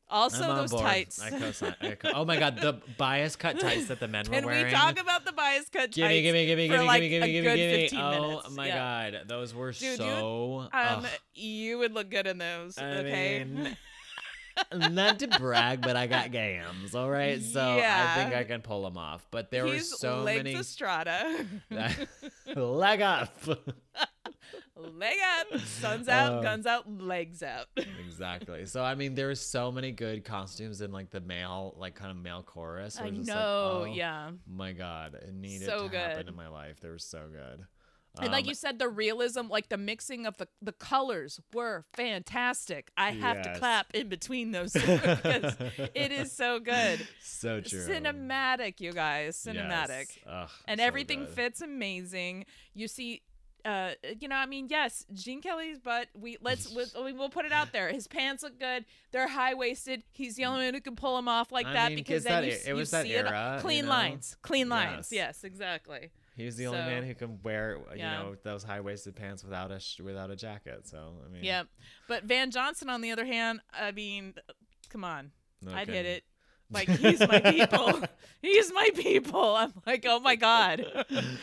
Also, 0.10 0.56
those 0.56 0.72
board. 0.72 0.84
tights. 0.84 1.20
I 1.22 1.32
co-sign. 1.32 1.76
I 1.82 1.96
co- 1.96 2.12
oh 2.14 2.26
my 2.26 2.38
god, 2.38 2.58
the 2.62 2.74
bias 2.98 3.36
cut 3.36 3.60
tights 3.60 3.88
that 3.88 4.00
the 4.00 4.08
men 4.08 4.26
Can 4.32 4.44
were 4.46 4.52
wearing. 4.52 4.66
we 4.66 4.72
talk 4.72 5.00
about 5.00 5.26
the 5.26 5.32
bias 5.32 5.68
cut 5.70 5.92
Gimme, 5.92 6.08
tights 6.08 6.22
gimme, 6.22 6.46
gimme, 6.46 6.68
for 6.68 6.74
gimme, 6.76 6.86
like 6.88 7.02
gimme, 7.02 7.16
a 7.18 7.42
gimme, 7.42 7.88
gimme, 7.90 7.90
Oh 8.02 8.12
minutes? 8.28 8.50
my 8.52 8.68
Yeah. 8.68 9.12
god, 9.12 9.28
those 9.28 9.54
were 9.56 9.72
Dude, 9.72 9.82
you- 9.92 9.96
so. 9.98 10.70
Um, 10.72 11.08
you 11.34 11.80
would 11.80 11.94
look 11.94 12.10
good 12.12 12.28
in 12.28 12.38
those. 12.38 12.78
I 12.78 12.84
okay. 12.98 13.44
mean, 13.46 13.78
not 14.94 15.20
to 15.20 15.28
brag, 15.28 15.82
but 15.82 15.96
I 15.96 16.06
got 16.08 16.32
gams. 16.32 16.94
All 16.94 17.10
right, 17.10 17.42
so 17.42 17.62
I 17.84 18.14
think 18.16 18.34
I 18.36 18.44
can 18.44 18.62
pull 18.62 18.84
them 18.84 18.98
off. 18.98 19.26
But 19.32 19.50
there 19.50 19.66
were 19.66 19.80
so 19.80 20.22
legs 20.22 20.38
many. 20.44 20.56
Estrada. 20.56 21.46
Leg 22.56 23.02
up. 23.02 23.34
Leg 24.78 25.16
up, 25.54 25.60
sun's 25.62 26.10
out, 26.10 26.40
Oh. 26.40 26.42
guns 26.42 26.66
out, 26.66 26.92
legs 27.02 27.42
out. 27.42 27.68
exactly. 28.06 28.66
So 28.66 28.84
I 28.84 28.94
mean, 28.96 29.16
there 29.16 29.28
were 29.28 29.36
so 29.36 29.72
many 29.72 29.92
good 29.92 30.26
costumes 30.26 30.82
in 30.82 30.92
like 30.92 31.12
the 31.12 31.22
male, 31.22 31.74
like 31.78 31.96
kind 31.96 32.12
of 32.12 32.18
male 32.18 32.44
chorus. 32.44 33.00
I 33.00 33.10
know, 33.10 33.18
like, 33.20 33.30
oh, 33.30 33.86
yeah. 33.86 34.32
My 34.46 34.74
God, 34.74 35.14
it 35.16 35.34
needed 35.34 35.68
So 35.68 35.88
to 35.88 35.98
happen 35.98 36.18
good. 36.18 36.28
in 36.30 36.36
my 36.36 36.50
life. 36.50 36.82
They 36.82 36.90
were 36.90 36.98
so 37.00 37.24
good. 37.32 37.66
And 38.22 38.32
like 38.32 38.46
Um, 38.46 38.50
you 38.50 38.56
said, 38.56 38.80
the 38.80 38.88
realism, 38.88 39.48
like 39.50 39.68
the 39.70 39.78
mixing 39.78 40.26
of 40.26 40.38
the 40.38 40.48
the 40.62 40.72
colors 40.74 41.40
were 41.54 41.86
fantastic. 41.94 42.92
I 42.98 43.12
have 43.12 43.42
to 43.44 43.58
clap 43.60 43.94
in 43.94 44.08
between 44.10 44.52
those 44.52 44.72
two 44.74 44.80
because 44.98 45.56
it 45.94 46.12
is 46.12 46.32
so 46.32 46.60
good. 46.60 47.06
so 47.22 47.60
true. 47.62 47.80
Cinematic, 47.88 48.80
you 48.82 48.92
guys, 48.94 49.38
cinematic. 49.38 50.08
Yes. 50.16 50.18
Ugh, 50.28 50.50
and 50.66 50.80
so 50.80 50.86
everything 50.86 51.26
good. 51.26 51.30
fits 51.30 51.62
amazing. 51.62 52.46
You 52.74 52.88
see, 52.88 53.22
uh, 53.66 53.92
you 54.20 54.28
know, 54.28 54.36
I 54.36 54.46
mean, 54.46 54.68
yes, 54.70 55.06
Gene 55.14 55.42
Kelly's 55.42 55.80
butt. 55.80 56.08
We 56.14 56.38
let's 56.42 56.74
we, 56.96 57.04
we- 57.04 57.14
we'll 57.14 57.30
put 57.30 57.46
it 57.46 57.52
out 57.52 57.72
there. 57.74 57.90
His 57.90 58.08
pants 58.08 58.44
look 58.44 58.60
good. 58.60 58.86
They're 59.12 59.28
high 59.28 59.56
waisted. 59.56 60.04
He's 60.12 60.36
the 60.36 60.46
only 60.46 60.66
one 60.66 60.74
who 60.76 60.82
can 60.82 60.96
pull 60.96 61.16
them 61.16 61.28
off 61.28 61.52
like 61.52 61.66
I 61.66 61.74
that 61.74 61.90
mean, 61.90 61.98
because 61.98 62.24
'cause 62.24 62.24
then 62.26 62.42
that 62.44 62.48
you, 62.48 62.54
it 62.54 62.68
you 62.68 62.76
was 62.76 62.92
that 62.92 63.04
see 63.06 63.14
it. 63.14 63.26
era, 63.26 63.56
you 63.56 63.62
Clean 63.62 63.86
know? 63.86 63.90
lines, 63.92 64.38
clean 64.42 64.70
lines. 64.70 65.08
Yes. 65.12 65.42
Yes, 65.42 65.44
exactly. 65.44 66.12
He 66.38 66.46
was 66.46 66.58
the 66.58 66.68
only 66.68 66.80
So- 66.80 66.86
man 66.86 67.04
who 67.04 67.16
can 67.16 67.40
wear, 67.44 67.78
you 67.94 68.00
Yeah. 68.00 68.18
know, 68.20 68.36
those 68.44 68.64
high 68.64 68.82
waisted 68.82 69.16
pants 69.16 69.44
without 69.44 69.72
a 69.72 69.80
sh- 69.80 70.00
without 70.02 70.30
a 70.32 70.36
jacket. 70.36 70.86
So 70.88 71.14
I 71.26 71.30
mean, 71.30 71.44
Yeah, 71.44 71.64
but 72.08 72.26
Van 72.26 72.52
Johnson, 72.52 72.90
on 72.90 73.02
the 73.02 73.12
other 73.12 73.26
hand, 73.26 73.62
I 73.74 73.92
mean, 73.92 74.34
come 74.90 75.04
on, 75.04 75.32
no 75.62 75.74
I'd 75.74 75.88
hit 75.88 76.06
it. 76.06 76.24
Like 76.72 76.90
he's 76.90 77.20
my 77.20 77.40
people. 77.40 78.02
he's 78.42 78.74
my 78.74 78.90
people. 78.96 79.56
I'm 79.56 79.74
like, 79.86 80.06
oh 80.08 80.20
my 80.20 80.36
god, 80.36 80.86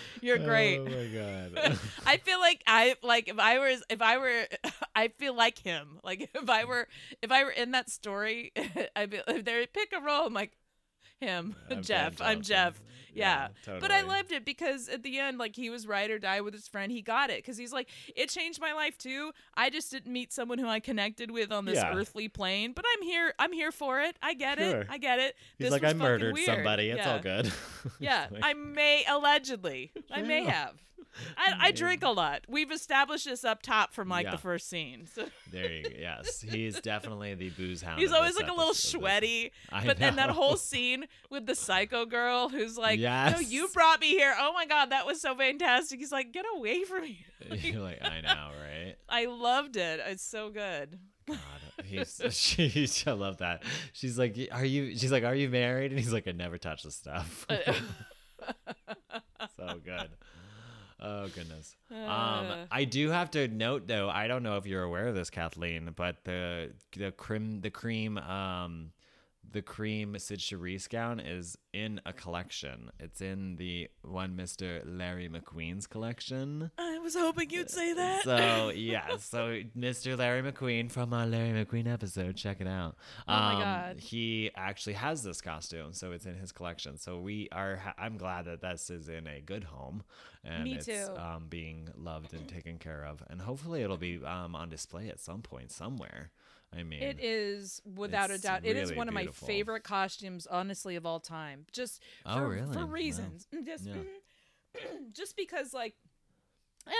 you're 0.20 0.38
great. 0.38 0.78
Oh 0.78 0.84
my 0.84 1.06
god. 1.06 1.78
I 2.06 2.16
feel 2.18 2.40
like 2.40 2.62
I 2.66 2.96
like 3.02 3.28
if 3.28 3.38
I 3.38 3.58
was 3.58 3.82
if 3.88 4.02
I 4.02 4.18
were 4.18 4.46
I 4.94 5.08
feel 5.08 5.34
like 5.34 5.58
him. 5.58 6.00
Like 6.02 6.30
if 6.34 6.50
I 6.50 6.64
were 6.64 6.88
if 7.22 7.30
I 7.30 7.44
were 7.44 7.50
in 7.50 7.70
that 7.72 7.90
story, 7.90 8.52
I'd 8.96 9.10
be 9.10 9.20
if 9.26 9.44
they 9.44 9.66
pick 9.66 9.92
a 9.96 10.00
role, 10.00 10.26
I'm 10.26 10.34
like 10.34 10.52
him, 11.22 11.54
I'm 11.70 11.82
Jeff. 11.82 12.20
I'm 12.20 12.42
Jeff. 12.42 12.80
Yeah. 13.14 13.48
Yeah, 13.66 13.76
But 13.78 13.90
I 13.90 14.00
loved 14.00 14.32
it 14.32 14.42
because 14.42 14.88
at 14.88 15.02
the 15.02 15.18
end, 15.18 15.36
like 15.36 15.54
he 15.54 15.68
was 15.68 15.86
ride 15.86 16.10
or 16.10 16.18
die 16.18 16.40
with 16.40 16.54
his 16.54 16.66
friend. 16.66 16.90
He 16.90 17.02
got 17.02 17.28
it 17.28 17.36
because 17.42 17.58
he's 17.58 17.70
like, 17.72 17.90
it 18.16 18.30
changed 18.30 18.58
my 18.58 18.72
life 18.72 18.96
too. 18.96 19.32
I 19.54 19.68
just 19.68 19.90
didn't 19.90 20.10
meet 20.10 20.32
someone 20.32 20.58
who 20.58 20.66
I 20.66 20.80
connected 20.80 21.30
with 21.30 21.52
on 21.52 21.66
this 21.66 21.74
Yeah. 21.76 21.92
earthly 21.94 22.28
plane, 22.28 22.72
but 22.72 22.86
I'm 22.96 23.02
here. 23.02 23.34
I'm 23.38 23.52
here 23.52 23.70
for 23.70 24.00
it. 24.00 24.16
I 24.22 24.32
get 24.32 24.56
Sure. 24.58 24.80
it. 24.80 24.86
I 24.88 24.96
get 24.96 25.18
it. 25.18 25.36
He's 25.58 25.66
this 25.66 25.72
like, 25.72 25.84
I 25.84 25.92
murdered 25.92 26.32
weird." 26.32 26.46
somebody. 26.46 26.88
It's 26.88 27.04
yeah. 27.04 27.12
all 27.12 27.18
good. 27.20 27.52
Yeah, 28.00 28.28
Like, 28.30 28.44
I 28.44 28.54
may 28.54 29.04
allegedly. 29.06 29.92
I 30.10 30.22
may 30.22 30.44
have. 30.44 30.74
I, 31.36 31.54
I 31.68 31.70
drink 31.72 32.02
a 32.02 32.08
lot. 32.10 32.42
We've 32.48 32.70
established 32.72 33.24
this 33.26 33.44
up 33.44 33.62
top 33.62 33.92
from 33.94 34.08
like 34.08 34.24
Yeah. 34.24 34.32
the 34.32 34.38
first 34.38 34.68
scene. 34.68 35.06
So 35.12 35.26
there 35.50 35.70
you 35.72 35.82
go. 35.84 35.90
Yes, 35.98 36.40
he's 36.40 36.80
definitely 36.80 37.34
the 37.34 37.50
booze 37.50 37.82
hound. 37.82 38.00
he's 38.00 38.12
always 38.12 38.36
like 38.36 38.48
a 38.48 38.54
little 38.54 38.74
sweaty. 38.74 39.52
But 39.70 39.98
then 39.98 40.16
that 40.16 40.30
whole 40.30 40.56
scene 40.56 41.06
with 41.30 41.46
the 41.46 41.54
psycho 41.54 42.06
girl 42.06 42.48
who's 42.48 42.76
like, 42.78 42.98
"No, 43.00 43.38
you 43.40 43.68
brought 43.68 44.00
me 44.00 44.08
here. 44.08 44.34
Oh 44.38 44.52
my 44.52 44.66
god, 44.66 44.90
that 44.90 45.06
was 45.06 45.20
so 45.20 45.34
fantastic." 45.34 45.98
He's 46.00 46.12
like, 46.12 46.32
"Get 46.32 46.44
away 46.56 46.84
from 46.84 47.02
me." 47.02 47.24
You're 47.50 47.80
like, 47.82 47.98
I 48.02 48.20
know, 48.20 48.50
right? 48.62 48.94
I 49.08 49.26
loved 49.26 49.76
it. 49.76 50.00
It's 50.06 50.22
so 50.24 50.50
good. 50.50 50.98
God, 51.28 51.38
he's 51.84 52.20
she. 52.30 52.88
I 53.06 53.12
love 53.12 53.38
that. 53.38 53.62
She's 53.92 54.18
like, 54.18 54.36
"Are 54.50 54.64
you?" 54.64 54.96
She's 54.96 55.12
like, 55.12 55.24
"Are 55.24 55.34
you 55.34 55.48
married?" 55.48 55.92
And 55.92 56.00
he's 56.00 56.12
like, 56.12 56.26
"I 56.26 56.32
never 56.32 56.58
touch 56.58 56.82
the 56.82 56.90
stuff." 56.90 57.46
so 59.56 59.80
good. 59.84 60.10
Oh 61.04 61.28
goodness. 61.34 61.74
Um, 61.90 61.98
Uh. 62.06 62.66
I 62.70 62.84
do 62.84 63.10
have 63.10 63.30
to 63.32 63.48
note 63.48 63.88
though. 63.88 64.08
I 64.08 64.28
don't 64.28 64.42
know 64.44 64.56
if 64.56 64.66
you're 64.66 64.84
aware 64.84 65.08
of 65.08 65.14
this, 65.14 65.30
Kathleen, 65.30 65.90
but 65.96 66.22
the 66.24 66.70
the 66.96 67.10
cream 67.10 67.60
the 67.60 67.70
cream 67.70 68.18
um 68.18 68.92
the 69.52 69.62
cream 69.62 70.16
Cyd 70.18 70.38
Charisse 70.38 70.88
gown 70.88 71.20
is 71.20 71.56
in 71.72 72.00
a 72.06 72.12
collection. 72.12 72.90
It's 72.98 73.20
in 73.20 73.56
the 73.56 73.88
one 74.02 74.36
Mr. 74.36 74.82
Larry 74.84 75.28
McQueen's 75.28 75.86
collection. 75.86 76.70
I 76.78 76.98
was 76.98 77.14
hoping 77.14 77.50
you'd 77.50 77.70
say 77.70 77.92
that. 77.94 78.24
So 78.24 78.70
yeah, 78.74 79.16
so 79.18 79.60
Mr. 79.78 80.16
Larry 80.18 80.42
McQueen 80.42 80.90
from 80.90 81.12
our 81.12 81.26
Larry 81.26 81.64
McQueen 81.64 81.86
episode, 81.92 82.36
check 82.36 82.60
it 82.60 82.66
out. 82.66 82.96
Oh 83.28 83.32
my 83.32 83.52
Um, 83.54 83.60
God. 83.60 84.00
He 84.00 84.50
actually 84.56 84.94
has 84.94 85.22
this 85.22 85.40
costume, 85.40 85.92
so 85.92 86.12
it's 86.12 86.26
in 86.26 86.34
his 86.34 86.52
collection. 86.52 86.96
So 86.98 87.18
we 87.18 87.48
are. 87.52 87.76
Ha- 87.76 87.94
I'm 87.98 88.16
glad 88.16 88.46
that 88.46 88.60
this 88.60 88.90
is 88.90 89.08
in 89.08 89.26
a 89.26 89.40
good 89.40 89.64
home, 89.64 90.02
and 90.44 90.64
Me 90.64 90.74
it's 90.74 90.86
too. 90.86 91.08
Um, 91.16 91.46
being 91.48 91.88
loved 91.96 92.32
and 92.34 92.48
taken 92.48 92.78
care 92.78 93.04
of, 93.04 93.22
and 93.30 93.40
hopefully 93.40 93.82
it'll 93.82 93.96
be 93.96 94.20
um, 94.24 94.54
on 94.54 94.68
display 94.68 95.08
at 95.08 95.20
some 95.20 95.42
point 95.42 95.70
somewhere. 95.72 96.30
I 96.76 96.82
mean, 96.82 97.02
It 97.02 97.18
is 97.20 97.82
without 97.84 98.30
a 98.30 98.38
doubt. 98.38 98.64
It 98.64 98.76
is 98.76 98.88
really 98.90 98.96
one 98.98 99.08
of 99.08 99.14
my 99.14 99.26
favorite 99.26 99.84
costumes, 99.84 100.46
honestly, 100.46 100.96
of 100.96 101.04
all 101.04 101.20
time. 101.20 101.66
Just 101.72 102.02
Oh, 102.24 102.36
for, 102.36 102.48
really? 102.48 102.72
for 102.72 102.84
reasons. 102.86 103.46
Mm, 103.54 103.66
Just 103.66 103.86
Yeah. 103.86 103.94
mhm. 103.94 105.12
just 105.12 105.36
because 105.36 105.74
like 105.74 105.94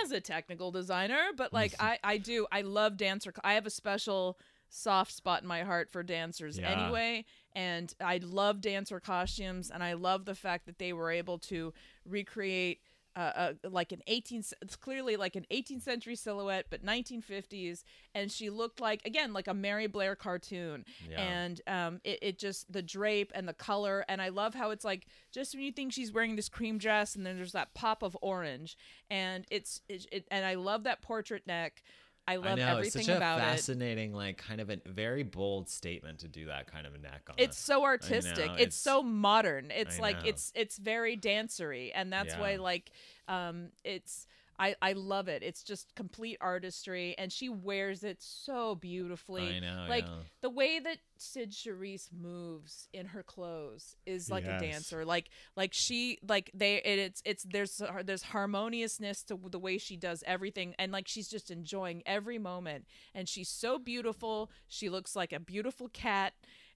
as 0.03 0.11
a 0.11 0.21
technical 0.21 0.71
designer, 0.71 1.29
but 1.35 1.53
like 1.59 1.73
I 1.79 1.99
I 2.03 2.17
do 2.17 2.47
I 2.51 2.61
love 2.61 2.97
dancer. 2.97 3.33
I 3.43 3.53
have 3.55 3.65
a 3.65 3.71
special 3.71 4.39
soft 4.69 5.11
spot 5.11 5.41
in 5.43 5.47
my 5.47 5.63
heart 5.63 5.91
for 5.91 6.01
dancers 6.03 6.57
Yeah. 6.57 6.71
anyway, 6.71 7.25
and 7.53 7.93
I 7.99 8.17
love 8.17 8.61
dancer 8.61 8.99
costumes, 8.99 9.69
and 9.71 9.83
I 9.83 9.93
love 9.93 10.25
the 10.25 10.35
fact 10.35 10.65
that 10.65 10.79
they 10.79 10.93
were 10.93 11.11
able 11.11 11.39
to 11.39 11.73
recreate. 12.05 12.81
Uh, 13.15 13.19
uh, 13.63 13.69
like 13.69 13.91
an 13.91 14.01
18th 14.09 14.53
it's 14.63 14.75
clearly 14.75 15.15
like 15.17 15.35
an 15.35 15.45
18th 15.51 15.83
century 15.83 16.15
silhouette 16.15 16.65
but 16.71 16.83
1950s 16.83 17.83
and 18.15 18.31
she 18.31 18.49
looked 18.49 18.81
like 18.81 19.01
again 19.05 19.33
like 19.33 19.47
a 19.47 19.53
mary 19.53 19.85
blair 19.85 20.15
cartoon 20.15 20.83
Yeah. 21.07 21.21
and 21.21 21.61
um, 21.67 22.01
it, 22.03 22.17
it 22.23 22.39
just 22.39 22.71
the 22.73 22.81
drape 22.81 23.31
and 23.35 23.47
the 23.47 23.53
color 23.53 24.03
and 24.09 24.19
i 24.19 24.29
love 24.29 24.55
how 24.55 24.71
it's 24.71 24.83
like 24.83 25.05
just 25.31 25.53
when 25.53 25.63
you 25.63 25.71
think 25.71 25.93
she's 25.93 26.11
wearing 26.11 26.35
this 26.35 26.49
cream 26.49 26.79
dress 26.79 27.15
and 27.15 27.23
then 27.23 27.35
there's 27.35 27.51
that 27.51 27.75
pop 27.75 28.01
of 28.01 28.17
orange 28.21 28.75
and 29.11 29.45
it's 29.51 29.81
it, 29.87 30.07
it 30.11 30.27
and 30.31 30.43
i 30.43 30.55
love 30.55 30.83
that 30.85 31.03
portrait 31.03 31.45
neck 31.45 31.83
i 32.27 32.35
love 32.37 32.45
I 32.45 32.55
know 32.55 32.67
everything 32.77 32.99
it's 33.01 33.07
such 33.07 33.13
a 33.13 33.17
about 33.17 33.39
it 33.39 33.41
fascinating, 33.41 34.13
like, 34.13 34.37
kind 34.37 34.61
of 34.61 34.69
a 34.69 34.77
very 34.85 35.23
bold 35.23 35.69
statement 35.69 36.19
to 36.19 36.27
do 36.27 36.45
that 36.45 36.71
kind 36.71 36.87
of 36.87 36.95
a 36.95 36.97
neck 36.97 37.23
on. 37.29 37.35
it's 37.37 37.57
so 37.57 37.83
artistic 37.83 38.37
know, 38.45 38.53
it's, 38.53 38.61
it's- 38.61 38.75
so 38.75 39.03
modern 39.03 39.71
it's 39.71 39.99
I 39.99 40.01
like 40.01 40.23
know. 40.23 40.29
it's 40.29 40.51
it's 40.55 40.77
very 40.77 41.17
dancery 41.17 41.91
and 41.93 42.11
that's 42.13 42.35
why 42.35 42.55
like 42.55 42.91
um 43.27 43.69
it's 43.83 44.27
I, 44.59 44.75
I 44.81 44.93
love 44.93 45.27
it. 45.27 45.43
It's 45.43 45.63
just 45.63 45.93
complete 45.95 46.37
artistry, 46.39 47.15
and 47.17 47.31
she 47.31 47.49
wears 47.49 48.03
it 48.03 48.21
so 48.21 48.75
beautifully. 48.75 49.57
I 49.57 49.59
know, 49.59 49.85
like 49.89 50.05
yeah. 50.05 50.15
the 50.41 50.49
way 50.49 50.79
that 50.79 50.97
Cyd 51.17 51.51
Charisse 51.51 52.09
moves 52.11 52.87
in 52.93 53.07
her 53.07 53.23
clothes 53.23 53.95
is 54.05 54.29
like 54.29 54.45
Yes. 54.45 54.61
a 54.61 54.65
dancer. 54.65 55.05
Like 55.05 55.29
like 55.55 55.73
she 55.73 56.19
like 56.27 56.51
they 56.53 56.75
it, 56.75 56.99
it's 56.99 57.21
it's 57.25 57.43
there's 57.43 57.81
there's 58.03 58.23
harmoniousness 58.23 59.23
to 59.23 59.39
the 59.49 59.59
way 59.59 59.77
she 59.77 59.97
does 59.97 60.23
everything, 60.27 60.75
and 60.77 60.91
like 60.91 61.07
she's 61.07 61.29
just 61.29 61.49
enjoying 61.49 62.03
every 62.05 62.37
moment. 62.37 62.85
And 63.15 63.27
she's 63.27 63.49
so 63.49 63.79
beautiful. 63.79 64.51
She 64.67 64.89
looks 64.89 65.15
like 65.15 65.33
a 65.33 65.39
beautiful 65.39 65.89
cat. 65.89 66.33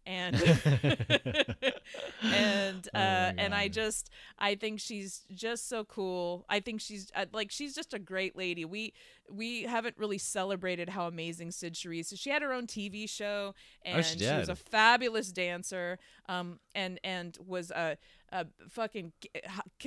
And 0.07 0.35
and 2.23 2.89
Oh 2.93 2.97
uh, 2.97 3.33
my 3.35 3.35
and 3.37 3.53
I 3.53 3.67
just 3.67 4.09
I 4.39 4.55
think 4.55 4.79
she's 4.79 5.25
just 5.33 5.67
so 5.67 5.83
cool. 5.83 6.45
I 6.49 6.59
think 6.61 6.81
she's 6.81 7.11
uh, 7.15 7.25
like 7.33 7.51
she's 7.51 7.75
just 7.75 7.93
a 7.93 7.99
great 7.99 8.35
lady. 8.35 8.65
We 8.65 8.93
we 9.29 9.63
haven't 9.63 9.97
really 9.97 10.17
celebrated 10.17 10.89
how 10.89 11.07
amazing 11.07 11.51
Cyd 11.51 11.73
Charisse 11.73 12.13
is. 12.13 12.19
She 12.19 12.29
had 12.29 12.41
her 12.41 12.53
own 12.53 12.67
TV 12.67 13.09
show 13.09 13.53
and 13.83 13.99
Oh, 13.99 14.01
she 14.01 14.19
she 14.19 14.25
was 14.33 14.49
a 14.49 14.55
fabulous 14.55 15.31
dancer. 15.31 15.99
Um 16.29 16.59
and 16.73 16.99
and 17.03 17.37
was 17.45 17.71
a, 17.71 17.97
a 18.31 18.45
fucking 18.69 19.11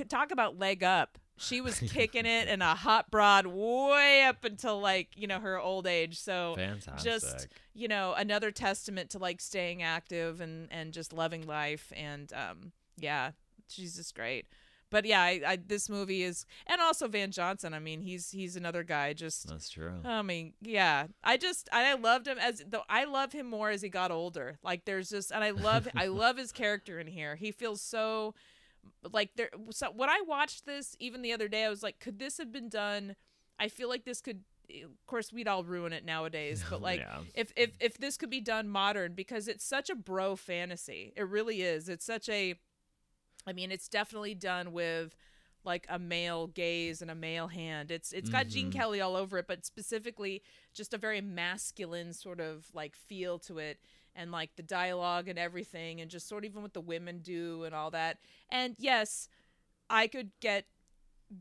talk 0.07 0.31
about 0.31 0.59
leg 0.59 0.83
up. 0.83 1.17
She 1.41 1.61
was 1.61 1.79
kicking 1.87 2.25
it 2.25 2.47
in 2.47 2.61
a 2.61 2.75
hot 2.75 3.11
broad 3.11 3.47
way 3.47 4.23
up 4.23 4.45
until 4.45 4.79
like 4.79 5.09
you 5.15 5.27
know 5.27 5.39
her 5.39 5.59
old 5.59 5.87
age. 5.87 6.19
So 6.19 6.53
Fantastic. 6.55 7.03
just 7.03 7.47
you 7.73 7.87
know 7.87 8.13
another 8.13 8.51
testament 8.51 9.09
to 9.11 9.19
like 9.19 9.41
staying 9.41 9.81
active 9.81 10.41
and 10.41 10.67
and 10.71 10.93
just 10.93 11.13
loving 11.13 11.45
life 11.47 11.91
and 11.95 12.31
um 12.33 12.71
yeah 12.97 13.31
she's 13.67 13.95
just 13.95 14.13
great 14.15 14.45
but 14.89 15.05
yeah 15.05 15.21
I, 15.21 15.41
I 15.47 15.55
this 15.55 15.89
movie 15.89 16.23
is 16.23 16.45
and 16.67 16.81
also 16.81 17.07
van 17.07 17.31
johnson 17.31 17.73
i 17.73 17.79
mean 17.79 18.01
he's 18.01 18.29
he's 18.31 18.55
another 18.57 18.83
guy 18.83 19.13
just 19.13 19.47
That's 19.47 19.69
true. 19.69 19.93
I 20.03 20.21
mean, 20.21 20.53
yeah. 20.61 21.07
I 21.23 21.37
just 21.37 21.69
I 21.71 21.93
loved 21.93 22.27
him 22.27 22.37
as 22.37 22.61
though 22.67 22.83
I 22.89 23.05
love 23.05 23.31
him 23.31 23.49
more 23.49 23.69
as 23.69 23.81
he 23.81 23.89
got 23.89 24.11
older. 24.11 24.57
Like 24.63 24.85
there's 24.85 25.09
just 25.09 25.31
and 25.31 25.43
I 25.43 25.51
love 25.51 25.87
I 25.95 26.07
love 26.07 26.37
his 26.37 26.51
character 26.51 26.99
in 26.99 27.07
here. 27.07 27.35
He 27.35 27.51
feels 27.51 27.81
so 27.81 28.35
like 29.11 29.31
there 29.35 29.49
so 29.71 29.91
when 29.91 30.09
I 30.09 30.21
watched 30.27 30.65
this 30.65 30.95
even 30.99 31.21
the 31.21 31.33
other 31.33 31.47
day 31.47 31.63
I 31.65 31.69
was 31.69 31.83
like 31.83 31.99
could 31.99 32.19
this 32.19 32.37
have 32.37 32.51
been 32.51 32.69
done 32.69 33.15
I 33.59 33.67
feel 33.67 33.89
like 33.89 34.05
this 34.05 34.21
could 34.21 34.41
of 34.83 35.05
course 35.05 35.33
we'd 35.33 35.47
all 35.47 35.63
ruin 35.63 35.91
it 35.93 36.05
nowadays 36.05 36.63
but 36.69 36.81
like 36.81 36.99
Yeah. 36.99 37.19
if 37.35 37.51
if 37.55 37.71
if 37.79 37.97
this 37.97 38.15
could 38.17 38.29
be 38.29 38.41
done 38.41 38.69
modern 38.69 39.13
because 39.13 39.47
it's 39.47 39.65
such 39.65 39.89
a 39.89 39.95
bro 39.95 40.35
fantasy. 40.35 41.13
It 41.15 41.27
really 41.27 41.61
is. 41.61 41.89
It's 41.89 42.05
such 42.05 42.29
a 42.29 42.55
I 43.47 43.53
mean, 43.53 43.71
it's 43.71 43.87
definitely 43.89 44.35
done 44.35 44.71
with 44.71 45.15
like 45.63 45.85
a 45.89 45.97
male 45.99 46.47
gaze 46.47 47.01
and 47.01 47.11
a 47.11 47.15
male 47.15 47.47
hand. 47.47 47.91
It's 47.91 48.13
it's 48.13 48.29
got 48.29 48.47
Gene 48.47 48.69
Mhm. 48.69 48.73
Kelly 48.73 49.01
all 49.01 49.15
over 49.15 49.37
it, 49.39 49.47
but 49.47 49.65
specifically 49.65 50.41
just 50.73 50.93
a 50.93 50.97
very 50.97 51.21
masculine 51.21 52.13
sort 52.13 52.39
of 52.39 52.67
like 52.73 52.95
feel 52.95 53.39
to 53.39 53.57
it 53.57 53.79
and 54.15 54.31
like 54.31 54.55
the 54.55 54.63
dialogue 54.63 55.27
and 55.27 55.39
everything 55.39 56.01
and 56.01 56.11
just 56.11 56.27
sort 56.27 56.43
of 56.43 56.51
even 56.51 56.61
what 56.61 56.73
the 56.73 56.81
women 56.81 57.19
do 57.19 57.63
and 57.63 57.73
all 57.73 57.91
that. 57.91 58.17
And 58.49 58.75
yes, 58.77 59.29
I 59.89 60.07
could 60.07 60.31
get 60.41 60.65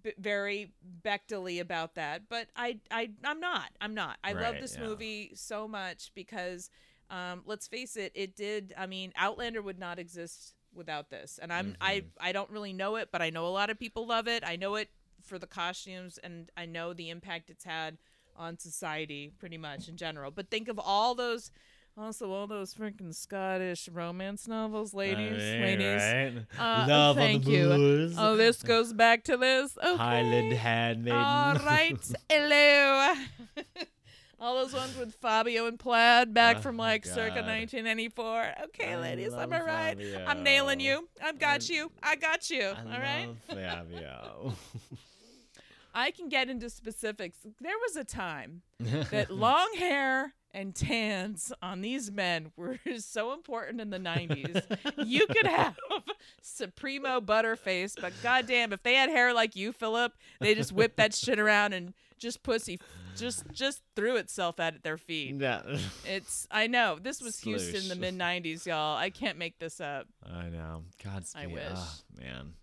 b- 0.03 0.13
very 0.19 0.73
Bechdel-y 1.03 1.53
about 1.53 1.95
that, 1.95 2.29
but 2.29 2.49
I 2.57 2.79
I 2.91 3.11
I'm 3.25 3.41
not. 3.41 3.71
I'm 3.81 3.95
not. 3.95 4.19
I 4.23 4.33
love 4.33 4.57
this 4.61 4.77
yeah. 4.77 4.87
movie 4.87 5.33
so 5.35 5.67
much 5.67 6.13
because 6.15 6.71
um, 7.11 7.43
let's 7.45 7.67
face 7.67 7.97
it, 7.97 8.13
it 8.15 8.37
did. 8.37 8.73
I 8.79 8.87
mean, 8.87 9.13
Outlander 9.17 9.63
would 9.63 9.79
not 9.79 9.99
exist 9.99 10.55
without 10.73 11.11
this, 11.11 11.39
and 11.43 11.53
I'm 11.53 11.77
I 11.81 12.01
Mm-hmm. 12.01 12.07
I 12.21 12.33
don't 12.33 12.51
really 12.51 12.73
know 12.73 12.97
it, 12.97 13.09
but 13.11 13.21
I 13.23 13.31
know 13.31 13.47
a 13.47 13.49
lot 13.49 13.71
of 13.71 13.79
people 13.79 14.07
love 14.07 14.29
it. 14.29 14.45
I 14.47 14.57
know 14.57 14.77
it 14.77 14.91
for 15.23 15.39
the 15.39 15.47
costumes, 15.47 16.19
and 16.23 16.51
I 16.57 16.67
know 16.67 16.93
the 16.93 17.11
impact 17.11 17.51
it's 17.51 17.65
had 17.65 17.99
on 18.37 18.59
society, 18.59 19.33
pretty 19.39 19.59
much 19.59 19.89
in 19.89 19.97
general. 19.97 20.31
But 20.31 20.51
think 20.51 20.69
of 20.69 20.79
all 20.79 21.15
those. 21.15 21.51
Also, 21.99 22.31
all 22.33 22.47
those 22.47 22.73
freaking 22.75 23.15
Scottish 23.15 23.89
romance 23.89 24.49
novels, 24.49 24.95
ladies, 24.95 25.33
ladies. 25.33 26.43
Uh, 26.59 26.87
Love 26.89 27.17
thank 27.17 27.45
on 27.45 27.51
the 27.53 27.59
you. 27.59 28.13
Oh, 28.17 28.37
this 28.37 28.63
goes 28.63 28.93
back 28.93 29.25
to 29.25 29.37
this. 29.37 29.77
Okay. 29.77 29.97
Highland 29.97 30.53
Handmaiden. 30.53 31.19
All 31.19 31.55
right. 31.57 31.99
Hello. 32.31 33.15
All 34.41 34.55
those 34.55 34.73
ones 34.73 34.97
with 34.97 35.15
Fabio 35.17 35.67
and 35.67 35.79
Plaid 35.79 36.33
back 36.33 36.59
Oh 36.59 36.61
from 36.61 36.79
like 36.79 37.05
circa 37.05 37.41
God. 37.41 37.47
1994. 37.47 38.55
Okay, 38.65 38.95
I 38.95 38.97
ladies, 38.97 39.35
I'm 39.35 39.53
all 39.53 39.63
right. 39.63 39.99
I'm 40.27 40.43
nailing 40.43 40.81
you. 40.81 41.07
I've 41.23 41.39
got 41.39 41.69
I- 41.69 41.75
you. 41.75 41.93
I 42.03 42.17
got 42.17 42.49
you. 42.49 42.63
I 42.65 42.95
all 42.95 43.01
right. 43.01 43.29
Fabio. 43.47 44.55
I 45.95 46.11
can 46.13 46.31
get 46.31 46.49
into 46.49 46.71
specifics. 46.71 47.37
There 47.61 47.77
was 47.83 47.97
a 47.97 48.05
time 48.05 48.63
that 49.11 49.31
long 49.31 49.69
hair 49.77 50.33
and 50.53 50.75
tans 50.75 51.53
on 51.63 51.81
these 51.81 52.11
men 52.11 52.53
were 52.57 52.79
so 52.99 53.33
important 53.33 53.81
in 53.81 53.91
the 53.91 53.99
90s. 53.99 55.07
you 55.07 55.27
could 55.27 55.47
have 55.47 55.77
Supremo 56.43 57.21
Butterface, 57.21 57.95
but 58.01 58.13
goddamn, 58.23 58.73
if 58.73 58.83
they 58.83 58.95
had 58.95 59.11
hair 59.11 59.33
like 59.33 59.57
you, 59.57 59.73
Philip, 59.73 60.13
they 60.41 60.55
just 60.55 60.73
whipped 60.73 60.97
that 60.97 61.15
shit 61.15 61.39
around 61.39 61.73
and 61.73 61.95
just 62.19 62.43
pussy 62.43 62.79
just 63.17 63.45
just 63.53 63.83
threw 63.97 64.17
itself 64.17 64.61
at 64.61 64.83
their 64.83 64.97
feet. 64.97 65.37
Yeah. 65.39 65.63
It's 66.07 66.47
I 66.51 66.67
know 66.67 66.99
this 67.01 67.21
was 67.21 67.39
Houston 67.41 67.83
in 67.83 67.89
the 67.89 67.97
mid 67.97 68.19
'90s, 68.19 68.67
y'all. 68.67 68.97
I 68.97 69.11
can't 69.11 69.39
make 69.39 69.59
this 69.59 69.81
up. 69.81 70.07
I 70.25 70.49
know. 70.49 70.85
Godspeed. 71.03 71.43
I 71.43 71.47
wish. 71.47 71.63
Ah, 71.75 71.97
man, 72.19 72.55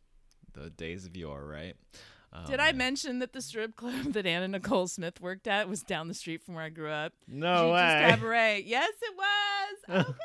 the 0.54 0.70
days 0.70 1.06
of 1.06 1.16
yore, 1.16 1.46
right? 1.46 1.76
Oh, 2.34 2.46
Did 2.46 2.60
I 2.60 2.72
mention 2.74 3.20
that 3.20 3.34
the 3.34 3.42
strip 3.42 3.76
club 3.76 4.04
that 4.14 4.26
Anna 4.26 4.48
Nicole 4.48 4.88
Smith 4.88 5.20
worked 5.22 5.48
at 5.48 5.68
was 5.70 5.82
down 5.82 6.08
the 6.08 6.14
street 6.14 6.44
from 6.44 6.56
where 6.56 6.64
I 6.66 6.70
grew 6.70 6.90
up? 6.92 7.14
No 7.28 7.68
Gigi's 7.70 7.74
way. 7.74 8.06
Cabaret. 8.10 8.64
Yes, 8.66 8.92
it 9.02 9.16
was. 9.18 10.06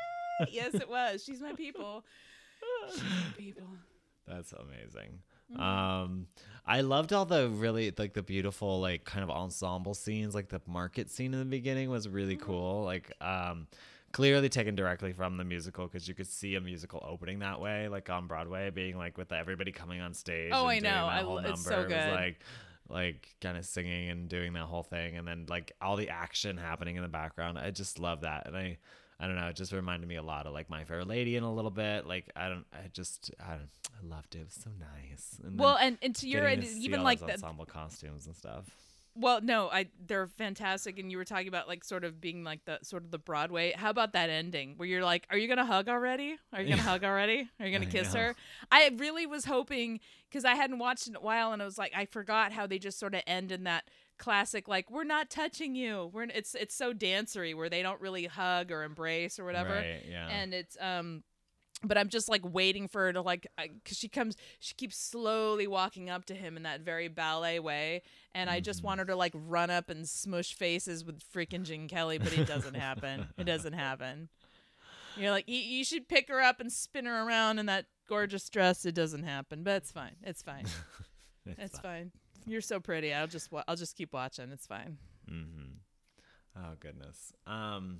Okay. 0.41 0.51
yes, 0.51 0.73
it 0.73 0.89
was. 0.89 1.23
She's 1.23 1.39
my 1.41 1.53
people. 1.53 2.03
She's 2.91 3.03
my 3.03 3.07
people. 3.37 3.67
That's 4.27 4.51
amazing. 4.51 5.19
Mm-hmm. 5.53 5.61
Um, 5.61 6.27
I 6.65 6.81
loved 6.81 7.13
all 7.13 7.25
the 7.25 7.49
really 7.49 7.93
like 7.97 8.13
the 8.13 8.23
beautiful 8.23 8.81
like 8.81 9.05
kind 9.05 9.23
of 9.23 9.29
ensemble 9.29 9.93
scenes. 9.93 10.33
Like 10.33 10.49
the 10.49 10.59
market 10.65 11.11
scene 11.11 11.33
in 11.33 11.39
the 11.39 11.45
beginning 11.45 11.89
was 11.91 12.09
really 12.09 12.35
Mm-hmm. 12.35 12.45
cool. 12.45 12.83
Like 12.83 13.11
um, 13.21 13.67
clearly 14.13 14.47
taken 14.47 14.75
directly 14.75 15.11
from 15.11 15.35
the 15.37 15.43
musical 15.43 15.85
because 15.87 16.07
you 16.07 16.13
could 16.13 16.27
see 16.27 16.55
a 16.55 16.61
musical 16.61 17.03
opening 17.05 17.39
that 17.39 17.59
way, 17.59 17.89
like 17.89 18.09
on 18.09 18.27
Broadway, 18.27 18.69
being 18.69 18.97
like 18.97 19.17
with 19.17 19.33
everybody 19.33 19.73
coming 19.73 19.99
on 19.99 20.13
stage. 20.13 20.51
Oh, 20.53 20.67
and 20.69 20.87
I 20.87 20.89
know. 20.89 21.05
I 21.07 21.17
whole 21.23 21.35
number. 21.35 21.49
it's 21.49 21.65
so 21.65 21.81
It 21.81 21.89
was 21.89 21.93
good. 21.93 22.13
like 22.13 22.39
like 22.89 23.35
kind 23.41 23.57
of 23.57 23.65
singing 23.65 24.09
and 24.09 24.29
doing 24.29 24.53
that 24.53 24.63
whole 24.65 24.83
thing, 24.83 25.17
and 25.17 25.27
then 25.27 25.45
like 25.49 25.73
all 25.81 25.97
the 25.97 26.09
action 26.09 26.57
happening 26.57 26.95
in 26.95 27.01
the 27.01 27.09
background. 27.09 27.57
I 27.57 27.71
just 27.71 27.99
love 27.99 28.21
that, 28.21 28.47
and 28.47 28.55
I. 28.55 28.77
I 29.19 29.27
don't 29.27 29.35
know. 29.37 29.47
It 29.47 29.55
just 29.55 29.71
reminded 29.71 30.09
me 30.09 30.15
a 30.15 30.23
lot 30.23 30.47
of 30.47 30.53
like 30.53 30.69
My 30.69 30.83
Fair 30.83 31.05
Lady 31.05 31.37
in 31.37 31.43
a 31.43 31.53
little 31.53 31.71
bit. 31.71 32.05
Like 32.05 32.29
I 32.35 32.49
don't. 32.49 32.65
I 32.73 32.89
just. 32.91 33.31
I 33.39 33.51
don't. 33.51 33.69
I 33.87 34.13
loved 34.13 34.35
it. 34.35 34.39
It 34.39 34.45
was 34.45 34.55
so 34.55 34.71
nice. 34.79 35.39
And 35.45 35.57
Well, 35.57 35.77
and, 35.79 35.97
and 36.01 36.13
to 36.15 36.27
your 36.27 36.49
to 36.49 36.67
even 36.67 37.03
like 37.03 37.19
the, 37.19 37.31
ensemble 37.31 37.65
costumes 37.65 38.25
and 38.25 38.35
stuff. 38.35 38.65
Well, 39.15 39.41
no, 39.41 39.69
I 39.69 39.87
they're 40.05 40.27
fantastic, 40.27 40.97
and 40.97 41.11
you 41.11 41.17
were 41.17 41.25
talking 41.25 41.47
about 41.47 41.67
like 41.67 41.83
sort 41.83 42.03
of 42.03 42.19
being 42.19 42.43
like 42.43 42.65
the 42.65 42.79
sort 42.81 43.03
of 43.03 43.11
the 43.11 43.19
Broadway. 43.19 43.73
How 43.75 43.89
about 43.89 44.13
that 44.13 44.29
ending 44.29 44.73
where 44.77 44.87
you're 44.87 45.03
like, 45.03 45.27
are 45.29 45.37
you 45.37 45.47
gonna 45.47 45.65
hug 45.65 45.87
already? 45.87 46.37
Are 46.51 46.61
you 46.61 46.69
gonna 46.69 46.81
hug 46.81 47.03
already? 47.03 47.49
Are 47.59 47.65
you 47.65 47.71
gonna 47.71 47.89
I 47.89 47.91
kiss 47.91 48.13
know. 48.13 48.21
her? 48.21 48.35
I 48.71 48.91
really 48.97 49.25
was 49.25 49.45
hoping 49.45 49.99
because 50.29 50.45
I 50.45 50.55
hadn't 50.55 50.79
watched 50.79 51.07
in 51.07 51.15
a 51.15 51.21
while, 51.21 51.51
and 51.53 51.61
I 51.61 51.65
was 51.65 51.77
like, 51.77 51.93
I 51.95 52.05
forgot 52.05 52.51
how 52.51 52.65
they 52.65 52.79
just 52.79 52.99
sort 52.99 53.13
of 53.13 53.21
end 53.27 53.51
in 53.51 53.65
that 53.65 53.85
classic 54.19 54.67
like 54.67 54.89
we're 54.91 55.03
not 55.03 55.29
touching 55.29 55.75
you. 55.75 56.09
We're 56.13 56.23
it's 56.23 56.55
it's 56.55 56.75
so 56.75 56.93
dancery 56.93 57.55
where 57.55 57.69
they 57.69 57.81
don't 57.81 57.99
really 57.99 58.25
hug 58.25 58.71
or 58.71 58.83
embrace 58.83 59.39
or 59.39 59.45
whatever. 59.45 59.75
Right, 59.75 60.03
yeah. 60.09 60.27
And 60.29 60.53
it's 60.53 60.77
um 60.79 61.23
but 61.83 61.97
I'm 61.97 62.09
just 62.09 62.29
like 62.29 62.41
waiting 62.43 62.87
for 62.87 63.01
her 63.05 63.13
to 63.13 63.21
like 63.21 63.47
because 63.57 63.97
she 63.97 64.07
comes 64.07 64.35
she 64.59 64.73
keeps 64.73 64.97
slowly 64.97 65.67
walking 65.67 66.09
up 66.09 66.25
to 66.25 66.33
him 66.33 66.57
in 66.57 66.63
that 66.63 66.81
very 66.81 67.07
ballet 67.07 67.59
way 67.59 68.01
and 68.33 68.49
I 68.49 68.59
just 68.59 68.83
want 68.83 68.99
her 68.99 69.05
to 69.05 69.15
like 69.15 69.33
run 69.35 69.69
up 69.69 69.89
and 69.89 70.07
smush 70.07 70.53
faces 70.53 71.03
with 71.03 71.21
freaking 71.33 71.63
Gene 71.63 71.87
Kelly 71.87 72.17
but 72.17 72.37
it 72.37 72.47
doesn't 72.47 72.75
happen. 72.75 73.27
It 73.37 73.43
doesn't 73.45 73.73
happen. 73.73 74.29
You're 75.17 75.31
like 75.31 75.47
you, 75.47 75.57
you 75.59 75.83
should 75.83 76.07
pick 76.07 76.29
her 76.29 76.41
up 76.41 76.59
and 76.59 76.71
spin 76.71 77.05
her 77.05 77.27
around 77.27 77.59
in 77.59 77.65
that 77.67 77.85
gorgeous 78.07 78.49
dress. 78.49 78.85
It 78.85 78.95
doesn't 78.95 79.23
happen 79.23 79.63
but 79.63 79.75
it's 79.75 79.91
fine. 79.91 80.15
It's 80.23 80.41
fine. 80.41 80.65
It's 81.45 81.59
it's 81.73 81.79
fine. 81.79 81.81
fine. 81.81 82.11
You're 82.45 82.61
so 82.61 82.79
pretty. 82.79 83.13
I'll 83.13 83.27
just 83.27 83.51
wa- 83.51 83.65
I'll 83.67 83.75
just 83.75 83.97
keep 83.97 84.13
watching. 84.13 84.49
It's 84.53 84.65
fine. 84.65 84.97
Oh 86.55 86.73
goodness. 86.79 87.33
Um 87.47 87.99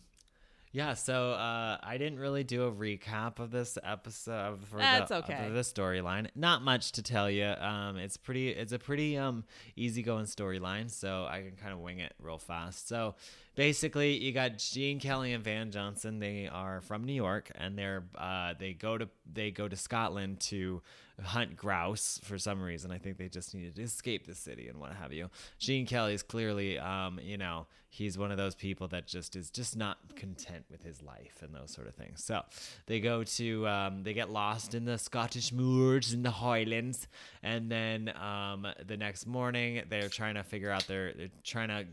yeah, 0.74 0.96
so 0.96 1.32
uh 1.32 1.78
I 1.82 1.98
didn't 1.98 2.20
really 2.20 2.44
do 2.44 2.64
a 2.64 2.72
recap 2.72 3.40
of 3.40 3.52
this 3.52 3.78
episode 3.84 4.66
for 4.66 4.78
That's 4.78 5.10
the, 5.10 5.18
okay. 5.18 5.46
for 5.48 5.54
the 5.54 5.62
storyline. 5.62 6.28
Not 6.36 6.64
much 6.64 6.92
to 6.94 7.04
tell 7.04 7.30
you. 7.30 7.46
Um 7.46 7.98
it's 7.98 8.18
pretty 8.18 8.50
it's 8.50 8.74
a 8.74 8.80
pretty 8.80 9.18
um 9.18 9.46
easygoing 9.76 10.26
storyline, 10.26 10.90
so 10.90 11.26
I 11.30 11.44
can 11.44 11.56
kind 11.56 11.74
of 11.74 11.80
wing 11.80 12.00
it 12.00 12.14
real 12.20 12.40
fast. 12.40 12.88
So 12.88 13.16
basically 13.56 14.18
you 14.18 14.32
got 14.32 14.58
Gene 14.58 15.00
Kelly 15.00 15.34
and 15.34 15.44
Van 15.44 15.72
Johnson. 15.72 16.20
They 16.20 16.50
are 16.52 16.82
from 16.82 17.04
New 17.04 17.14
York 17.14 17.52
and 17.56 17.78
they're 17.78 18.04
uh 18.18 18.54
they 18.58 18.74
go 18.74 18.98
to 18.98 19.10
they 19.32 19.52
go 19.52 19.68
to 19.68 19.76
Scotland 19.76 20.40
to 20.42 20.82
hunt 21.22 21.56
grouse 21.56 22.20
for 22.24 22.38
some 22.38 22.62
reason. 22.62 22.92
I 22.92 22.98
think 22.98 23.18
they 23.18 23.30
just 23.30 23.54
needed 23.54 23.76
to 23.76 23.84
escape 23.84 24.26
the 24.26 24.36
city 24.36 24.68
and 24.68 24.80
what 24.80 24.94
have 24.94 25.14
you. 25.14 25.30
Gene 25.60 25.86
Kelly 25.86 26.14
is 26.14 26.24
clearly, 26.24 26.80
um, 26.80 27.20
you 27.22 27.38
know, 27.38 27.68
he's 27.90 28.18
one 28.18 28.32
of 28.32 28.38
those 28.38 28.56
people 28.56 28.88
that 28.90 29.08
just 29.08 29.36
is 29.36 29.50
just 29.52 29.78
not 29.78 30.16
content 30.16 30.66
with 30.72 30.82
his 30.84 31.02
life 31.02 31.42
and 31.42 31.54
those 31.54 31.72
sort 31.72 31.88
of 31.88 31.96
things. 31.96 32.24
So 32.24 32.42
they 32.88 33.00
go 33.00 33.24
to, 33.24 33.68
um, 33.68 34.04
they 34.04 34.14
get 34.14 34.32
lost 34.32 34.74
in 34.74 34.86
the 34.86 34.98
Scottish 34.98 35.52
moors 35.52 36.14
in 36.14 36.24
the 36.24 36.32
Highlands, 36.32 37.08
and 37.44 37.72
then 37.72 38.12
um, 38.20 38.68
the 38.86 38.98
next 38.98 39.28
morning 39.28 39.84
they're 39.90 40.10
trying 40.10 40.36
to 40.36 40.44
figure 40.44 40.72
out 40.72 40.88
their, 40.88 41.14
they're 41.14 41.30
trying 41.44 41.70
to 41.70 41.86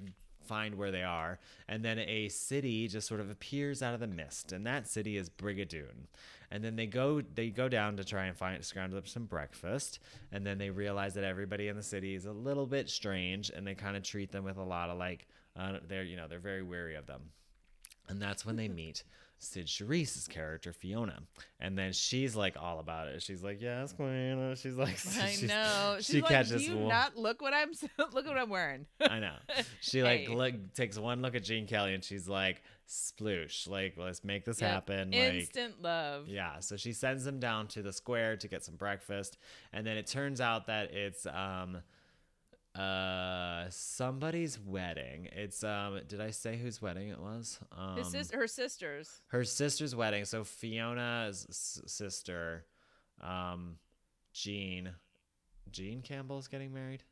find 0.51 0.75
where 0.75 0.91
they 0.91 1.05
are 1.05 1.39
and 1.69 1.85
then 1.85 2.01
a 2.01 2.29
city 2.29 2.89
just 2.89 3.07
sort 3.07 3.21
of 3.21 3.31
appears 3.31 3.85
out 3.85 3.95
of 3.95 4.01
the 4.01 4.07
mist 4.09 4.51
and 4.51 4.67
that 4.67 4.89
city 4.89 5.17
is 5.17 5.31
brigadoon. 5.31 6.09
And 6.51 6.65
then 6.65 6.75
they 6.75 6.87
go 6.87 7.23
they 7.23 7.51
go 7.51 7.69
down 7.69 7.97
to 7.99 8.05
try 8.05 8.25
and 8.25 8.37
find 8.37 8.65
scrounge 8.65 8.93
up 8.95 9.07
some 9.07 9.27
breakfast 9.27 10.01
and 10.33 10.45
then 10.45 10.59
they 10.59 10.71
realize 10.71 11.15
that 11.15 11.23
everybody 11.23 11.69
in 11.69 11.77
the 11.77 11.85
city 11.85 12.17
is 12.17 12.27
a 12.27 12.33
little 12.33 12.67
bit 12.67 12.91
strange 12.91 13.51
and 13.51 13.65
they 13.65 13.77
kind 13.77 13.97
of 13.97 14.03
treat 14.03 14.33
them 14.33 14.43
with 14.43 14.57
a 14.57 14.65
lot 14.65 14.91
of 14.91 14.99
like 14.99 15.29
uh, 15.57 15.79
they're 15.87 16.03
you 16.03 16.17
know 16.17 16.27
they're 16.27 16.41
very 16.41 16.65
wary 16.65 16.97
of 16.97 17.07
them. 17.07 17.21
And 18.09 18.21
that's 18.21 18.45
when 18.45 18.57
they 18.57 18.67
meet 18.67 19.05
Cyd 19.43 19.67
Charisse's 19.67 20.29
character 20.29 20.73
Fiona, 20.73 21.19
and 21.59 21.77
then 21.77 21.93
she's 21.93 22.37
like 22.37 22.57
all 22.61 22.79
about 22.79 23.09
it. 23.09 23.23
She's 23.23 23.43
like, 23.43 23.61
"Yes, 23.61 23.93
queen." 23.93 24.55
She's 24.57 24.77
like, 24.77 24.91
I 25.21 25.31
she's- 25.31 25.43
know 25.43 25.95
she's 25.97 26.07
She 26.07 26.21
like 26.21 26.31
catches 26.31 26.63
do 26.67 26.73
you 26.73 26.79
not 26.81 27.17
look 27.17 27.41
what 27.41 27.55
I'm 27.55 27.71
look 27.99 28.27
what 28.27 28.37
I'm 28.37 28.51
wearing 28.51 28.87
I 29.01 29.19
know. 29.19 29.35
She 29.81 30.03
like 30.05 30.21
Hey. 30.21 30.29
look, 30.29 30.75
takes 30.75 30.99
one 30.99 31.23
look 31.23 31.35
at 31.35 31.43
Gene 31.45 31.67
Kelly 31.67 31.95
and 31.95 32.05
she's 32.05 32.29
like, 32.29 32.63
"Sploosh! 32.89 33.67
Like, 33.69 33.95
let's 33.97 34.23
make 34.25 34.45
this 34.45 34.61
Yep. 34.61 34.71
happen." 34.71 35.11
Like, 35.13 35.35
instant 35.35 35.81
love 35.81 36.29
yeah. 36.29 36.61
So 36.61 36.77
she 36.77 36.93
sends 36.93 37.27
him 37.27 37.39
down 37.41 37.67
to 37.69 37.83
the 37.83 37.93
square 37.93 38.37
to 38.37 38.47
get 38.49 38.65
some 38.65 38.77
breakfast, 38.77 39.39
and 39.73 39.87
then 39.87 39.97
it 39.97 40.07
turns 40.07 40.41
out 40.41 40.67
that 40.67 40.93
it's 40.93 41.25
um, 41.27 41.79
uh, 42.75 43.65
somebody's 43.71 44.59
wedding. 44.59 45.29
It's 45.33 45.65
um, 45.65 46.01
did 46.07 46.21
I 46.21 46.31
say 46.31 46.57
whose 46.57 46.81
wedding 46.81 47.09
it 47.09 47.19
was? 47.21 47.59
Um, 47.77 47.97
His 47.97 48.11
sis- 48.11 48.31
her 48.31 48.47
sisters. 48.47 49.23
her 49.29 49.45
sister's 49.45 49.95
wedding. 49.97 50.25
So 50.25 50.45
Fiona's 50.45 51.47
s- 51.49 51.83
sister, 51.87 52.65
um, 53.21 53.77
Jean, 54.33 54.93
Jean 55.71 56.03
Campbell's 56.03 56.49
getting 56.49 56.73
married. 56.73 57.03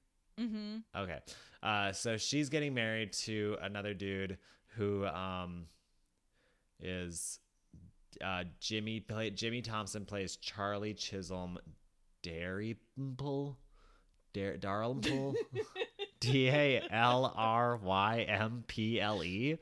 Mm-hmm. 0.40 0.76
Okay. 0.96 1.18
Uh, 1.62 1.90
so 1.92 2.16
she's 2.16 2.48
getting 2.48 2.72
married 2.72 3.12
to 3.12 3.56
another 3.60 3.94
dude 3.94 4.38
who 4.76 5.04
um 5.06 5.66
is 6.80 7.40
uh 8.22 8.44
Jimmy 8.60 9.00
play 9.00 9.30
Jimmy 9.30 9.62
Thompson 9.62 10.04
plays 10.04 10.36
Charlie 10.36 10.94
Chisholm 10.94 11.58
Dalrymple 12.22 13.56
Dar- 14.32 14.56
Dalrymple 14.56 15.34
D 16.20 16.48
A 16.48 16.82
L 16.90 17.32
R 17.36 17.76
Y 17.76 18.20
M 18.28 18.64
P 18.66 19.00
L 19.00 19.22
E 19.24 19.56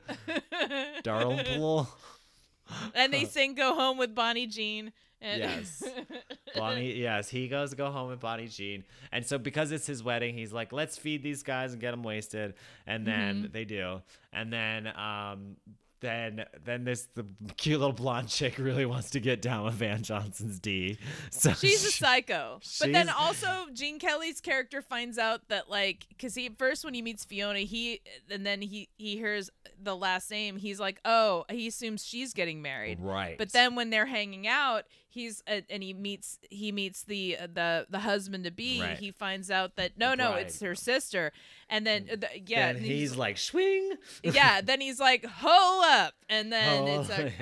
and 2.95 3.13
they 3.13 3.25
sing 3.29 3.55
"Go 3.55 3.75
Home 3.75 3.97
with 3.97 4.13
Bonnie 4.15 4.47
Jean." 4.47 4.91
And 5.21 5.39
Yes. 5.41 5.83
Bonnie, 6.55 6.93
yes, 6.93 7.27
he 7.29 7.47
goes 7.47 7.73
go 7.73 7.89
home 7.91 8.09
with 8.09 8.19
Bonnie 8.19 8.47
Jean. 8.47 8.83
And 9.11 9.25
so 9.25 9.37
because 9.39 9.71
it's 9.71 9.87
his 9.87 10.03
wedding, 10.03 10.35
he's 10.37 10.53
like, 10.53 10.71
let's 10.71 10.95
feed 10.97 11.23
these 11.23 11.41
guys 11.43 11.71
and 11.73 11.81
get 11.81 11.91
them 11.91 12.03
wasted. 12.03 12.53
And 12.85 13.05
then 13.05 13.43
Mm-hmm. 13.43 13.51
they 13.51 13.65
do. 13.65 14.01
And 14.31 14.53
then 14.53 14.87
um 14.87 15.57
then 15.99 16.45
then 16.63 16.83
this 16.83 17.07
the 17.15 17.25
cute 17.57 17.79
little 17.79 17.93
blonde 17.93 18.29
chick 18.29 18.57
really 18.57 18.85
wants 18.85 19.09
to 19.11 19.19
get 19.19 19.41
down 19.41 19.65
with 19.65 19.73
Van 19.75 20.03
Johnson's 20.03 20.59
D. 20.59 20.97
So 21.31 21.53
She's 21.53 21.83
a 21.85 21.91
she- 21.91 21.99
psycho. 21.99 22.59
But 22.79 22.91
then 22.91 23.09
also 23.09 23.65
Gene 23.73 23.99
Kelly's 23.99 24.39
character 24.41 24.81
finds 24.81 25.17
out 25.17 25.47
that 25.49 25.69
like 25.69 26.05
cuz 26.19 26.35
he 26.35 26.49
first 26.49 26.85
when 26.85 26.93
he 26.93 27.01
meets 27.01 27.25
Fiona, 27.25 27.59
he 27.59 28.01
and 28.29 28.45
then 28.45 28.61
he 28.61 28.89
he 28.97 29.17
hears 29.17 29.49
the 29.81 29.95
last 29.95 30.29
name, 30.31 30.57
he's 30.57 30.79
like, 30.79 30.99
"Oh, 31.05 31.45
he 31.49 31.67
assumes 31.67 32.05
she's 32.05 32.33
getting 32.33 32.61
married." 32.61 32.99
Right. 32.99 33.37
But 33.37 33.51
then 33.51 33.75
when 33.75 33.89
they're 33.89 34.05
hanging 34.07 34.47
out, 34.47 34.85
he's 35.17 35.43
uh, 35.47 35.61
and 35.69 35.83
he 35.83 35.93
meets 35.93 36.39
he 36.49 36.71
meets 36.71 37.03
the 37.03 37.37
uh, 37.37 37.47
the 37.53 37.87
the 37.89 37.99
husband 37.99 38.43
to 38.45 38.51
be. 38.51 38.81
Right. 38.81 38.97
He 38.97 39.11
finds 39.11 39.51
out 39.51 39.75
that 39.75 39.97
no, 39.97 40.13
no, 40.13 40.33
it's 40.33 40.61
her 40.61 40.75
sister. 40.75 41.31
And 41.69 41.85
then 41.85 42.07
uh, 42.11 42.15
the, 42.15 42.27
yeah, 42.45 42.67
then 42.67 42.77
and 42.77 42.85
he's 42.85 43.17
like 43.17 43.37
swing. 43.37 43.93
yeah, 44.23 44.61
then 44.61 44.79
he's 44.79 44.99
like, 44.99 45.25
"Ho 45.25 45.81
up," 45.83 46.13
and 46.29 46.51
then 46.51 46.87
it's 46.87 47.09
like, 47.09 47.33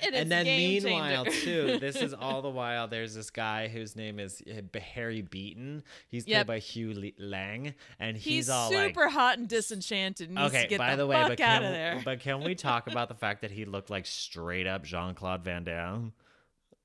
Oh. 0.00 0.06
And, 0.06 0.14
and 0.14 0.30
then 0.30 0.44
meanwhile 0.44 1.24
too 1.24 1.78
this 1.80 1.96
is 1.96 2.14
all 2.14 2.40
the 2.40 2.50
while 2.50 2.86
there's 2.86 3.14
this 3.14 3.30
guy 3.30 3.66
whose 3.66 3.96
name 3.96 4.20
is 4.20 4.40
uh, 4.48 4.78
harry 4.78 5.22
beaton 5.22 5.82
he's 6.08 6.24
played 6.24 6.46
by 6.46 6.60
hugh 6.60 7.12
laing 7.18 7.74
and 7.98 8.16
he's, 8.16 8.24
he's, 8.24 8.48
all 8.48 8.70
super 8.70 9.06
like 9.06 9.12
hot 9.12 9.38
and 9.38 9.48
disenchanted. 9.48 10.28
and 10.28 10.38
okay 10.38 10.76
by 10.76 10.90
the, 10.90 10.98
the, 10.98 11.06
way 11.06 11.24
but 11.26 11.38
can, 11.38 12.02
but 12.04 12.20
can 12.20 12.44
we 12.44 12.54
talk 12.54 12.86
about 12.86 13.08
the 13.08 13.14
fact 13.14 13.40
that 13.40 13.50
he 13.50 13.64
looked 13.64 13.90
like 13.90 14.06
straight 14.06 14.68
up 14.68 14.84
jean-claude 14.84 15.42
van 15.42 15.64
damme 15.64 16.12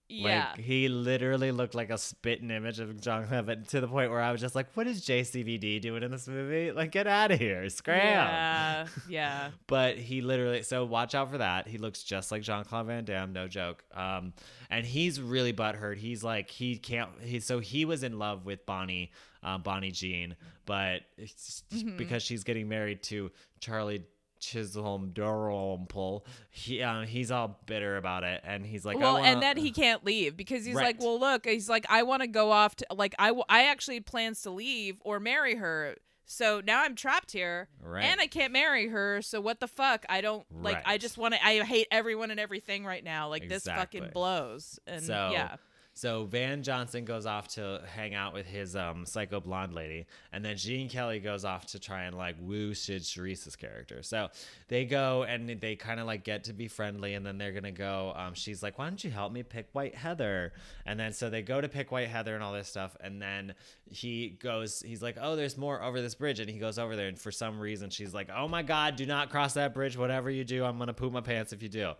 yeah, 0.09 0.49
like 0.55 0.59
he 0.59 0.87
literally 0.89 1.51
looked 1.51 1.73
like 1.75 1.89
a 1.89 1.97
spitting 1.97 2.51
image 2.51 2.79
of 2.79 2.99
John 3.01 3.25
Clevitt 3.27 3.67
to 3.69 3.81
the 3.81 3.87
point 3.87 4.11
where 4.11 4.19
I 4.21 4.31
was 4.31 4.41
just 4.41 4.53
like, 4.55 4.67
"What 4.75 4.85
is 4.87 5.01
JCVD 5.05 5.81
doing 5.81 6.03
in 6.03 6.11
this 6.11 6.27
movie? 6.27 6.71
Like, 6.71 6.91
get 6.91 7.07
out 7.07 7.31
of 7.31 7.39
here, 7.39 7.67
scram!" 7.69 7.97
yeah, 7.97 8.87
yeah. 9.09 9.49
But 9.67 9.97
he 9.97 10.21
literally, 10.21 10.61
so 10.63 10.85
watch 10.85 11.15
out 11.15 11.31
for 11.31 11.39
that. 11.39 11.67
He 11.67 11.77
looks 11.77 12.03
just 12.03 12.31
like 12.31 12.41
Jean 12.41 12.63
Claude 12.63 12.87
Van 12.87 13.05
Damme, 13.05 13.33
no 13.33 13.47
joke. 13.47 13.83
Um, 13.93 14.33
and 14.69 14.85
he's 14.85 15.19
really 15.21 15.53
butthurt. 15.53 15.97
He's 15.97 16.23
like, 16.23 16.49
he 16.49 16.77
can't. 16.77 17.09
He 17.21 17.39
so 17.39 17.59
he 17.59 17.85
was 17.85 18.03
in 18.03 18.19
love 18.19 18.45
with 18.45 18.65
Bonnie, 18.65 19.11
uh, 19.43 19.57
Bonnie 19.57 19.91
Jean, 19.91 20.35
but 20.65 21.01
it's 21.17 21.63
Mm-hmm. 21.73 21.97
because 21.97 22.21
she's 22.21 22.43
getting 22.43 22.67
married 22.69 23.01
to 23.03 23.31
Charlie. 23.59 24.03
Chisholm 24.43 25.11
Dalrymple. 25.13 26.25
He 26.49 26.81
uh, 26.81 27.01
he's 27.01 27.31
all 27.31 27.59
bitter 27.65 27.97
about 27.97 28.23
it, 28.23 28.41
and 28.43 28.65
he's 28.65 28.85
like, 28.85 28.97
I 28.97 28.99
well, 28.99 29.13
wanna, 29.13 29.27
and 29.27 29.41
then 29.41 29.57
he 29.57 29.71
can't 29.71 30.03
leave 30.05 30.35
because 30.35 30.65
he's 30.65 30.75
like, 30.75 30.99
well, 30.99 31.19
look, 31.19 31.45
he's 31.45 31.69
like, 31.69 31.85
I 31.89 32.03
want 32.03 32.21
to 32.21 32.27
go 32.27 32.51
off 32.51 32.75
to 32.77 32.85
like 32.93 33.15
I 33.17 33.27
w- 33.27 33.45
I 33.49 33.63
actually 33.65 33.99
plans 34.01 34.41
to 34.43 34.49
leave 34.51 34.97
or 35.01 35.19
marry 35.19 35.55
her. 35.55 35.95
So 36.25 36.61
now 36.65 36.83
I'm 36.83 36.95
trapped 36.95 37.31
here, 37.33 37.67
Right. 37.81 38.05
and 38.05 38.19
I 38.21 38.27
can't 38.27 38.53
marry 38.53 38.87
her. 38.87 39.21
So 39.21 39.41
what 39.41 39.59
the 39.59 39.67
fuck? 39.67 40.05
I 40.07 40.21
don't 40.21 40.45
like. 40.63 40.81
I 40.85 40.97
just 40.97 41.17
want 41.17 41.33
to. 41.33 41.45
I 41.45 41.63
hate 41.63 41.87
everyone 41.91 42.31
and 42.31 42.39
everything 42.39 42.85
right 42.85 43.03
now. 43.03 43.29
Like 43.29 43.49
this 43.49 43.65
fucking 43.65 44.09
blows. 44.13 44.79
And 44.87 45.03
So 45.03 45.29
yeah, 45.33 45.57
So 45.95 46.25
Van 46.25 46.63
Johnson 46.63 47.05
goes 47.05 47.27
off 47.27 47.49
to 47.49 47.81
hang 47.87 48.15
out 48.15 48.33
with 48.33 48.47
his 48.47 48.75
um, 48.75 49.05
psycho 49.05 49.39
blonde 49.39 49.73
lady, 49.73 50.07
and 50.31 50.43
then 50.43 50.57
Gene 50.57 50.89
Kelly 50.89 51.19
goes 51.19 51.45
off 51.45 51.67
to 51.67 51.79
try 51.79 52.03
and 52.03 52.17
like 52.17 52.35
woo 52.39 52.73
Cyd 52.73 53.03
Charisse's 53.03 53.55
character. 53.55 54.01
So 54.01 54.29
they 54.69 54.85
go 54.85 55.23
and 55.23 55.47
they 55.61 55.75
kind 55.75 55.99
of 55.99 56.07
like 56.07 56.23
get 56.23 56.45
to 56.45 56.53
be 56.53 56.67
friendly, 56.67 57.13
and 57.13 57.23
then 57.23 57.37
they're 57.37 57.51
gonna 57.51 57.71
go. 57.71 58.13
Um, 58.15 58.33
she's 58.33 58.63
like, 58.63 58.79
"Why 58.79 58.89
don't 58.89 59.03
you 59.03 59.11
help 59.11 59.31
me 59.31 59.43
pick 59.43 59.67
White 59.73 59.93
Heather?" 59.93 60.53
And 60.85 60.99
then 60.99 61.13
so 61.13 61.29
they 61.29 61.43
go 61.43 61.61
to 61.61 61.69
pick 61.69 61.91
White 61.91 62.09
Heather 62.09 62.33
and 62.33 62.43
all 62.43 62.53
this 62.53 62.67
stuff, 62.67 62.97
and 62.99 63.21
then 63.21 63.53
he 63.85 64.29
goes, 64.29 64.81
he's 64.81 65.03
like, 65.03 65.17
"Oh, 65.21 65.35
there's 65.35 65.57
more 65.57 65.81
over 65.81 66.01
this 66.01 66.15
bridge," 66.15 66.39
and 66.39 66.49
he 66.49 66.57
goes 66.57 66.79
over 66.79 66.95
there, 66.95 67.07
and 67.07 67.19
for 67.19 67.31
some 67.31 67.59
reason 67.59 67.91
she's 67.91 68.13
like, 68.15 68.29
"Oh 68.35 68.47
my 68.47 68.63
God, 68.63 68.95
do 68.95 69.05
not 69.05 69.29
cross 69.29 69.53
that 69.53 69.75
bridge. 69.75 69.95
Whatever 69.95 70.31
you 70.31 70.43
do, 70.43 70.65
I'm 70.65 70.79
gonna 70.79 70.93
poop 70.93 71.13
my 71.13 71.21
pants 71.21 71.53
if 71.53 71.61
you 71.61 71.69
do." 71.69 71.93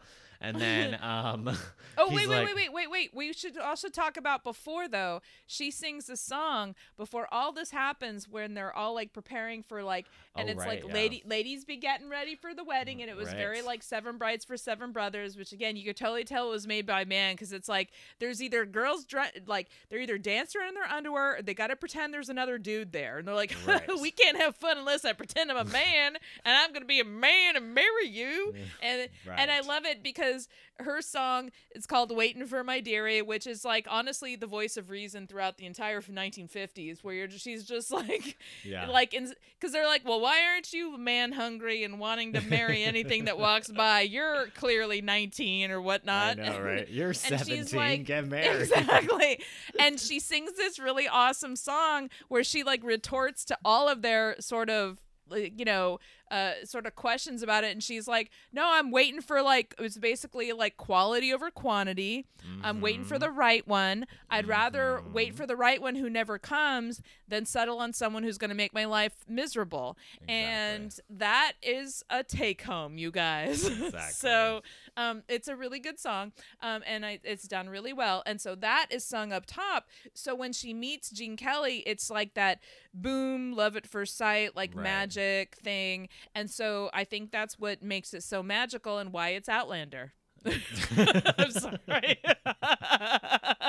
And 0.44 0.60
then 0.60 1.00
um 1.02 1.50
Oh 1.98 2.08
wait, 2.10 2.28
wait, 2.28 2.28
like- 2.28 2.48
wait, 2.48 2.56
wait, 2.56 2.74
wait, 2.74 2.90
wait. 2.92 3.14
We 3.14 3.34
should 3.34 3.58
also 3.58 3.88
talk 3.88 4.18
about 4.18 4.44
before 4.44 4.88
though. 4.88 5.22
She 5.48 5.70
sings 5.72 6.10
a 6.10 6.18
song 6.18 6.74
before 6.98 7.28
all 7.32 7.52
this 7.52 7.70
happens 7.72 8.28
when 8.28 8.54
they're 8.56 8.76
all 8.76 8.94
like 8.96 9.14
preparing 9.14 9.62
for 9.64 9.84
like 9.84 10.08
and 10.36 10.50
Oh, 10.50 10.52
it's 10.52 10.60
right, 10.60 10.82
like 10.84 10.88
yeah. 10.88 10.94
lady 10.94 11.24
ladies 11.26 11.66
be 11.66 11.78
getting 11.78 12.10
ready 12.10 12.36
for 12.36 12.54
the 12.56 12.64
wedding 12.64 13.02
and 13.02 13.10
it 13.12 13.16
was 13.16 13.32
very 13.32 13.62
like 13.62 13.84
Seven 13.84 14.18
Brides 14.18 14.44
for 14.44 14.58
Seven 14.58 14.92
Brothers, 14.92 15.38
which 15.38 15.52
again 15.52 15.76
you 15.76 15.86
could 15.86 15.96
totally 15.98 16.24
tell 16.24 16.48
it 16.48 16.52
was 16.52 16.66
made 16.68 16.86
by 16.88 17.06
man 17.06 17.36
because 17.36 17.54
it's 17.54 17.70
like 17.70 17.90
there's 18.20 18.42
either 18.42 18.66
girls 18.66 19.06
dre- 19.06 19.32
like 19.46 19.70
they're 19.90 20.00
either 20.02 20.18
dancing 20.18 20.62
in 20.68 20.74
their 20.74 20.86
underwear 20.92 21.38
or 21.38 21.42
they 21.44 21.54
got 21.54 21.68
to 21.68 21.76
pretend 21.76 22.12
there's 22.14 22.30
another 22.30 22.58
dude 22.58 22.92
there 22.92 23.20
and 23.20 23.28
they're 23.28 23.36
like 23.36 23.56
Right. 23.68 23.88
we 24.02 24.10
can't 24.12 24.38
have 24.38 24.56
fun 24.56 24.78
unless 24.80 25.06
I 25.06 25.14
pretend 25.14 25.52
I'm 25.52 25.58
a 25.58 25.64
man 25.72 26.16
and 26.44 26.58
I'm 26.58 26.74
gonna 26.74 26.86
be 26.86 27.00
a 27.00 27.06
man 27.06 27.56
and 27.56 27.74
marry 27.76 28.08
you 28.08 28.56
and 28.82 29.08
and 29.38 29.52
I 29.52 29.62
love 29.62 29.86
it 29.86 30.02
because 30.02 30.33
her 30.80 31.02
song 31.02 31.50
is 31.76 31.86
called 31.86 32.16
"Waiting 32.16 32.46
for 32.46 32.64
My 32.64 32.80
Dearie," 32.80 33.22
which 33.22 33.46
is 33.48 33.64
like 33.66 33.88
honestly 33.90 34.36
the 34.36 34.48
voice 34.48 34.78
of 34.78 34.90
reason 34.90 35.28
throughout 35.28 35.58
the 35.58 35.66
entire 35.66 36.02
1950s, 36.02 37.04
where 37.04 37.14
you're 37.14 37.28
just, 37.28 37.44
she's 37.44 37.64
just 37.66 37.92
like, 38.02 38.38
Yeah. 38.64 38.88
like, 38.88 39.12
because 39.12 39.72
they're 39.72 39.88
like, 39.88 40.06
well, 40.06 40.20
why 40.22 40.40
aren't 40.52 40.74
you 40.74 40.98
man 40.98 41.32
hungry 41.32 41.84
and 41.84 42.00
wanting 42.00 42.34
to 42.34 42.42
marry 42.42 42.84
anything 42.84 43.26
that 43.26 43.38
walks 43.38 43.68
by? 43.76 44.02
You're 44.02 44.48
clearly 44.56 45.02
19 45.02 45.72
or 45.72 45.82
whatnot. 45.82 46.40
I 46.40 46.50
know, 46.50 46.60
right? 46.62 46.90
You're 46.94 47.14
she's 47.14 47.28
17, 47.70 47.80
like- 47.80 48.06
get 48.06 48.28
married. 48.28 48.62
Exactly. 48.62 49.40
and 49.80 50.00
she 50.00 50.20
sings 50.20 50.54
this 50.54 50.80
really 50.80 51.08
awesome 51.08 51.56
song 51.56 52.10
where 52.28 52.44
she 52.44 52.64
like 52.64 52.84
retorts 52.84 53.46
to 53.46 53.58
all 53.64 53.88
of 53.90 54.02
their 54.02 54.36
sort 54.40 54.70
of 54.70 55.00
you 55.36 55.66
know, 55.66 56.00
uh, 56.32 56.54
sort 56.64 56.86
of 56.86 56.96
questions 56.96 57.44
about 57.44 57.64
it. 57.64 57.72
And 57.72 57.84
she's 57.84 58.08
like, 58.08 58.32
no, 58.52 58.64
I'm 58.66 58.90
waiting 58.92 59.22
for 59.22 59.42
like, 59.42 59.76
it's 59.78 59.98
basically 59.98 60.52
like 60.52 60.78
quality 60.78 61.32
over 61.34 61.52
quantity. 61.52 62.26
I'm 62.64 62.82
waiting 62.82 63.04
for 63.06 63.20
the 63.20 63.30
right 63.30 63.66
one. 63.68 64.06
I'd 64.30 64.48
rather 64.48 65.02
wait 65.14 65.36
for 65.36 65.46
the 65.46 65.56
right 65.56 65.82
one 65.82 65.96
who 65.96 66.10
never 66.10 66.38
comes 66.40 67.02
than 67.28 67.46
settle 67.46 67.78
on 67.80 67.94
someone 67.94 68.24
who's 68.24 68.38
going 68.38 68.50
to 68.50 68.56
make 68.56 68.74
my 68.74 68.86
life 68.86 69.14
miserable. 69.28 69.98
And 70.28 70.98
that 71.10 71.54
is 71.62 72.04
a 72.10 72.24
take 72.24 72.64
home, 72.64 72.98
you 72.98 73.12
guys. 73.12 73.70
so 74.12 74.62
um, 74.98 75.24
it's 75.28 75.48
a 75.48 75.56
really 75.56 75.80
good 75.80 76.00
song, 76.00 76.32
um, 76.62 76.84
and 76.86 77.06
I, 77.06 77.20
it's 77.24 77.48
done 77.48 77.70
really 77.70 77.94
well. 77.94 78.24
And 78.26 78.40
so 78.40 78.56
that 78.56 78.88
is 78.90 79.04
sung 79.06 79.32
up 79.32 79.46
top. 79.46 79.88
So 80.14 80.36
when 80.36 80.54
she 80.54 80.74
meets 80.74 81.10
Gene 81.10 81.36
Kelly, 81.38 81.84
it's 81.86 82.10
like 82.10 82.34
that 82.36 82.60
boom, 82.94 83.54
love 83.54 83.76
at 83.76 83.88
first 83.88 84.18
sight, 84.18 84.56
like 84.56 84.74
Right. 84.76 84.84
magic 84.84 85.56
thing. 85.56 86.10
And 86.36 86.50
so 86.50 86.90
I 86.94 87.04
think 87.04 87.32
that's 87.32 87.60
what 87.60 87.82
makes 87.82 88.14
it 88.14 88.24
so 88.24 88.42
magical 88.44 88.98
and 89.00 89.12
why 89.14 89.30
it's 89.30 89.50
Outlander. 89.50 90.14
I'm 90.46 91.52
sorry. 91.52 92.20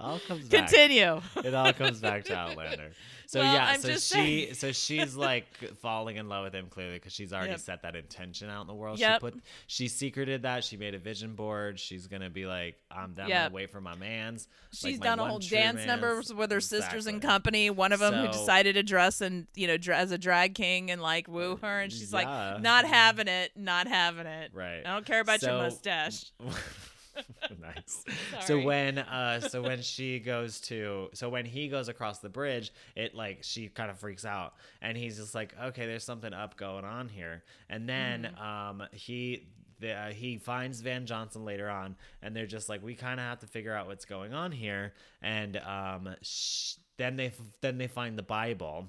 all 0.00 0.18
comes 0.26 0.48
back. 0.48 0.68
Continue. 0.68 1.20
It 1.44 1.54
all 1.54 1.72
comes 1.72 2.00
back 2.00 2.24
to 2.26 2.36
Outlander. 2.36 2.90
So 3.30 3.40
Well, 3.40 3.52
yeah, 3.52 3.66
I'm 3.72 3.80
so 3.82 3.90
she, 3.90 3.98
saying. 3.98 4.54
so 4.54 4.72
she's 4.72 5.14
like 5.14 5.44
falling 5.82 6.16
in 6.16 6.30
love 6.30 6.44
with 6.44 6.54
him 6.54 6.68
clearly 6.70 6.94
because 6.94 7.12
she's 7.12 7.30
already 7.34 7.50
Yep. 7.50 7.60
set 7.60 7.82
that 7.82 7.94
intention 7.94 8.48
out 8.48 8.62
in 8.62 8.66
the 8.66 8.74
world. 8.74 8.98
Yep. 8.98 9.16
She 9.16 9.20
put, 9.20 9.34
she 9.66 9.88
secreted 9.88 10.40
that. 10.44 10.64
She 10.64 10.78
made 10.78 10.94
a 10.94 10.98
vision 10.98 11.34
board. 11.34 11.78
She's 11.78 12.06
gonna 12.06 12.30
be 12.30 12.46
like, 12.46 12.76
I'm 12.90 13.12
down 13.12 13.28
Yep. 13.28 13.52
wait 13.52 13.68
for 13.70 13.82
my 13.82 13.94
man's. 13.96 14.48
like 14.82 14.92
She's 14.92 14.98
my 15.00 15.04
done 15.04 15.18
a 15.18 15.26
whole 15.26 15.40
dance 15.40 15.84
number 15.84 16.22
with 16.34 16.50
her 16.50 16.60
sisters 16.62 17.06
in 17.06 17.20
company. 17.20 17.68
One 17.68 17.92
of 17.92 18.00
them 18.00 18.14
who 18.14 18.28
decided 18.28 18.76
to 18.76 18.82
dress 18.82 19.20
and 19.20 19.46
you 19.54 19.66
know 19.66 19.76
dr- 19.76 19.98
as 19.98 20.10
a 20.10 20.16
drag 20.16 20.54
king 20.54 20.90
and 20.90 21.02
like 21.02 21.28
woo 21.28 21.58
her, 21.60 21.80
and 21.80 21.92
she's 21.92 22.14
Yeah. 22.14 22.24
like, 22.54 22.62
not 22.62 22.86
having 22.86 23.28
it, 23.28 23.52
not 23.56 23.88
having 23.88 24.24
it. 24.26 24.52
Right. 24.54 24.80
I 24.86 24.94
don't 24.94 25.04
care 25.04 25.20
about 25.20 25.42
your 25.42 25.52
mustache. 25.52 26.32
nice. 27.60 28.04
So 28.38 28.58
when 28.58 28.98
uh 28.98 29.40
so 29.40 29.62
when 29.62 29.82
she 29.82 30.18
goes 30.20 30.60
to 30.62 31.08
so 31.14 31.28
when 31.28 31.44
he 31.44 31.68
goes 31.68 31.88
across 31.88 32.18
the 32.20 32.28
bridge, 32.28 32.72
it 32.96 33.14
like 33.14 33.40
she 33.42 33.68
kind 33.68 33.90
of 33.90 33.98
freaks 33.98 34.24
out 34.24 34.54
and 34.82 34.96
he's 34.96 35.16
just 35.16 35.34
like, 35.34 35.54
"Okay, 35.60 35.86
there's 35.86 36.04
something 36.04 36.32
up 36.32 36.56
going 36.56 36.84
on 36.84 37.08
here." 37.08 37.42
And 37.68 37.88
then 37.88 38.30
Mm-hmm. 38.32 38.42
um 38.42 38.82
he 38.92 39.48
the, 39.80 39.92
uh, 39.92 40.10
he 40.10 40.38
finds 40.38 40.80
Van 40.80 41.06
Johnson 41.06 41.44
later 41.44 41.70
on, 41.70 41.94
and 42.20 42.34
they're 42.34 42.46
just 42.46 42.68
like, 42.68 42.82
we 42.82 42.96
kind 42.96 43.20
of 43.20 43.26
have 43.26 43.38
to 43.40 43.46
figure 43.46 43.72
out 43.72 43.86
what's 43.86 44.04
going 44.04 44.34
on 44.34 44.50
here. 44.50 44.92
And 45.22 45.56
um, 45.58 46.08
sh- 46.20 46.74
then 46.96 47.14
they 47.16 47.26
f- 47.26 47.40
then 47.60 47.78
they 47.78 47.86
find 47.86 48.18
the 48.18 48.24
Bible, 48.24 48.88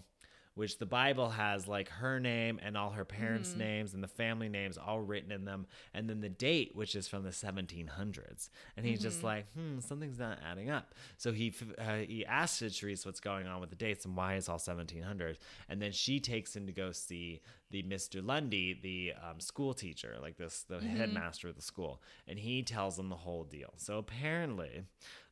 which 0.59 0.77
the 0.77 0.85
Bible 0.85 1.29
has 1.29 1.67
like 1.69 1.87
her 1.87 2.19
name 2.19 2.59
and 2.61 2.75
all 2.77 2.89
her 2.91 3.05
parents' 3.05 3.51
Mm-hmm. 3.51 3.59
names 3.59 3.93
and 3.93 4.03
the 4.03 4.07
family 4.09 4.49
names 4.49 4.77
all 4.77 4.99
written 4.99 5.31
in 5.31 5.45
them, 5.45 5.65
and 5.93 6.09
then 6.09 6.19
the 6.19 6.27
date, 6.29 6.75
which 6.75 6.95
is 6.95 7.07
from 7.07 7.23
the 7.23 7.29
1700s. 7.29 8.49
And 8.75 8.85
he's 8.85 8.99
Mm-hmm. 8.99 9.03
just 9.07 9.23
like, 9.23 9.51
hmm, 9.53 9.79
something's 9.79 10.19
not 10.19 10.39
adding 10.45 10.69
up. 10.69 10.93
So 11.17 11.31
he 11.31 11.53
uh, 11.77 11.97
he 12.07 12.25
asks 12.25 12.59
Therese 12.79 13.05
what's 13.05 13.21
going 13.21 13.47
on 13.47 13.61
with 13.61 13.69
the 13.69 13.77
dates 13.77 14.03
and 14.05 14.17
why 14.17 14.33
it's 14.33 14.49
all 14.49 14.59
1700s, 14.59 15.37
and 15.69 15.81
then 15.81 15.91
she 15.93 16.19
takes 16.19 16.53
him 16.55 16.65
to 16.67 16.73
go 16.73 16.91
see 16.91 17.41
the 17.71 17.83
Mr. 17.83 18.25
Lundy, 18.25 18.77
the 18.81 19.13
um, 19.23 19.39
school 19.39 19.73
teacher, 19.73 20.17
like 20.21 20.35
this, 20.37 20.65
the 20.67 20.81
headmaster 20.81 21.47
of 21.47 21.55
the 21.55 21.61
school, 21.61 22.01
and 22.27 22.37
he 22.37 22.63
tells 22.63 22.97
them 22.97 23.07
the 23.09 23.15
whole 23.15 23.43
deal. 23.45 23.73
So 23.77 23.97
apparently, 23.97 24.83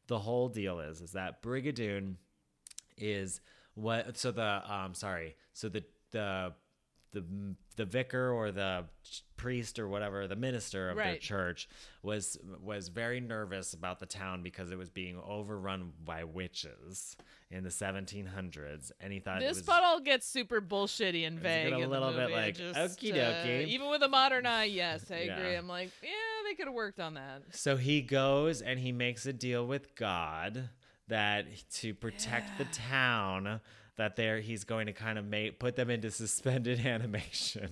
the 0.07 0.19
whole 0.19 0.47
deal 0.47 0.79
is 0.79 1.01
is 1.01 1.11
that 1.11 1.41
Brigadoon 1.43 2.15
is 2.97 3.41
what 3.77 4.17
so 4.17 4.31
the 4.31 4.61
um 4.73 4.93
sorry 4.93 5.35
so 5.53 5.69
the 5.69 5.83
the 6.11 6.51
the 7.13 7.23
the 7.77 7.85
vicar 7.85 8.31
or 8.31 8.51
the 8.51 8.83
priest 9.37 9.77
or 9.79 9.87
whatever 9.87 10.27
the 10.27 10.35
minister 10.35 10.89
of 10.89 10.97
their 10.97 11.05
Right. 11.05 11.21
church 11.21 11.69
was 12.01 12.37
was 12.61 12.89
very 12.89 13.21
nervous 13.21 13.73
about 13.73 13.99
the 13.99 14.05
town 14.05 14.41
because 14.43 14.71
it 14.71 14.77
was 14.77 14.89
being 14.89 15.17
overrun 15.23 15.93
by 16.03 16.23
witches 16.25 17.15
in 17.49 17.63
the 17.63 17.69
1700s 17.69 18.91
and 18.99 19.13
he 19.13 19.19
thought 19.19 19.39
This 19.39 19.57
was 19.57 19.61
part 19.61 19.83
all 19.83 19.99
gets 20.01 20.27
super 20.27 20.59
bullshitty 20.59 21.25
and 21.25 21.39
vague. 21.39 21.71
a 21.71 21.87
little 21.87 22.11
bit 22.11 22.23
movie. 22.29 22.33
Like, 22.33 22.57
okie 22.57 23.13
uh, 23.13 23.15
dokie. 23.45 23.67
even 23.67 23.89
with 23.89 24.01
a 24.03 24.07
modern 24.09 24.45
eye, 24.45 24.65
yes, 24.65 25.09
I 25.11 25.15
agree. 25.17 25.55
I'm 25.55 25.67
like, 25.67 25.91
yeah, 26.03 26.09
they 26.49 26.55
could 26.55 26.65
have 26.65 26.73
worked 26.75 26.99
on 26.99 27.13
that. 27.13 27.43
So 27.51 27.77
he 27.77 28.01
goes 28.01 28.61
and 28.61 28.79
he 28.79 28.91
makes 28.91 29.25
a 29.25 29.33
deal 29.33 29.65
with 29.65 29.95
God 29.95 30.69
that 31.07 31.45
to 31.75 31.93
protect 31.93 32.57
the 32.57 32.65
town 32.65 33.59
that 33.95 34.15
there 34.15 34.39
he's 34.39 34.63
going 34.63 34.85
to 34.87 34.93
kind 34.93 35.17
of 35.17 35.25
make 35.25 35.59
put 35.59 35.75
them 35.75 35.89
into 35.89 36.11
suspended 36.11 36.79
animation 36.85 37.69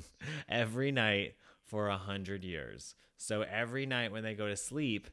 every 0.50 0.92
night 0.92 1.36
for 1.64 1.90
a 1.90 1.98
hundred 1.98 2.44
years. 2.44 2.96
So 3.18 3.42
every 3.44 3.86
night 3.86 4.12
when 4.12 4.24
they 4.24 4.34
go 4.34 4.48
to 4.48 4.56
sleep, 4.58 5.10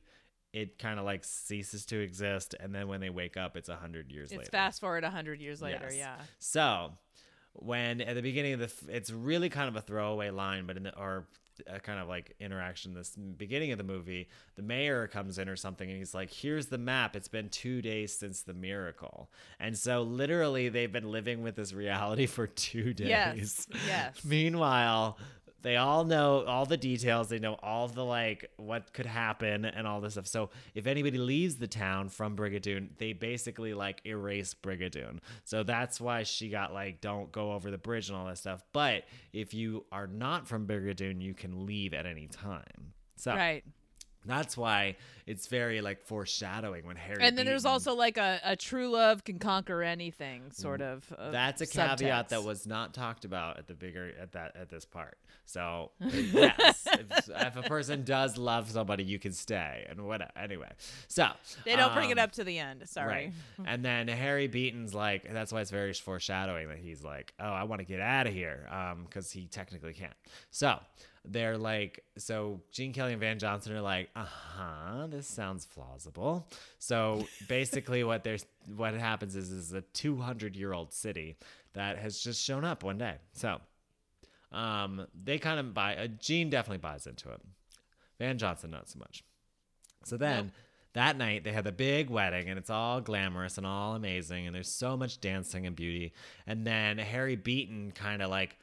it 0.53 0.79
kind 0.79 0.99
of 0.99 1.05
like 1.05 1.25
ceases 1.25 1.87
to 1.87 1.99
exist, 2.01 2.55
and 2.61 2.75
then 2.75 2.87
when 2.89 3.01
they 3.01 3.09
wake 3.11 3.37
up, 3.37 3.57
it's 3.57 3.69
a 3.71 3.77
hundred 3.77 4.11
years 4.13 4.31
It's 4.33 4.39
later. 4.39 4.51
fast 4.51 4.81
forward 4.81 5.03
a 5.05 5.11
hundred 5.11 5.41
years 5.41 5.63
later. 5.63 5.85
Yes. 5.85 5.97
Yeah. 5.97 6.17
So, 6.39 6.93
when 7.55 8.01
at 8.03 8.15
the 8.17 8.23
beginning 8.23 8.55
of 8.55 8.59
the, 8.61 8.67
f- 8.67 8.85
it's 8.89 9.11
really 9.11 9.49
kind 9.49 9.69
of 9.69 9.77
a 9.77 9.81
throwaway 9.81 10.29
line, 10.31 10.67
but 10.67 10.77
in 10.77 10.83
the, 10.83 10.95
or 10.99 11.27
a 11.67 11.81
kind 11.81 12.01
of 12.01 12.09
like 12.09 12.35
interaction. 12.41 12.95
This 12.95 13.11
beginning 13.17 13.73
of 13.73 13.79
the 13.79 13.85
movie, 13.85 14.29
the 14.57 14.63
mayor 14.63 15.07
comes 15.07 15.39
in 15.39 15.49
or 15.49 15.57
something, 15.57 15.89
and 15.89 15.99
he's 15.99 16.15
like, 16.15 16.31
"Here's 16.33 16.67
the 16.67 16.79
map. 16.79 17.17
It's 17.17 17.29
been 17.29 17.49
two 17.49 17.83
days 17.83 18.15
since 18.15 18.43
the 18.43 18.55
miracle." 18.55 19.31
And 19.61 19.77
so, 19.77 20.03
literally, 20.03 20.69
they've 20.69 20.93
been 20.93 21.11
living 21.11 21.43
with 21.43 21.57
this 21.57 21.73
reality 21.73 22.27
for 22.37 22.47
two 22.47 22.95
days. 22.95 23.09
Yes. 23.09 23.67
Yes. 23.87 24.21
Meanwhile, 24.25 25.19
they 25.63 25.77
all 25.77 26.05
know 26.05 26.45
all 26.45 26.67
the 26.67 26.77
details. 26.77 27.29
They 27.29 27.39
know 27.39 27.57
all 27.63 27.89
the 27.89 28.05
like 28.05 28.51
what 28.57 28.93
could 28.93 29.07
happen 29.07 29.65
and 29.65 29.87
all 29.87 30.01
this 30.01 30.15
stuff. 30.15 30.27
So 30.27 30.51
if 30.75 30.87
anybody 30.87 31.19
leaves 31.19 31.57
the 31.57 31.67
town 31.67 32.09
from 32.09 32.37
Brigadoon, 32.37 32.91
they 32.99 33.13
basically 33.13 33.75
like 33.75 34.01
erase 34.05 34.55
Brigadoon. 34.55 35.19
So 35.45 35.63
that's 35.63 36.01
why 36.01 36.25
she 36.25 36.49
got 36.49 36.73
like 36.73 37.01
don't 37.01 37.31
go 37.33 37.53
over 37.53 37.71
the 37.71 37.79
bridge 37.79 38.09
and 38.09 38.19
all 38.19 38.27
that 38.27 38.39
stuff. 38.39 38.63
But 38.73 39.05
if 39.33 39.55
you 39.55 39.85
are 39.93 40.07
not 40.07 40.47
from 40.47 40.67
Brigadoon, 40.67 41.23
you 41.23 41.35
can 41.35 41.67
leave 41.67 41.95
at 41.95 42.07
any 42.07 42.27
time. 42.27 42.93
So 43.17 43.33
Right. 43.35 43.65
That's 44.25 44.57
why 44.57 44.97
it's 45.27 45.47
very 45.47 45.81
like 45.81 46.03
foreshadowing 46.03 46.85
when 46.85 46.97
Harry. 46.97 47.19
And 47.23 47.37
then 47.39 47.47
there's 47.47 47.65
also 47.65 47.95
like 47.95 48.17
a, 48.19 48.41
a 48.45 48.57
true 48.57 48.91
love 48.91 49.25
can 49.25 49.39
conquer 49.39 49.83
anything 49.83 50.51
sort 50.53 50.81
of. 50.83 51.05
uh, 51.17 51.31
That's 51.31 51.61
a 51.61 51.67
caveat 51.67 52.29
that 52.31 52.43
was 52.43 52.67
not 52.67 52.93
talked 52.95 53.25
about 53.25 53.59
at 53.59 53.67
the 53.69 53.75
bigger 53.75 54.13
at 54.21 54.33
that 54.33 54.57
at 54.57 54.69
this 54.69 54.85
part. 54.85 55.17
So 55.45 55.91
yes, 56.01 56.87
if, 56.93 57.29
if 57.29 57.57
a 57.57 57.63
person 57.63 58.05
does 58.05 58.37
love 58.39 58.71
somebody, 58.71 59.05
you 59.05 59.19
can 59.19 59.33
stay 59.33 59.87
and 59.89 60.03
what 60.07 60.31
anyway. 60.37 60.71
So 61.09 61.29
They 61.65 61.77
don't 61.77 61.95
bring 61.95 62.11
it 62.11 62.19
um, 62.19 62.25
up 62.25 62.33
to 62.33 62.45
the 62.45 62.59
end. 62.59 62.89
Sorry. 62.89 63.33
Right. 63.59 63.69
and 63.69 63.85
then 63.85 64.09
Harry 64.09 64.47
Beaton's 64.49 64.95
like, 64.95 65.31
that's 65.33 65.53
why 65.53 65.61
it's 65.61 65.71
very 65.71 65.93
foreshadowing 65.93 66.69
that 66.69 66.79
he's 66.79 67.03
like, 67.05 67.33
oh, 67.41 67.45
I 67.45 67.65
want 67.65 67.81
to 67.81 67.85
get 67.85 68.01
out 68.01 68.27
of 68.27 68.33
here, 68.33 68.67
um, 68.71 69.05
because 69.05 69.31
he 69.31 69.47
technically 69.47 69.93
can't. 69.93 70.15
So 70.51 70.79
they're 71.25 71.57
like, 71.57 72.05
so 72.19 72.61
Gene 72.73 72.93
Kelly 72.93 73.13
and 73.13 73.21
Van 73.21 73.39
Johnson 73.39 73.75
are 73.75 73.81
like, 73.81 74.11
uh 74.17 74.25
huh, 74.25 75.07
this 75.09 75.27
sounds 75.27 75.67
plausible. 75.67 76.49
So 76.79 77.27
basically, 77.49 78.05
what 78.05 78.25
there's 78.25 78.45
what 78.75 78.95
happens 78.95 79.37
is 79.37 79.51
is 79.51 79.73
a 79.73 79.83
200 79.83 80.57
year 80.57 80.73
old 80.73 80.93
city 80.93 81.37
that 81.75 81.99
has 81.99 82.19
just 82.19 82.43
shown 82.43 82.65
up 82.65 82.83
one 82.83 82.99
day. 82.99 83.17
So 83.33 83.61
um, 84.51 85.07
they 85.23 85.39
kind 85.39 85.61
of 85.61 85.73
buy. 85.75 85.97
Uh, 85.97 86.07
Gene 86.09 86.51
definitely 86.51 86.79
buys 86.79 87.07
into 87.07 87.31
it. 87.31 87.41
Van 88.19 88.39
Johnson, 88.39 88.71
not 88.71 88.89
so 88.89 88.99
much. 88.99 89.25
So 90.05 90.17
then 90.17 90.53
that 90.95 91.17
night 91.17 91.45
they 91.45 91.53
had 91.53 91.65
the 91.65 91.73
big 91.73 92.11
wedding 92.11 92.49
and 92.49 92.59
it's 92.59 92.71
all 92.71 93.01
glamorous 93.01 93.57
and 93.57 93.67
all 93.67 93.95
amazing 93.95 94.47
and 94.47 94.55
there's 94.55 94.69
so 94.69 94.97
much 94.97 95.21
dancing 95.21 95.67
and 95.67 95.75
beauty. 95.75 96.13
And 96.47 96.67
then 96.67 96.99
Harry 96.99 97.37
Beaton 97.37 97.93
kind 97.93 98.21
of 98.23 98.31
like 98.31 98.57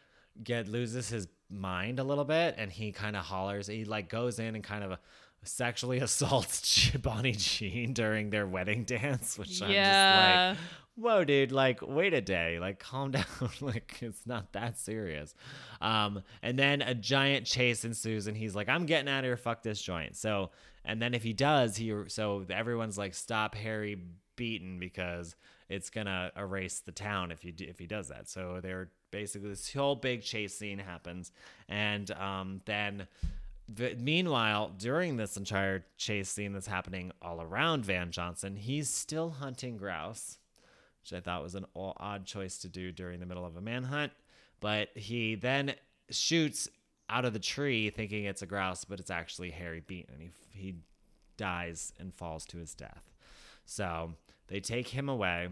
get 0.43 0.67
loses 0.67 1.09
his 1.09 1.27
mind 1.49 1.99
a 1.99 2.03
little 2.03 2.25
bit 2.25 2.55
and 2.57 2.71
he 2.71 2.91
kind 2.91 3.15
of 3.15 3.23
hollers. 3.25 3.67
He 3.67 3.85
like 3.85 4.09
goes 4.09 4.39
in 4.39 4.55
and 4.55 4.63
kind 4.63 4.83
of 4.83 4.97
sexually 5.43 5.99
assaults 6.01 6.91
Bonnie 6.97 7.31
Jean 7.33 7.93
during 7.93 8.29
their 8.29 8.45
wedding 8.47 8.83
dance, 8.85 9.37
which 9.37 9.61
I'm 9.61 9.71
Yeah. 9.71 10.53
just 10.53 10.57
like, 10.57 10.67
whoa, 10.95 11.23
dude, 11.23 11.51
like, 11.53 11.79
wait 11.81 12.13
a 12.13 12.19
day, 12.21 12.59
like, 12.59 12.77
calm 12.79 13.11
down, 13.11 13.25
like, 13.61 13.97
it's 14.01 14.27
not 14.27 14.51
that 14.53 14.77
serious. 14.77 15.33
Um, 15.79 16.23
and 16.41 16.59
then 16.59 16.81
a 16.81 16.93
giant 16.93 17.45
chase 17.45 17.85
ensues, 17.85 18.27
and 18.27 18.35
he's 18.35 18.53
like, 18.53 18.67
I'm 18.67 18.85
getting 18.85 19.07
out 19.09 19.19
of 19.19 19.23
here, 19.25 19.37
fuck 19.37 19.63
this 19.63 19.81
joint. 19.81 20.17
So, 20.17 20.51
and 20.83 21.01
then 21.01 21.13
if 21.13 21.23
he 21.23 21.31
does, 21.31 21.77
he 21.77 21.93
so 22.07 22.45
everyone's 22.49 22.97
like, 22.97 23.13
stop 23.13 23.55
Harry 23.55 23.97
Beaton 24.39 24.79
because 24.79 25.35
it's 25.69 25.91
gonna 25.91 26.31
erase 26.35 26.79
the 26.79 26.91
town 26.91 27.31
if 27.31 27.45
you 27.45 27.51
do, 27.51 27.65
if 27.67 27.77
he 27.77 27.85
does 27.85 28.07
that. 28.07 28.27
So 28.27 28.59
they're 28.59 28.89
basically 29.11 29.49
this 29.49 29.71
whole 29.71 29.95
big 29.95 30.23
chase 30.23 30.57
scene 30.57 30.79
happens, 30.79 31.31
and 31.67 32.09
um, 32.11 32.61
then. 32.65 33.07
The, 33.71 33.95
meanwhile, 33.99 34.71
during 34.79 35.17
this 35.17 35.37
entire 35.37 35.85
chase 35.95 36.27
scene 36.27 36.53
that's 36.53 36.65
happening 36.65 37.11
all 37.21 37.39
around 37.39 37.85
Van 37.85 38.09
Johnson, 38.09 38.55
he's 38.55 38.89
still 38.89 39.29
hunting 39.29 39.77
grouse 39.77 40.39
which 41.09 41.17
I 41.17 41.21
thought 41.21 41.43
was 41.43 41.55
an 41.55 41.65
odd 41.75 42.25
choice 42.25 42.57
to 42.59 42.67
do 42.67 42.91
during 42.91 43.19
the 43.19 43.25
middle 43.25 43.45
of 43.45 43.55
a 43.55 43.61
manhunt. 43.61 44.11
But 44.59 44.89
he 44.95 45.35
then 45.35 45.73
shoots 46.09 46.67
out 47.09 47.25
of 47.25 47.33
the 47.33 47.39
tree 47.39 47.89
thinking 47.89 48.25
it's 48.25 48.41
a 48.41 48.45
grouse, 48.45 48.85
but 48.85 48.99
it's 48.99 49.11
actually 49.11 49.51
Harry 49.51 49.81
Beaton. 49.85 50.13
And 50.13 50.23
he, 50.23 50.29
he 50.51 50.75
dies 51.37 51.93
and 51.99 52.13
falls 52.13 52.45
to 52.47 52.57
his 52.57 52.73
death. 52.75 53.03
So 53.65 54.13
they 54.49 54.59
take 54.59 54.87
him 54.89 55.07
away. 55.09 55.49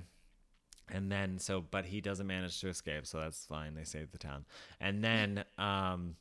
And 0.89 1.11
then, 1.11 1.37
so, 1.39 1.59
but 1.69 1.85
he 1.85 1.99
doesn't 2.01 2.27
manage 2.27 2.61
to 2.61 2.69
escape. 2.69 3.05
So 3.07 3.19
that's 3.19 3.45
fine. 3.45 3.73
They 3.75 3.83
save 3.83 4.11
the 4.11 4.17
town. 4.17 4.45
And 4.79 5.03
then, 5.03 5.43
um, 5.57 6.15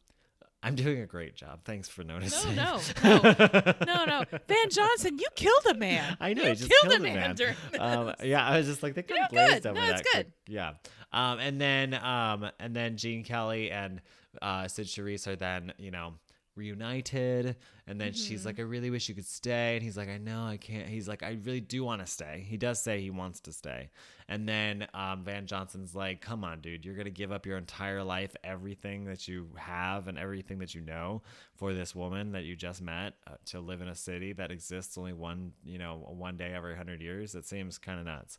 I'm 0.63 0.75
doing 0.75 1.01
a 1.01 1.07
great 1.07 1.37
job. 1.37 1.61
Thanks 1.65 1.89
for 1.89 2.03
noticing. 2.03 2.57
no, 2.57 2.81
no, 3.05 3.19
no, 3.23 3.75
no. 3.87 4.05
no. 4.05 4.25
Van 4.49 4.71
Johnson, 4.71 5.19
you 5.21 5.27
killed 5.37 5.67
a 5.71 5.75
man. 5.75 6.17
I 6.21 6.35
know 6.35 6.43
You 6.43 6.55
just 6.57 6.69
killed, 6.69 6.91
killed, 6.93 6.95
a 6.95 7.15
man, 7.15 7.35
during 7.37 7.55
this. 7.71 7.81
um, 7.81 8.15
yeah, 8.25 8.45
I 8.45 8.57
was 8.59 8.67
just 8.67 8.83
like 8.83 8.95
they 8.95 9.03
could 9.05 9.19
have 9.19 9.31
glazed 9.31 9.63
good. 9.63 9.67
over 9.67 9.79
No, 9.81 9.87
that. 9.87 10.01
it's 10.01 10.13
good. 10.13 10.33
Yeah. 10.49 10.73
Um, 11.13 11.39
and 11.39 11.61
then 11.61 11.95
um, 11.95 12.51
and 12.59 12.75
then 12.75 12.97
Gene 12.97 13.23
Kelly 13.23 13.71
and 13.71 14.01
uh, 14.43 14.67
Cyd 14.67 14.87
Charisse 14.87 15.29
are 15.29 15.37
then 15.37 15.73
you 15.79 15.93
know 15.93 16.15
reunited, 16.57 17.57
and 17.87 18.01
then 18.01 18.13
she's 18.13 18.41
Mm-hmm. 18.41 18.47
like, 18.49 18.59
I 18.59 18.63
really 18.63 18.91
wish 18.91 19.09
you 19.09 19.15
could 19.15 19.27
stay, 19.27 19.75
and 19.77 19.83
he's 19.83 19.97
like, 19.97 20.09
I 20.09 20.19
know 20.19 20.45
I 20.45 20.57
can't. 20.57 20.89
He's 20.89 21.07
like, 21.07 21.23
I 21.23 21.39
really 21.45 21.61
do 21.61 21.85
want 21.85 22.01
to 22.01 22.07
stay. 22.07 22.45
He 22.49 22.57
does 22.57 22.81
say 22.83 23.01
he 23.01 23.11
wants 23.11 23.41
to 23.41 23.53
stay, 23.53 23.91
and 24.29 24.49
then 24.49 24.87
um, 24.95 25.23
Van 25.25 25.47
Johnson's 25.47 25.95
like, 25.95 26.21
Come 26.21 26.43
on, 26.45 26.61
dude, 26.61 26.85
you're 26.85 26.95
gonna 26.97 27.11
give 27.11 27.31
up 27.33 27.47
your 27.47 27.59
entire 27.59 28.03
life, 28.03 28.35
everything 28.43 29.05
that 29.05 29.29
you 29.29 29.49
have, 29.57 30.09
and 30.09 30.19
everything 30.19 30.59
that 30.59 30.75
you 30.75 30.81
know 30.81 31.23
for 31.55 31.75
this 31.75 31.95
woman 31.95 32.33
that 32.33 32.45
you 32.45 32.57
just 32.57 32.83
met 32.83 33.15
uh, 33.27 33.33
to 33.47 33.61
live 33.61 33.81
in 33.81 33.89
a 33.89 33.95
city 33.95 34.33
that 34.33 34.51
exists 34.51 34.97
only 34.99 35.13
one, 35.13 35.53
you 35.65 35.79
know, 35.79 36.05
one 36.09 36.37
day 36.37 36.53
every 36.55 36.77
hundred 36.77 37.01
years. 37.01 37.35
It 37.35 37.47
seems 37.47 37.79
kind 37.79 38.01
of 38.01 38.07
nuts. 38.07 38.39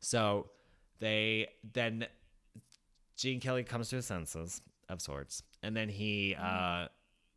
So 0.00 0.50
they 0.98 1.48
then 1.72 2.06
Gene 3.16 3.40
Kelly 3.40 3.64
comes 3.64 3.88
to 3.90 3.96
his 3.96 4.06
senses 4.06 4.60
of 4.88 5.00
sorts, 5.00 5.42
and 5.62 5.76
then 5.76 5.88
he 5.88 6.34
uh, 6.38 6.88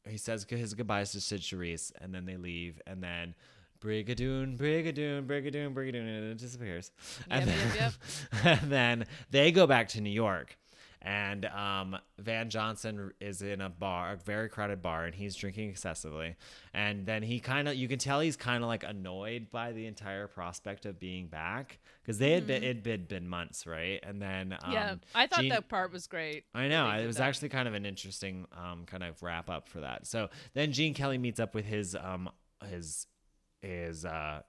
he 0.07 0.17
says 0.17 0.45
his 0.49 0.73
goodbyes 0.73 1.11
to 1.11 1.21
Cyd 1.21 1.41
Charisse, 1.41 1.91
and 1.99 2.13
then 2.13 2.25
they 2.25 2.37
leave, 2.37 2.81
and 2.87 3.03
then 3.03 3.35
Brigadoon, 3.81 4.57
Brigadoon, 4.57 5.25
Brigadoon, 5.25 5.73
Brigadoon, 5.73 6.17
and 6.17 6.31
it 6.31 6.37
disappears. 6.37 6.91
and, 7.29 7.47
Yep, 7.47 7.57
yep, 7.75 7.93
and 8.61 8.71
then 8.71 9.05
they 9.31 9.51
go 9.51 9.67
back 9.67 9.89
to 9.89 10.01
New 10.01 10.09
York. 10.09 10.57
And 11.01 11.45
um, 11.45 11.97
Van 12.17 12.49
Johnson 12.49 13.11
is 13.21 13.41
in 13.41 13.61
a 13.61 13.69
bar, 13.69 14.13
a 14.13 14.17
very 14.17 14.49
crowded 14.49 14.81
bar, 14.81 15.05
and 15.05 15.15
he's 15.15 15.33
drinking 15.33 15.69
excessively. 15.69 16.35
And 16.73 17.05
then 17.05 17.23
he 17.23 17.39
kind 17.39 17.69
of, 17.69 17.75
you 17.75 17.87
can 17.87 17.99
tell 17.99 18.19
he's 18.19 18.35
kind 18.35 18.63
of 18.63 18.67
like 18.67 18.83
annoyed 18.83 19.49
by 19.49 19.71
the 19.71 19.85
entire 19.85 20.27
prospect 20.27 20.85
of 20.85 20.99
being 20.99 21.27
back 21.27 21.79
because 22.01 22.17
they 22.17 22.31
had 22.31 22.45
been, 22.45 22.63
it'd 22.63 22.83
been, 22.83 23.05
been 23.05 23.29
months, 23.29 23.65
right? 23.65 23.99
And 24.03 24.21
then, 24.21 24.57
um, 24.61 24.73
yeah, 24.73 24.95
I 25.15 25.27
thought 25.27 25.41
Gene- 25.41 25.49
that 25.51 25.69
part 25.69 25.93
was 25.93 26.05
great. 26.07 26.43
I 26.53 26.67
know. 26.67 26.89
It 26.89 27.07
was 27.07 27.15
that. 27.15 27.23
actually 27.23 27.49
kind 27.49 27.67
of 27.67 27.73
an 27.75 27.85
interesting 27.85 28.45
um, 28.51 28.83
kind 28.85 29.03
of 29.03 29.23
wrap 29.23 29.49
up 29.49 29.69
for 29.69 29.79
that. 29.79 30.05
So 30.05 30.29
then 30.53 30.73
Gene 30.73 30.93
Kelly 30.93 31.17
meets 31.17 31.39
up 31.39 31.55
with 31.55 31.65
his 31.65 31.95
um 31.95 32.29
his 32.69 33.07
his 33.61 34.05
uh 34.05 34.41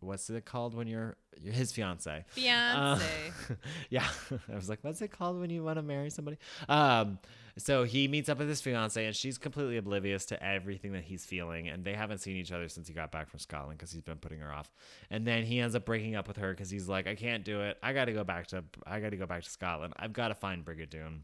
what's 0.00 0.28
it 0.30 0.44
called 0.44 0.74
when 0.74 0.86
you're, 0.86 1.16
you're 1.40 1.52
his 1.52 1.72
fiance. 1.72 2.24
Fiance. 2.28 3.04
Uh, 3.50 3.54
yeah, 3.90 4.06
I 4.52 4.54
was 4.54 4.68
like, 4.68 4.78
what's 4.82 5.00
it 5.02 5.10
called 5.10 5.40
when 5.40 5.50
you 5.50 5.62
want 5.62 5.76
to 5.76 5.82
marry 5.82 6.10
somebody? 6.10 6.38
Um, 6.68 7.18
so 7.58 7.84
he 7.84 8.06
meets 8.06 8.28
up 8.28 8.38
with 8.38 8.48
his 8.48 8.60
fiance, 8.60 9.04
and 9.04 9.16
she's 9.16 9.38
completely 9.38 9.78
oblivious 9.78 10.26
to 10.26 10.42
everything 10.42 10.92
that 10.92 11.04
he's 11.04 11.24
feeling, 11.24 11.68
and 11.68 11.84
they 11.84 11.94
haven't 11.94 12.18
seen 12.18 12.36
each 12.36 12.52
other 12.52 12.68
since 12.68 12.86
he 12.86 12.94
got 12.94 13.10
back 13.10 13.30
from 13.30 13.40
Scotland 13.40 13.78
because 13.78 13.92
he's 13.92 14.02
been 14.02 14.18
putting 14.18 14.40
her 14.40 14.52
off. 14.52 14.70
And 15.10 15.26
then 15.26 15.44
he 15.44 15.60
ends 15.60 15.74
up 15.74 15.86
breaking 15.86 16.16
up 16.16 16.28
with 16.28 16.36
her 16.36 16.50
because 16.50 16.68
he's 16.68 16.88
like, 16.88 17.06
I 17.06 17.14
can't 17.14 17.44
do 17.44 17.62
it. 17.62 17.78
I 17.82 17.92
got 17.94 18.06
to 18.06 18.12
go 18.12 18.24
back 18.24 18.48
to 18.48 18.64
I 18.86 19.00
got 19.00 19.10
to 19.10 19.16
go 19.16 19.26
back 19.26 19.44
to 19.44 19.50
Scotland. 19.50 19.94
I've 19.96 20.12
got 20.12 20.28
to 20.28 20.34
find 20.34 20.64
Brigadoon. 20.64 21.20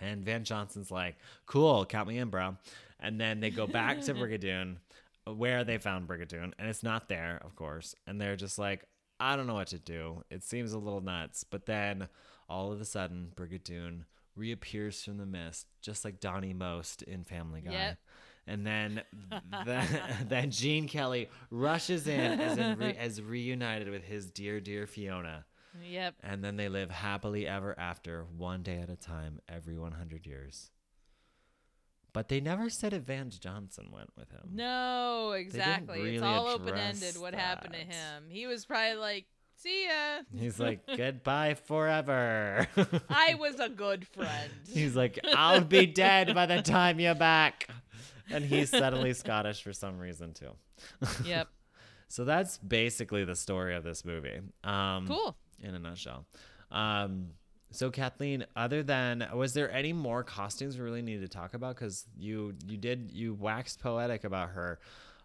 And 0.00 0.24
Van 0.24 0.44
Johnson's 0.44 0.90
like, 0.90 1.16
cool, 1.46 1.84
count 1.84 2.08
me 2.08 2.18
in, 2.18 2.28
bro. 2.28 2.56
And 3.00 3.20
then 3.20 3.40
they 3.40 3.50
go 3.50 3.66
back 3.66 4.00
to 4.02 4.14
Brigadoon, 4.14 4.76
where 5.34 5.64
they 5.64 5.78
found 5.78 6.08
Brigadoon, 6.08 6.52
and 6.58 6.68
it's 6.68 6.82
not 6.82 7.08
there, 7.08 7.40
of 7.44 7.56
course. 7.56 7.94
And 8.06 8.20
they're 8.20 8.36
just 8.36 8.58
like, 8.58 8.84
I 9.20 9.36
don't 9.36 9.46
know 9.46 9.54
what 9.54 9.68
to 9.68 9.78
do. 9.78 10.22
It 10.30 10.44
seems 10.44 10.72
a 10.72 10.78
little 10.78 11.00
nuts. 11.00 11.44
But 11.44 11.66
then 11.66 12.08
all 12.48 12.72
of 12.72 12.80
a 12.80 12.84
sudden, 12.84 13.32
Brigadoon 13.34 14.04
reappears 14.36 15.02
from 15.02 15.18
the 15.18 15.26
mist, 15.26 15.66
just 15.82 16.04
like 16.04 16.20
Donny 16.20 16.52
Most 16.54 17.02
in 17.02 17.24
Family 17.24 17.60
Guy. 17.60 17.72
Yep. 17.72 17.98
And 18.46 18.66
then, 18.66 19.02
then, 19.66 19.86
then 20.28 20.50
Gene 20.50 20.88
Kelly 20.88 21.28
rushes 21.50 22.06
in 22.06 22.40
as, 22.40 22.56
in 22.56 22.78
re- 22.78 22.96
as 22.98 23.20
reunited 23.20 23.90
with 23.90 24.04
his 24.04 24.30
dear, 24.30 24.60
dear 24.60 24.86
Fiona. 24.86 25.44
yep. 25.82 26.14
And 26.22 26.42
then 26.42 26.56
they 26.56 26.68
live 26.68 26.90
happily 26.90 27.46
ever 27.46 27.78
after, 27.78 28.24
one 28.36 28.62
day 28.62 28.78
at 28.78 28.88
a 28.88 28.96
time, 28.96 29.40
every 29.48 29.76
100 29.76 30.26
years. 30.26 30.70
But 32.18 32.26
they 32.26 32.40
never 32.40 32.68
said 32.68 32.94
if 32.94 33.04
Van 33.04 33.30
Johnson 33.30 33.90
went 33.92 34.10
with 34.16 34.28
him. 34.32 34.40
No, 34.52 35.34
exactly. 35.38 36.00
really 36.02 36.14
it's 36.16 36.24
all 36.24 36.48
open 36.48 36.74
ended 36.76 37.16
what 37.16 37.32
happened 37.32 37.74
to 37.74 37.78
him. 37.78 38.24
He 38.28 38.48
was 38.48 38.66
probably 38.66 38.96
like, 38.96 39.26
see 39.54 39.84
ya. 39.86 40.22
He's 40.36 40.58
like, 40.66 40.80
goodbye 40.96 41.54
forever. 41.54 42.66
I 43.08 43.36
was 43.38 43.60
a 43.60 43.68
good 43.68 44.04
friend. 44.04 44.50
He's 44.68 44.96
like, 44.96 45.20
I'll 45.32 45.60
be 45.62 45.86
dead 45.86 46.34
by 46.34 46.46
the 46.46 46.60
time 46.60 46.98
you're 46.98 47.14
back. 47.14 47.68
And 48.32 48.44
he's 48.44 48.70
suddenly 48.70 49.14
Scottish 49.14 49.62
for 49.62 49.72
some 49.72 50.00
reason, 50.00 50.34
too. 50.34 50.56
yep. 51.24 51.46
So 52.08 52.24
that's 52.24 52.58
basically 52.58 53.26
the 53.26 53.36
story 53.36 53.76
of 53.76 53.84
this 53.84 54.04
movie. 54.04 54.40
Um, 54.64 55.06
Cool. 55.06 55.36
in 55.62 55.72
a 55.76 55.78
nutshell. 55.78 56.26
Um, 56.72 57.28
so 57.70 57.90
Kathleen, 57.90 58.46
other 58.56 58.82
than 58.82 59.26
was 59.34 59.52
there 59.52 59.70
any 59.70 59.92
more 59.92 60.22
costumes 60.24 60.76
we 60.78 60.84
really 60.84 61.02
need 61.02 61.20
to 61.20 61.28
talk 61.28 61.54
about? 61.54 61.74
Because 61.74 62.06
you 62.16 62.54
you 62.66 62.76
did 62.76 63.10
you 63.12 63.34
waxed 63.34 63.80
poetic 63.80 64.24
about 64.24 64.50
her, 64.50 64.78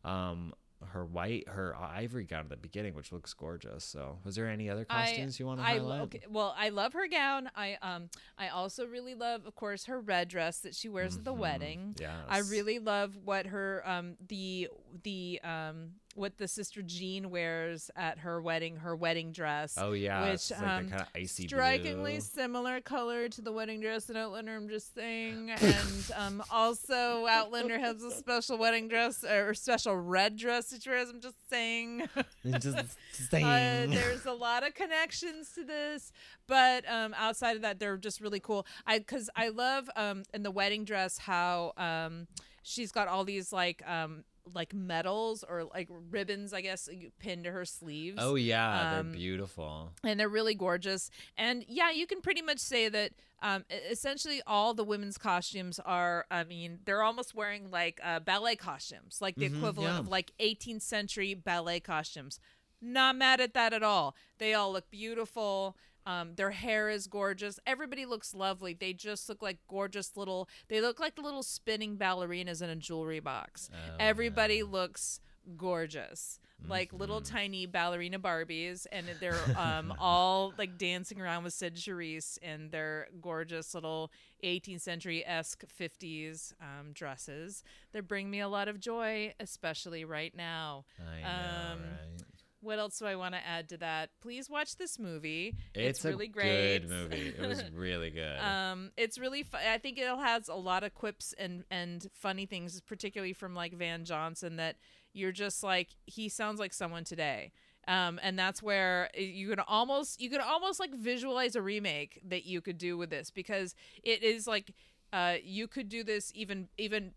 um, 0.04 0.54
her 0.92 1.06
white 1.06 1.48
her 1.48 1.76
ivory 1.80 2.26
gown 2.26 2.42
at 2.42 2.50
the 2.50 2.58
beginning, 2.58 2.94
which 2.94 3.12
looks 3.12 3.34
gorgeous. 3.34 3.84
So 3.84 4.20
was 4.24 4.36
there 4.36 4.50
any 4.50 4.70
other 4.70 4.86
costumes 4.86 5.40
you 5.40 5.46
want 5.46 5.60
to 5.60 5.66
I, 5.66 5.78
highlight? 5.78 6.02
okay, 6.02 6.22
well, 6.30 6.54
I 6.58 6.70
love 6.70 6.94
her 6.94 7.08
gown. 7.08 7.50
I 7.56 7.78
um 7.82 8.10
I 8.38 8.50
also 8.50 8.86
really 8.86 9.16
love, 9.16 9.46
of 9.46 9.56
course, 9.56 9.86
her 9.86 10.00
red 10.00 10.28
dress 10.28 10.60
that 10.60 10.76
she 10.76 10.90
wears 10.90 11.16
at 11.16 11.24
the 11.24 11.34
wedding. 11.34 11.96
Yes. 12.00 12.12
I 12.28 12.40
really 12.40 12.80
love 12.80 13.18
what 13.24 13.46
her 13.48 13.82
um 13.86 14.18
the 14.28 14.68
the 15.04 15.40
um 15.44 15.92
what 16.16 16.38
the 16.38 16.48
sister 16.48 16.82
Jean 16.82 17.30
wears 17.32 17.90
at 17.96 18.20
her 18.20 18.42
wedding, 18.42 18.78
her 18.78 18.96
wedding 18.96 19.32
dress. 19.32 19.76
Oh 19.80 19.94
yeah, 19.94 20.30
which 20.30 20.52
like 20.52 20.60
um, 20.62 20.90
kind 20.90 21.02
of 21.02 21.08
icy 21.16 21.48
strikingly 21.48 22.12
blue. 22.14 22.22
similar 22.22 22.82
color 22.82 23.30
to 23.30 23.42
the 23.42 23.52
wedding 23.52 23.82
dress 23.82 24.06
that 24.06 24.16
Outlander 24.18 24.56
I'm 24.56 24.70
just 24.70 24.94
saying. 24.94 25.50
and 25.52 26.12
um, 26.16 26.44
also 26.52 27.26
Outlander 27.28 27.80
has 27.80 28.04
a 28.04 28.12
special 28.12 28.58
wedding 28.58 28.88
dress 28.88 29.24
or 29.24 29.54
special 29.54 29.96
red 29.96 30.36
dress 30.38 30.68
that 30.70 30.84
she 30.84 30.90
wears. 30.90 31.10
I'm 31.10 31.22
just 31.22 31.50
saying. 31.50 32.08
just 32.60 32.78
Uh, 32.78 32.84
saying. 33.30 33.90
there's 33.92 34.26
a 34.26 34.34
lot 34.34 34.66
of 34.66 34.74
connections 34.76 35.52
to 35.56 35.64
this, 35.64 36.12
but 36.48 36.88
um, 36.90 37.14
outside 37.18 37.56
of 37.56 37.62
that, 37.64 37.80
they're 37.80 37.98
just 37.98 38.22
really 38.22 38.40
cool. 38.40 38.66
I 38.86 39.00
because 39.00 39.30
I 39.36 39.50
love 39.50 39.90
um, 39.96 40.24
in 40.34 40.44
the 40.44 40.52
wedding 40.52 40.86
dress 40.86 41.18
how 41.18 41.74
um, 41.78 42.28
she's 42.62 42.92
got 42.92 43.08
all 43.08 43.24
these 43.24 43.52
like 43.52 43.82
um, 43.88 44.24
like 44.54 44.74
medals 44.74 45.44
or 45.48 45.64
like 45.66 45.88
ribbons, 46.10 46.54
I 46.54 46.62
guess, 46.62 46.90
pinned 47.20 47.46
to 47.46 47.52
her 47.52 47.66
sleeves. 47.66 48.18
Oh 48.22 48.36
yeah, 48.36 48.98
Um, 49.00 49.12
they're 49.12 49.18
beautiful. 49.20 49.92
and 50.04 50.20
they're 50.20 50.30
really 50.30 50.54
gorgeous. 50.56 51.10
And 51.38 51.64
yeah, 51.68 51.92
you 51.92 52.06
can 52.08 52.22
pretty 52.22 52.42
much 52.42 52.60
say 52.60 52.90
that 52.90 53.12
um, 53.42 53.64
essentially 53.90 54.42
all 54.48 54.74
the 54.74 54.84
women's 54.84 55.18
costumes 55.18 55.80
are. 55.80 56.26
I 56.32 56.44
mean, 56.44 56.80
they're 56.86 57.04
almost 57.04 57.34
wearing 57.36 57.72
like 57.72 58.00
uh, 58.04 58.20
ballet 58.20 58.56
costumes, 58.56 59.20
like 59.22 59.36
the 59.36 59.50
Mhm, 59.50 59.58
equivalent 59.58 59.94
yeah. 59.94 60.00
of 60.00 60.08
like 60.08 60.32
18th 60.40 60.82
century 60.82 61.34
ballet 61.34 61.80
costumes. 61.80 62.40
Not 62.82 63.16
mad 63.16 63.40
at 63.40 63.54
that 63.54 63.72
at 63.74 63.82
all. 63.84 64.14
They 64.40 64.54
all 64.54 64.74
look 64.74 64.90
beautiful. 64.92 65.78
Um, 66.06 66.36
their 66.36 66.52
hair 66.52 66.90
is 66.90 67.08
gorgeous. 67.08 67.60
Everybody 67.66 68.06
looks 68.06 68.34
lovely. 68.34 68.74
They 68.74 68.94
just 68.94 69.30
look 69.30 69.42
like 69.42 69.58
gorgeous 69.68 70.16
little. 70.18 70.50
They 70.68 70.82
look 70.82 71.00
like 71.00 71.18
little 71.18 71.44
spinning 71.44 71.98
ballerinas 71.98 72.62
in 72.62 72.70
a 72.70 72.76
jewelry 72.76 73.20
box. 73.22 73.70
Oh, 73.74 73.96
Everybody 74.00 74.56
yeah. 74.58 74.64
looks 74.70 75.20
gorgeous 75.58 76.40
like 76.70 76.94
little 76.94 77.20
Mhm. 77.20 77.30
tiny 77.30 77.66
ballerina 77.66 78.18
barbies 78.18 78.88
and 78.94 79.06
they're 79.20 79.36
um, 79.58 79.94
all 80.00 80.54
like 80.58 80.78
dancing 80.78 81.20
around 81.20 81.44
with 81.44 81.52
cyd 81.54 81.76
charisse 81.76 82.38
in 82.38 82.70
their 82.70 83.10
gorgeous 83.20 83.74
little 83.74 84.10
18th 84.46 84.80
century 84.80 85.26
esque 85.26 85.66
50s 85.78 86.54
um, 86.62 86.94
dresses 86.94 87.64
that 87.92 88.08
bring 88.08 88.30
me 88.32 88.40
a 88.40 88.48
lot 88.48 88.70
of 88.70 88.80
joy 88.80 89.34
especially 89.42 90.06
right 90.06 90.34
now 90.38 90.86
I 91.02 91.22
know, 91.22 91.28
um, 91.74 91.80
right? 91.82 92.24
What 92.64 92.80
else 92.80 92.98
do 92.98 93.06
i 93.06 93.16
want 93.16 93.34
to 93.34 93.46
add 93.46 93.70
to 93.70 93.78
that 93.78 94.10
please 94.22 94.50
watch 94.50 94.78
this 94.78 94.98
movie 94.98 95.56
It's, 95.76 96.04
really 96.04 96.26
a 96.26 96.30
great 96.30 96.80
good 96.80 96.90
movie. 96.90 97.34
It 97.38 97.48
was 97.48 97.64
really 97.74 98.10
good. 98.10 98.40
um, 98.40 98.92
it's 98.98 99.18
really. 99.18 99.44
Fu- 99.44 99.58
I 99.58 99.78
think 99.78 99.98
it 99.98 100.08
has 100.08 100.48
a 100.48 100.56
lot 100.56 100.84
of 100.84 100.94
quips 100.94 101.34
and 101.38 101.64
and 101.70 102.08
funny 102.14 102.46
things, 102.46 102.80
particularly 102.82 103.34
from 103.34 103.54
like 103.54 103.74
Van 103.74 104.06
Johnson. 104.06 104.56
That 104.58 104.76
you're 105.14 105.32
just 105.32 105.64
like 105.64 105.90
he 106.06 106.30
sounds 106.30 106.60
like 106.60 106.74
someone 106.74 107.04
today. 107.04 107.52
Um, 107.88 108.20
and 108.24 108.40
that's 108.40 108.64
where 108.64 109.10
you 109.18 109.50
can 109.50 109.60
almost 109.60 110.22
you 110.22 110.30
can 110.30 110.42
almost 110.42 110.80
like 110.80 110.94
visualize 110.94 111.56
a 111.56 111.62
remake 111.62 112.22
that 112.26 112.46
you 112.46 112.62
could 112.62 112.78
do 112.78 112.98
with 112.98 113.10
this 113.10 113.30
because 113.30 113.76
it 114.04 114.24
is 114.24 114.48
like 114.48 114.74
uh, 115.12 115.36
you 115.44 115.68
could 115.68 115.90
do 115.90 116.04
this 116.04 116.32
even 116.34 116.70
even 116.78 117.12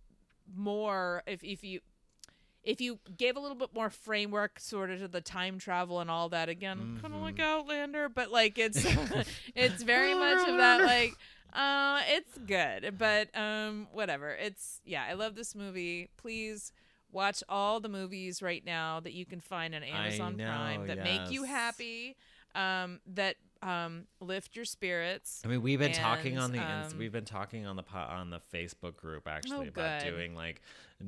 more 0.54 1.22
if 1.26 1.42
if 1.44 1.62
you 1.62 1.80
if 2.66 2.80
you 2.80 2.98
gave 3.16 3.36
a 3.36 3.40
little 3.40 3.56
bit 3.56 3.72
more 3.72 3.88
framework 3.88 4.60
sort 4.60 4.90
of 4.90 4.98
to 4.98 5.08
the 5.08 5.20
time 5.22 5.58
travel 5.58 6.00
and 6.00 6.10
all 6.10 6.28
that 6.28 6.48
again 6.50 6.98
kind 7.00 7.14
of 7.14 7.20
like 7.22 7.40
outlander 7.40 8.08
but 8.08 8.30
like 8.30 8.58
it's 8.58 8.84
it's 9.54 9.82
very 9.82 10.12
much 10.14 10.46
of 10.48 10.56
that 10.58 10.82
like 10.82 11.14
uh 11.54 12.00
it's 12.08 12.36
good 12.46 12.98
but 12.98 13.34
um 13.38 13.86
whatever. 13.92 14.30
It's 14.30 14.80
yeah 14.84 15.04
i 15.08 15.14
love 15.14 15.34
this 15.34 15.54
movie. 15.54 16.10
Please 16.18 16.72
watch 17.12 17.42
all 17.48 17.80
the 17.80 17.88
movies 17.88 18.42
right 18.42 18.64
now 18.66 19.00
that 19.00 19.12
you 19.14 19.24
can 19.24 19.40
find 19.40 19.74
on 19.74 19.82
amazon 19.82 20.36
prime 20.36 20.80
know, 20.80 20.86
that 20.88 20.98
make 21.04 21.30
you 21.30 21.44
happy 21.44 22.16
um 22.54 23.00
that 23.06 23.36
um 23.62 24.06
lift 24.20 24.56
your 24.56 24.64
spirits 24.64 25.40
I 25.44 25.48
mean, 25.48 25.62
we've 25.62 25.78
been 25.78 25.92
talking 25.92 26.36
on 26.36 26.52
the 26.52 26.58
um, 26.58 26.98
we've 26.98 27.12
been 27.12 27.24
talking 27.24 27.64
on 27.64 27.76
the 27.76 27.82
po- 27.84 27.98
on 27.98 28.28
the 28.30 28.40
Facebook 28.52 28.96
group 28.96 29.26
actually 29.28 29.66
Oh, 29.66 29.68
about 29.68 30.00
doing 30.02 30.34
like 30.34 30.60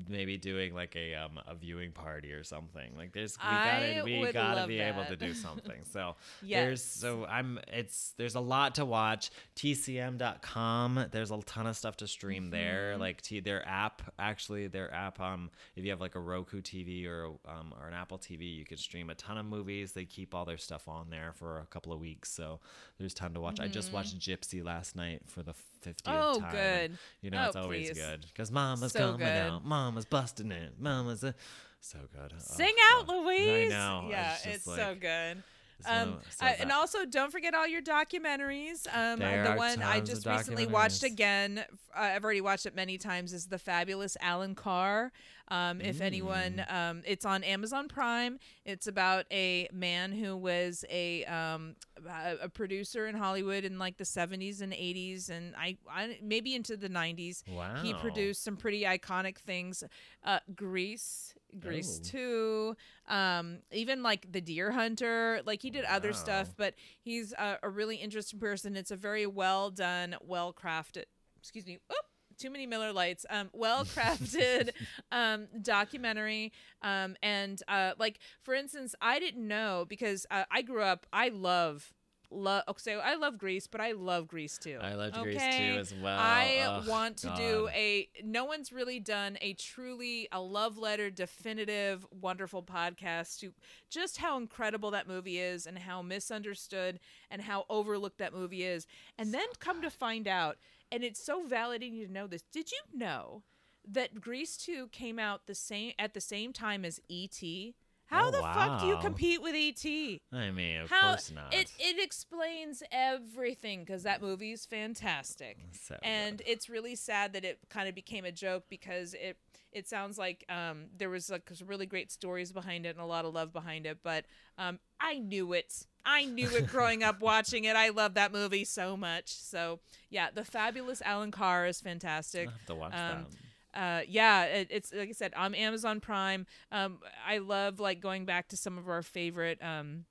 maybe 0.09 0.37
doing 0.37 0.75
like 0.75 0.95
a 0.97 1.15
um 1.15 1.41
a 1.47 1.55
viewing 1.55 1.93
party 1.93 2.33
or 2.33 2.45
something. 2.45 2.91
Like 2.97 3.13
there's 3.13 3.37
we 3.39 3.49
I 3.49 3.65
gotta 3.65 4.05
we 4.05 4.33
gotta 4.33 4.67
be 4.67 4.81
able 4.81 5.05
to 5.07 5.17
do 5.17 5.33
something. 5.33 5.81
So 5.91 6.17
Yes. 6.43 6.65
there's 6.65 6.85
so 6.85 7.25
I'm 7.25 7.59
it's 7.69 8.15
there's 8.17 8.35
a 8.35 8.41
lot 8.41 8.75
to 8.77 8.85
watch. 8.85 9.31
TCM.com. 9.57 11.07
There's 11.11 11.31
a 11.31 11.39
ton 11.39 11.67
of 11.67 11.77
stuff 11.77 11.97
to 11.99 12.07
stream 12.07 12.51
there. 12.51 12.93
Mm-hmm. 12.93 13.01
Like 13.01 13.23
T, 13.23 13.41
their 13.41 13.67
app 13.67 14.03
actually 14.19 14.67
their 14.67 14.93
app 14.93 15.21
um 15.21 15.51
if 15.77 15.85
you 15.85 15.91
have 15.91 16.01
like 16.01 16.15
a 16.15 16.21
Roku 16.21 16.61
TV 16.61 17.07
or 17.07 17.27
um 17.49 17.73
or 17.81 17.89
an 17.89 17.95
Apple 17.95 18.19
TV 18.19 18.57
you 18.57 18.65
can 18.65 18.77
stream 18.77 19.11
a 19.11 19.15
ton 19.15 19.39
of 19.39 19.47
movies. 19.47 19.93
They 19.93 20.05
keep 20.05 20.35
all 20.35 20.45
their 20.45 20.59
stuff 20.59 20.89
on 20.89 21.11
there 21.11 21.33
for 21.35 21.61
a 21.61 21.67
couple 21.67 21.93
of 21.93 22.01
weeks. 22.01 22.31
So 22.31 22.61
there's 22.99 23.15
time 23.15 23.35
to 23.35 23.41
watch. 23.41 23.61
I 23.61 23.69
just 23.69 23.93
watched 23.93 24.19
Gypsy 24.19 24.65
last 24.65 24.97
night 24.97 25.23
for 25.27 25.43
the 25.43 25.53
50th 25.53 26.03
Mm-hmm. 26.05 26.13
Oh, 26.13 26.41
time. 26.41 26.53
good. 26.53 26.99
You 27.23 27.31
know, 27.31 27.43
Oh, 27.45 27.47
it's 27.47 27.57
always 27.57 27.91
please. 27.91 27.99
good 27.99 28.27
because 28.33 28.51
Mama's 28.51 28.93
So 28.93 28.99
coming 29.13 29.19
good. 29.19 29.27
out. 29.29 29.65
Mama's 29.65 30.05
busting 30.05 30.51
it. 30.51 30.75
Mama's 30.81 31.23
a... 31.23 31.35
so 31.81 31.99
good. 32.13 32.33
Oh, 32.35 32.39
Sing 32.39 32.75
out, 32.95 33.07
God. 33.07 33.25
Louise. 33.25 33.73
I 33.73 33.77
know. 33.77 34.07
Yeah, 34.11 34.33
just 34.35 34.47
it's 34.47 34.65
so 34.65 34.97
good. 35.01 35.43
Um, 35.87 36.19
uh, 36.41 36.53
and 36.59 36.73
also 36.73 37.05
don't 37.05 37.31
forget 37.31 37.55
all 37.55 37.67
your 37.67 37.83
documentaries. 37.83 38.87
Um, 38.93 39.21
the 39.21 39.55
one 39.57 39.83
I 39.83 40.01
just 40.01 40.27
recently 40.27 40.67
watched 40.67 41.03
again. 41.05 41.65
Uh, 41.97 42.01
I've 42.01 42.25
already 42.25 42.41
watched 42.41 42.67
it 42.67 42.75
many 42.75 42.99
times. 42.99 43.33
Is 43.33 43.47
the 43.47 43.59
fabulous 43.59 44.17
Allan 44.21 44.55
Carr. 44.55 45.13
Um, 45.51 45.81
if 45.81 46.03
anyone, 46.03 46.57
Mm. 46.69 46.73
um, 46.75 47.03
it's 47.07 47.25
on 47.25 47.43
Amazon 47.43 47.89
Prime. 47.89 48.39
It's 48.67 48.87
about 48.87 49.25
a 49.33 49.67
man 49.73 50.13
who 50.13 50.37
was 50.37 50.85
a 50.91 51.25
um, 51.25 51.75
a 52.07 52.37
a 52.43 52.49
producer 52.51 53.07
in 53.07 53.15
Hollywood 53.15 53.65
in 53.65 53.79
like 53.79 53.97
the 53.97 54.05
70s 54.05 54.61
and 54.61 54.73
80s, 54.75 55.31
and 55.31 55.55
I, 55.57 55.79
I 55.91 56.19
maybe 56.23 56.55
into 56.55 56.77
the 56.77 56.91
90s. 56.91 57.45
wow. 57.49 57.81
He 57.83 57.95
produced 57.95 58.45
some 58.45 58.57
pretty 58.59 58.83
iconic 58.83 59.39
things. 59.39 59.83
Uh, 60.23 60.41
Grease, 60.55 61.33
Grease 61.59 62.01
Oh. 62.05 62.09
2, 62.09 62.77
um, 63.09 63.59
even 63.73 64.03
like 64.03 64.31
The 64.31 64.41
Deer 64.41 64.71
Hunter. 64.71 65.41
Like 65.45 65.63
he 65.63 65.71
did 65.71 65.85
other 65.85 66.13
stuff, 66.13 66.55
but 66.57 66.75
he's 67.01 67.33
a, 67.33 67.59
a 67.63 67.71
really 67.71 67.97
interesting 67.97 68.39
person. 68.39 68.77
It's 68.77 68.91
a 68.91 68.97
very 68.97 69.27
well 69.27 69.71
done, 69.71 70.17
well 70.21 70.53
crafted, 70.53 71.05
excuse 71.39 71.67
me, 71.67 71.79
oop, 71.91 72.05
too 72.39 72.51
many 72.51 72.67
Miller 72.67 72.93
Lights. 72.93 73.27
Um, 73.31 73.51
well 73.53 73.85
crafted 73.85 74.71
um, 75.13 75.49
documentary. 75.63 76.53
Um, 76.83 77.17
and 77.23 77.63
uh, 77.69 77.93
like 77.99 78.19
for 78.43 78.55
instance, 78.55 78.95
I 79.01 79.19
didn't 79.19 79.47
know 79.47 79.85
because 79.89 80.27
uh, 80.31 80.45
I 80.51 80.63
grew 80.63 80.83
up. 80.83 81.07
I 81.13 81.29
love. 81.29 81.93
Love 82.31 82.65
okay, 82.69 82.97
oh, 82.97 82.99
so 82.99 82.99
I 82.99 83.15
love 83.15 83.39
Grease, 83.39 83.67
but 83.67 83.81
I 83.81 83.93
love 83.93 84.29
Grease 84.29 84.59
too. 84.59 84.79
I 84.83 84.95
loved 84.95 85.17
Grease 85.23 85.37
okay? 85.37 85.73
too 85.73 85.81
as 85.81 85.95
well. 85.95 86.19
I 86.21 86.59
Ugh, 86.63 86.87
want 86.87 87.17
to 87.19 87.33
do 87.37 87.69
a. 87.73 88.09
No 88.23 88.45
one's 88.45 88.71
really 88.71 89.01
done 89.01 89.39
a 89.41 89.55
truly 89.55 90.29
a 90.31 90.41
love 90.41 90.77
letter, 90.77 91.09
definitive, 91.09 92.07
wonderful 92.11 92.63
podcast 92.63 93.39
to 93.41 93.55
just 93.89 94.19
how 94.19 94.37
incredible 94.37 94.91
that 94.91 95.09
movie 95.09 95.39
is 95.39 95.67
and 95.67 95.79
how 95.79 96.03
misunderstood 96.03 97.01
and 97.31 97.41
how 97.41 97.65
overlooked 97.71 98.19
that 98.19 98.35
movie 98.35 98.63
is. 98.63 98.87
And 99.17 99.33
then 99.33 99.47
come 99.59 99.81
to 99.81 99.91
find 99.91 100.29
out, 100.29 100.59
and 100.93 101.03
it's 101.03 101.25
so 101.25 101.47
validating 101.47 102.05
to 102.05 102.13
know 102.13 102.27
this. 102.27 102.43
Did 102.43 102.71
you 102.71 102.99
know 102.99 103.43
that 103.91 104.21
Grease 104.21 104.59
two 104.59 104.89
came 104.89 105.19
out 105.19 105.47
the 105.47 105.55
same 105.55 105.93
at 105.99 106.13
the 106.13 106.21
same 106.21 106.53
time 106.53 106.85
as 106.85 107.01
E.T.? 107.09 107.75
How 108.09 108.29
Oh, 108.29 108.31
the 108.31 108.39
fuck 108.39 108.81
do 108.81 108.87
you 108.87 108.97
compete 108.99 109.43
with 109.43 109.55
E.T.? 109.55 110.21
I 110.33 110.51
mean, 110.51 110.81
of 110.81 110.91
How 110.91 111.11
course 111.11 111.31
not. 111.31 111.53
it 111.53 111.71
it 111.79 112.03
explains 112.03 112.83
everything 112.91 113.81
because 113.81 114.03
that 114.05 114.23
movie 114.23 114.53
is 114.53 114.65
fantastic 114.67 115.59
So 115.73 115.97
and 116.03 116.39
good. 116.39 116.47
it's 116.49 116.69
really 116.71 116.95
sad 116.95 117.35
that 117.35 117.45
it 117.45 117.59
kind 117.69 117.89
of 117.89 117.95
became 117.95 118.25
a 118.25 118.33
joke 118.33 118.65
because 118.71 119.15
it 119.15 119.37
it 119.73 119.87
sounds 119.87 120.17
like 120.17 120.45
um, 120.49 120.87
there 120.97 121.11
was 121.11 121.29
like 121.31 121.51
some 121.53 121.69
really 121.69 121.85
great 121.87 122.11
stories 122.11 122.51
behind 122.53 122.87
it 122.87 122.91
and 122.91 123.01
a 123.01 123.05
lot 123.05 123.25
of 123.27 123.35
love 123.35 123.53
behind 123.53 123.85
it 123.87 123.99
but 124.03 124.25
um, 124.57 124.79
i 125.01 125.19
knew 125.19 125.53
it 125.53 125.87
i 126.07 126.25
knew 126.25 126.49
it 126.57 126.67
growing 126.67 127.03
up 127.03 127.21
watching 127.33 127.65
it 127.65 127.77
i 127.77 127.91
love 127.91 128.15
that 128.15 128.33
movie 128.33 128.65
so 128.65 128.97
much 128.97 129.29
so 129.29 129.81
yeah 130.09 130.29
the 130.35 130.45
fabulous 130.45 131.03
allan 131.05 131.31
carr 131.31 131.67
is 131.67 131.81
fantastic 131.81 132.47
I'll 132.49 132.53
have 132.53 132.67
to 132.67 132.75
watch 132.75 132.93
um, 132.95 133.27
that. 133.31 133.39
Uh, 133.79 134.01
yeah, 134.09 134.45
it, 134.45 134.69
it's 134.71 134.93
like 134.93 135.09
I 135.09 135.13
said 135.13 135.33
on 135.37 135.55
Amazon 135.55 136.01
Prime. 136.01 136.47
Um, 136.73 136.99
I 137.27 137.39
love 137.39 137.79
like 137.79 138.01
going 138.01 138.25
back 138.25 138.49
to 138.49 138.57
some 138.57 138.77
of 138.77 138.89
our 138.89 139.03
favorite 139.03 139.63
um, 139.63 140.05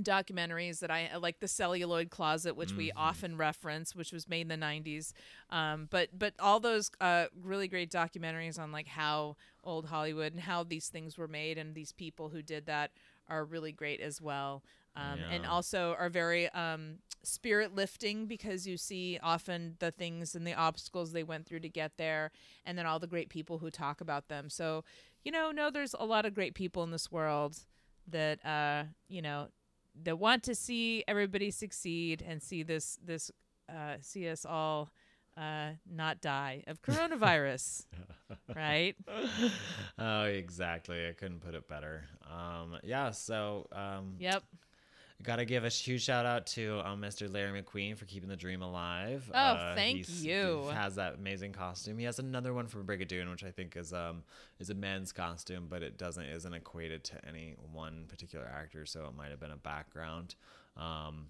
documentaries 0.00 0.78
that 0.78 0.92
I 0.92 1.16
like 1.16 1.40
the 1.40 1.48
Celluloid 1.48 2.10
Closet, 2.10 2.54
which 2.54 2.72
we 2.72 2.92
often 2.96 3.36
reference, 3.36 3.96
which 3.96 4.12
was 4.12 4.28
made 4.28 4.42
in 4.42 4.48
the 4.48 4.56
'90s. 4.66 5.12
Um, 5.50 5.88
but 5.90 6.16
but 6.16 6.34
all 6.38 6.60
those 6.60 6.90
uh, 7.00 7.26
really 7.42 7.66
great 7.66 7.90
documentaries 7.90 8.60
on 8.60 8.70
like 8.70 8.86
how 8.86 9.36
old 9.64 9.86
Hollywood 9.86 10.32
and 10.32 10.42
how 10.42 10.62
these 10.62 10.88
things 10.88 11.18
were 11.18 11.28
made 11.28 11.58
and 11.58 11.74
these 11.74 11.92
people 11.92 12.28
who 12.28 12.42
did 12.42 12.66
that 12.66 12.92
are 13.28 13.44
really 13.44 13.72
great 13.72 14.00
as 14.00 14.20
well. 14.20 14.62
Um, 14.96 15.20
and 15.30 15.46
also 15.46 15.94
are 15.98 16.10
very 16.10 16.48
um, 16.50 16.96
spirit 17.22 17.74
lifting 17.74 18.26
because 18.26 18.66
you 18.66 18.76
see 18.76 19.18
often 19.22 19.76
the 19.78 19.92
things 19.92 20.34
and 20.34 20.46
the 20.46 20.54
obstacles 20.54 21.12
they 21.12 21.22
went 21.22 21.46
through 21.46 21.60
to 21.60 21.68
get 21.68 21.96
there, 21.96 22.32
and 22.66 22.76
then 22.76 22.86
all 22.86 22.98
the 22.98 23.06
great 23.06 23.28
people 23.28 23.58
who 23.58 23.70
talk 23.70 24.00
about 24.00 24.28
them. 24.28 24.50
So, 24.50 24.84
you 25.24 25.30
know, 25.30 25.52
no, 25.52 25.70
there's 25.70 25.94
a 25.98 26.04
lot 26.04 26.26
of 26.26 26.34
great 26.34 26.54
people 26.54 26.82
in 26.82 26.90
this 26.90 27.10
world 27.10 27.56
that 28.08 28.44
uh, 28.44 28.84
you 29.08 29.22
know 29.22 29.48
that 30.02 30.18
want 30.18 30.42
to 30.44 30.54
see 30.54 31.04
everybody 31.06 31.50
succeed 31.50 32.24
and 32.26 32.42
see 32.42 32.62
this 32.62 32.98
this 33.04 33.30
uh, 33.68 33.94
see 34.00 34.28
us 34.28 34.44
all 34.44 34.90
uh, 35.36 35.70
not 35.90 36.20
die 36.20 36.64
of 36.66 36.82
coronavirus, 36.82 37.86
right? 38.56 38.96
oh, 39.98 40.24
exactly. 40.24 41.06
I 41.08 41.12
couldn't 41.12 41.40
put 41.40 41.54
it 41.54 41.68
better. 41.68 42.04
Um, 42.30 42.78
yeah. 42.82 43.10
So, 43.10 43.66
um, 43.72 44.16
Yep. 44.18 44.42
Gotta 45.22 45.44
give 45.44 45.64
a 45.64 45.68
huge 45.68 46.02
shout 46.02 46.24
out 46.24 46.46
to 46.48 46.80
um, 46.84 47.00
Mr. 47.02 47.32
Larry 47.32 47.62
McQueen 47.62 47.96
for 47.96 48.06
keeping 48.06 48.28
the 48.28 48.36
dream 48.36 48.62
alive. 48.62 49.30
Oh, 49.34 49.38
Uh, 49.38 49.74
thank 49.74 50.08
you. 50.22 50.64
He 50.68 50.74
has 50.74 50.94
that 50.94 51.14
amazing 51.16 51.52
costume. 51.52 51.98
He 51.98 52.04
has 52.04 52.18
another 52.18 52.54
one 52.54 52.66
from 52.66 52.86
Brigadoon, 52.86 53.30
which 53.30 53.44
I 53.44 53.50
think 53.50 53.76
is 53.76 53.92
um 53.92 54.22
is 54.58 54.70
a 54.70 54.74
men's 54.74 55.12
costume, 55.12 55.66
but 55.68 55.82
it 55.82 55.98
doesn't 55.98 56.24
isn't 56.24 56.54
equated 56.54 57.04
to 57.04 57.24
any 57.28 57.54
one 57.72 58.06
particular 58.08 58.46
actor, 58.46 58.86
so 58.86 59.04
it 59.06 59.14
might 59.14 59.30
have 59.30 59.40
been 59.40 59.50
a 59.50 59.56
background 59.56 60.34
um 60.76 61.26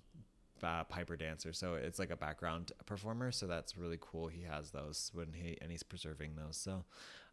uh, 0.63 0.85
piper 0.85 1.17
dancer. 1.17 1.53
So 1.55 1.75
it's 1.75 1.99
like 1.99 2.11
a 2.11 2.17
background 2.17 2.73
performer. 2.87 3.33
So 3.33 3.47
that's 3.47 3.77
really 3.79 3.99
cool. 4.01 4.29
He 4.29 4.43
has 4.43 4.71
those 4.71 5.11
when 5.15 5.33
he 5.33 5.57
and 5.61 5.71
he's 5.71 5.83
preserving 5.83 6.37
those. 6.37 6.57
So 6.59 6.85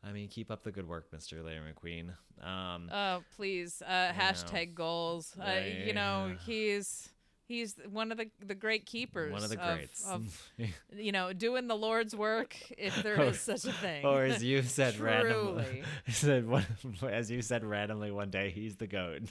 I 0.04 0.12
mean, 0.12 0.28
keep 0.28 0.52
up 0.52 0.64
the 0.64 0.72
good 0.72 0.88
work, 0.88 1.12
Mr. 1.12 1.44
Larry 1.44 1.74
McQueen. 1.74 2.14
Um, 2.46 2.90
Oh, 2.94 3.24
please. 3.36 3.82
Uh, 3.86 4.12
hashtag 4.12 4.74
goals. 4.76 5.36
Uh, 5.40 5.60
you 5.86 5.94
know, 5.94 6.36
he's 6.46 7.10
he's 7.48 7.76
one 7.90 8.12
of 8.12 8.18
the 8.18 8.30
the 8.46 8.56
great 8.56 8.86
keepers. 8.86 9.32
one 9.34 9.44
of 9.44 9.50
the 9.50 9.56
greats. 9.58 10.06
Of, 10.06 10.52
you 10.96 11.12
know, 11.12 11.34
doing 11.34 11.68
the 11.68 11.76
Lord's 11.76 12.16
work, 12.16 12.56
if 12.78 12.96
there 13.04 13.20
is 13.22 13.40
such 13.40 13.66
a 13.66 13.72
thing. 13.74 14.06
or 14.06 14.24
as 14.24 14.44
you 14.44 14.62
said 14.62 15.00
randomly, 15.00 15.84
said 16.08 16.48
one, 16.48 16.66
as 17.10 17.32
you 17.32 17.42
said 17.42 17.64
randomly 17.66 18.12
one 18.12 18.30
day, 18.30 18.50
he's 18.52 18.76
the 18.76 18.88
goat. 18.88 19.24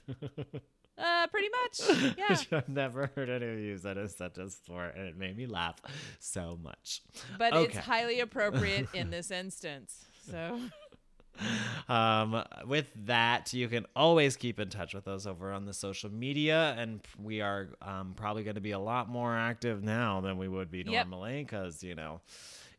Uh, 0.98 1.26
pretty 1.26 1.48
much. 1.62 2.16
Yeah. 2.16 2.38
I've 2.52 2.70
never 2.70 3.10
heard 3.14 3.28
any 3.28 3.46
of 3.52 3.58
you 3.58 3.76
said 3.76 3.98
as 3.98 4.16
such 4.16 4.38
as 4.38 4.56
before, 4.56 4.86
and 4.86 5.06
it 5.06 5.16
made 5.16 5.36
me 5.36 5.44
laugh 5.46 5.76
so 6.18 6.58
much. 6.62 7.02
But 7.38 7.52
Okay. 7.52 7.64
it's 7.76 7.86
highly 7.86 8.20
appropriate 8.20 8.88
in 8.94 9.10
this 9.10 9.30
instance. 9.30 10.05
So. 10.30 10.60
Um, 11.88 12.42
with 12.66 12.90
that, 13.04 13.52
you 13.52 13.68
can 13.68 13.84
always 13.94 14.36
keep 14.36 14.58
in 14.58 14.70
touch 14.70 14.94
with 14.94 15.06
us 15.06 15.26
over 15.26 15.52
on 15.52 15.66
the 15.66 15.74
social 15.74 16.10
media, 16.10 16.74
and 16.78 17.00
we 17.22 17.42
are 17.42 17.68
um, 17.82 18.14
probably 18.16 18.42
going 18.42 18.54
to 18.54 18.60
be 18.62 18.70
a 18.72 18.78
lot 18.78 19.08
more 19.08 19.36
active 19.36 19.84
now 19.84 20.20
than 20.22 20.38
we 20.38 20.48
would 20.48 20.70
be 20.70 20.82
normally 20.82 21.44
because 21.44 21.82
you 21.84 21.94
know, 21.94 22.20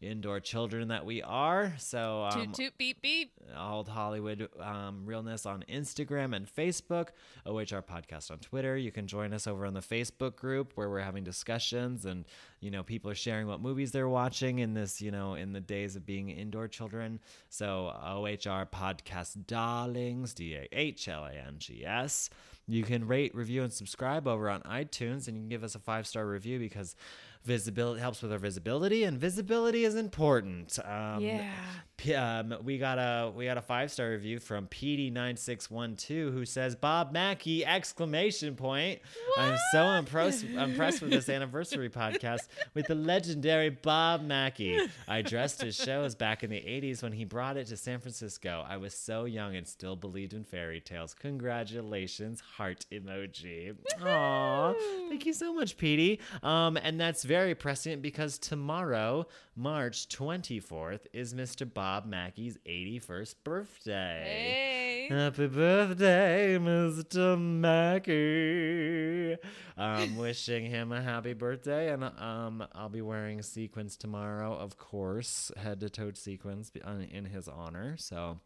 indoor 0.01 0.39
children 0.39 0.89
that 0.89 1.05
we 1.05 1.21
are. 1.21 1.73
So 1.77 2.27
um, 2.31 2.31
toot 2.31 2.53
toot 2.53 2.77
beep 2.77 3.01
beep. 3.01 3.31
Old 3.57 3.87
Hollywood 3.87 4.49
um, 4.59 5.05
Realness 5.05 5.45
on 5.45 5.63
Instagram 5.69 6.35
and 6.35 6.47
Facebook, 6.47 7.09
OHR 7.45 7.83
Podcast 7.83 8.29
on 8.29 8.39
Twitter. 8.39 8.77
You 8.77 8.91
can 8.91 9.07
join 9.07 9.33
us 9.33 9.47
over 9.47 9.65
on 9.65 9.73
the 9.73 9.79
Facebook 9.79 10.35
group 10.35 10.73
where 10.75 10.89
we're 10.89 10.99
having 10.99 11.23
discussions 11.23 12.05
and, 12.05 12.25
you 12.59 12.69
know, 12.69 12.83
people 12.83 13.09
are 13.09 13.15
sharing 13.15 13.47
what 13.47 13.61
movies 13.61 13.91
they're 13.91 14.09
watching 14.09 14.59
in 14.59 14.73
this, 14.73 15.01
you 15.01 15.11
know, 15.11 15.33
in 15.33 15.53
the 15.53 15.61
days 15.61 15.95
of 15.95 16.05
being 16.05 16.29
indoor 16.29 16.67
children. 16.67 17.19
So, 17.49 17.93
OHR 18.03 18.69
Podcast 18.69 19.47
Darlings, 19.47 20.33
D 20.33 20.55
A 20.55 20.67
H 20.71 21.07
L 21.07 21.25
A 21.25 21.31
N 21.31 21.55
G 21.57 21.85
S. 21.85 22.29
You 22.69 22.83
can 22.83 23.07
rate, 23.07 23.33
review, 23.33 23.63
and 23.63 23.71
subscribe 23.71 24.27
over 24.27 24.49
on 24.49 24.61
iTunes, 24.63 25.27
and 25.27 25.37
you 25.37 25.43
can 25.43 25.47
give 25.47 25.63
us 25.63 25.75
a 25.75 25.79
five 25.79 26.05
star 26.05 26.27
review 26.27 26.59
because 26.59 26.97
visibility 27.43 28.01
helps 28.01 28.21
with 28.21 28.31
our 28.31 28.37
visibility, 28.37 29.03
and 29.03 29.19
visibility 29.19 29.83
is 29.85 29.95
important. 29.95 30.77
Um, 30.83 31.21
Yeah. 31.23 31.51
P- 31.97 32.13
um, 32.13 32.53
we 32.63 32.77
got 32.77 32.99
a 32.99 33.31
we 33.35 33.45
got 33.45 33.57
a 33.57 33.61
five 33.61 33.91
star 33.91 34.11
review 34.11 34.37
from 34.39 34.67
PD9612 34.67 36.31
who 36.31 36.45
says 36.45 36.75
Bob 36.75 37.11
Mackie 37.11 37.65
exclamation 37.65 38.55
point. 38.55 38.99
I'm 39.37 39.57
so 39.71 39.83
impressed 39.93 40.43
impressed 40.43 41.01
with 41.01 41.09
this 41.11 41.27
anniversary 41.27 41.89
podcast 41.89 42.47
with 42.75 42.85
the 42.87 42.93
legendary 42.95 43.69
Bob 43.69 44.21
Mackie. 44.21 44.79
I 45.07 45.23
dressed 45.23 45.61
his 45.61 45.75
shows 45.75 46.13
back 46.13 46.43
in 46.43 46.49
the 46.51 46.57
80s 46.57 47.01
when 47.01 47.13
he 47.13 47.25
brought 47.25 47.57
it 47.57 47.65
to 47.67 47.77
San 47.77 47.99
Francisco. 47.99 48.63
I 48.67 48.77
was 48.77 48.93
so 48.93 49.25
young 49.25 49.55
and 49.55 49.67
still 49.67 49.95
believed 49.95 50.33
in 50.33 50.43
fairy 50.43 50.81
tales. 50.81 51.15
Congratulations, 51.15 52.41
heart 52.57 52.85
emoji. 52.91 53.75
Aw, 54.03 54.73
thank 55.09 55.25
you 55.25 55.33
so 55.33 55.53
much, 55.53 55.77
Petey. 55.77 56.19
Um, 56.43 56.77
and 56.77 56.99
that's 56.99 57.23
very 57.27 57.53
prescient 57.53 58.01
because 58.01 58.39
tomorrow, 58.39 59.27
March 59.53 60.07
24th, 60.07 61.01
is 61.11 61.33
Mr. 61.33 61.71
Bob 61.71 62.05
Mackie's 62.05 62.57
81st 62.65 63.35
birthday. 63.43 65.07
Hey. 65.09 65.13
Happy 65.13 65.47
birthday, 65.47 66.57
Mr. 66.57 67.37
Mackie. 67.37 69.35
I'm 69.77 70.15
wishing 70.15 70.67
him 70.67 70.93
a 70.93 71.01
happy 71.01 71.33
birthday, 71.33 71.91
and 71.91 72.05
um, 72.05 72.65
I'll 72.73 72.87
be 72.87 73.01
wearing 73.01 73.41
sequins 73.41 73.97
tomorrow, 73.97 74.53
of 74.53 74.77
course, 74.77 75.51
head 75.57 75.81
to 75.81 75.89
toe 75.89 76.13
sequins 76.13 76.71
in 77.11 77.25
his 77.25 77.49
honor. 77.49 77.97
So, 77.97 78.39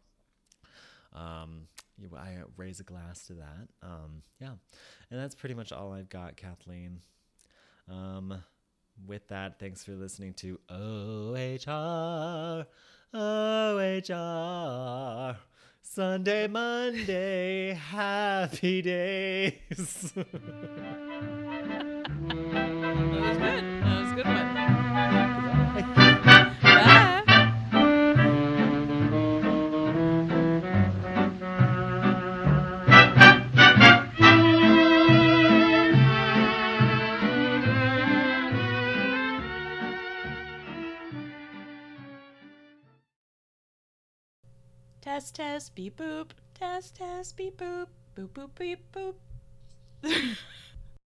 um, 1.12 1.68
you, 1.96 2.10
I 2.16 2.38
raise 2.56 2.80
a 2.80 2.84
glass 2.84 3.28
to 3.28 3.34
that. 3.34 3.68
Um, 3.80 4.22
yeah, 4.40 4.54
and 5.10 5.20
that's 5.20 5.36
pretty 5.36 5.54
much 5.54 5.70
all 5.70 5.92
I've 5.92 6.08
got, 6.08 6.36
Kathleen. 6.36 6.98
Um, 7.88 8.42
with 9.06 9.28
that, 9.28 9.58
thanks 9.58 9.84
for 9.84 9.92
listening 9.92 10.34
to 10.34 10.58
OHR, 10.68 12.66
OHR, 13.14 14.56
Sunday, 15.80 16.46
Monday, 16.48 17.72
happy 17.90 18.82
days. 18.82 20.12
Test, 45.12 45.34
test, 45.34 45.74
beep, 45.74 45.98
boop. 45.98 46.30
Test, 46.54 46.96
test, 46.96 47.36
beep, 47.36 47.58
boop. 47.58 47.88
Boop, 48.16 48.30
boop, 48.30 48.54
beep, 48.58 48.80
boop. 48.94 49.16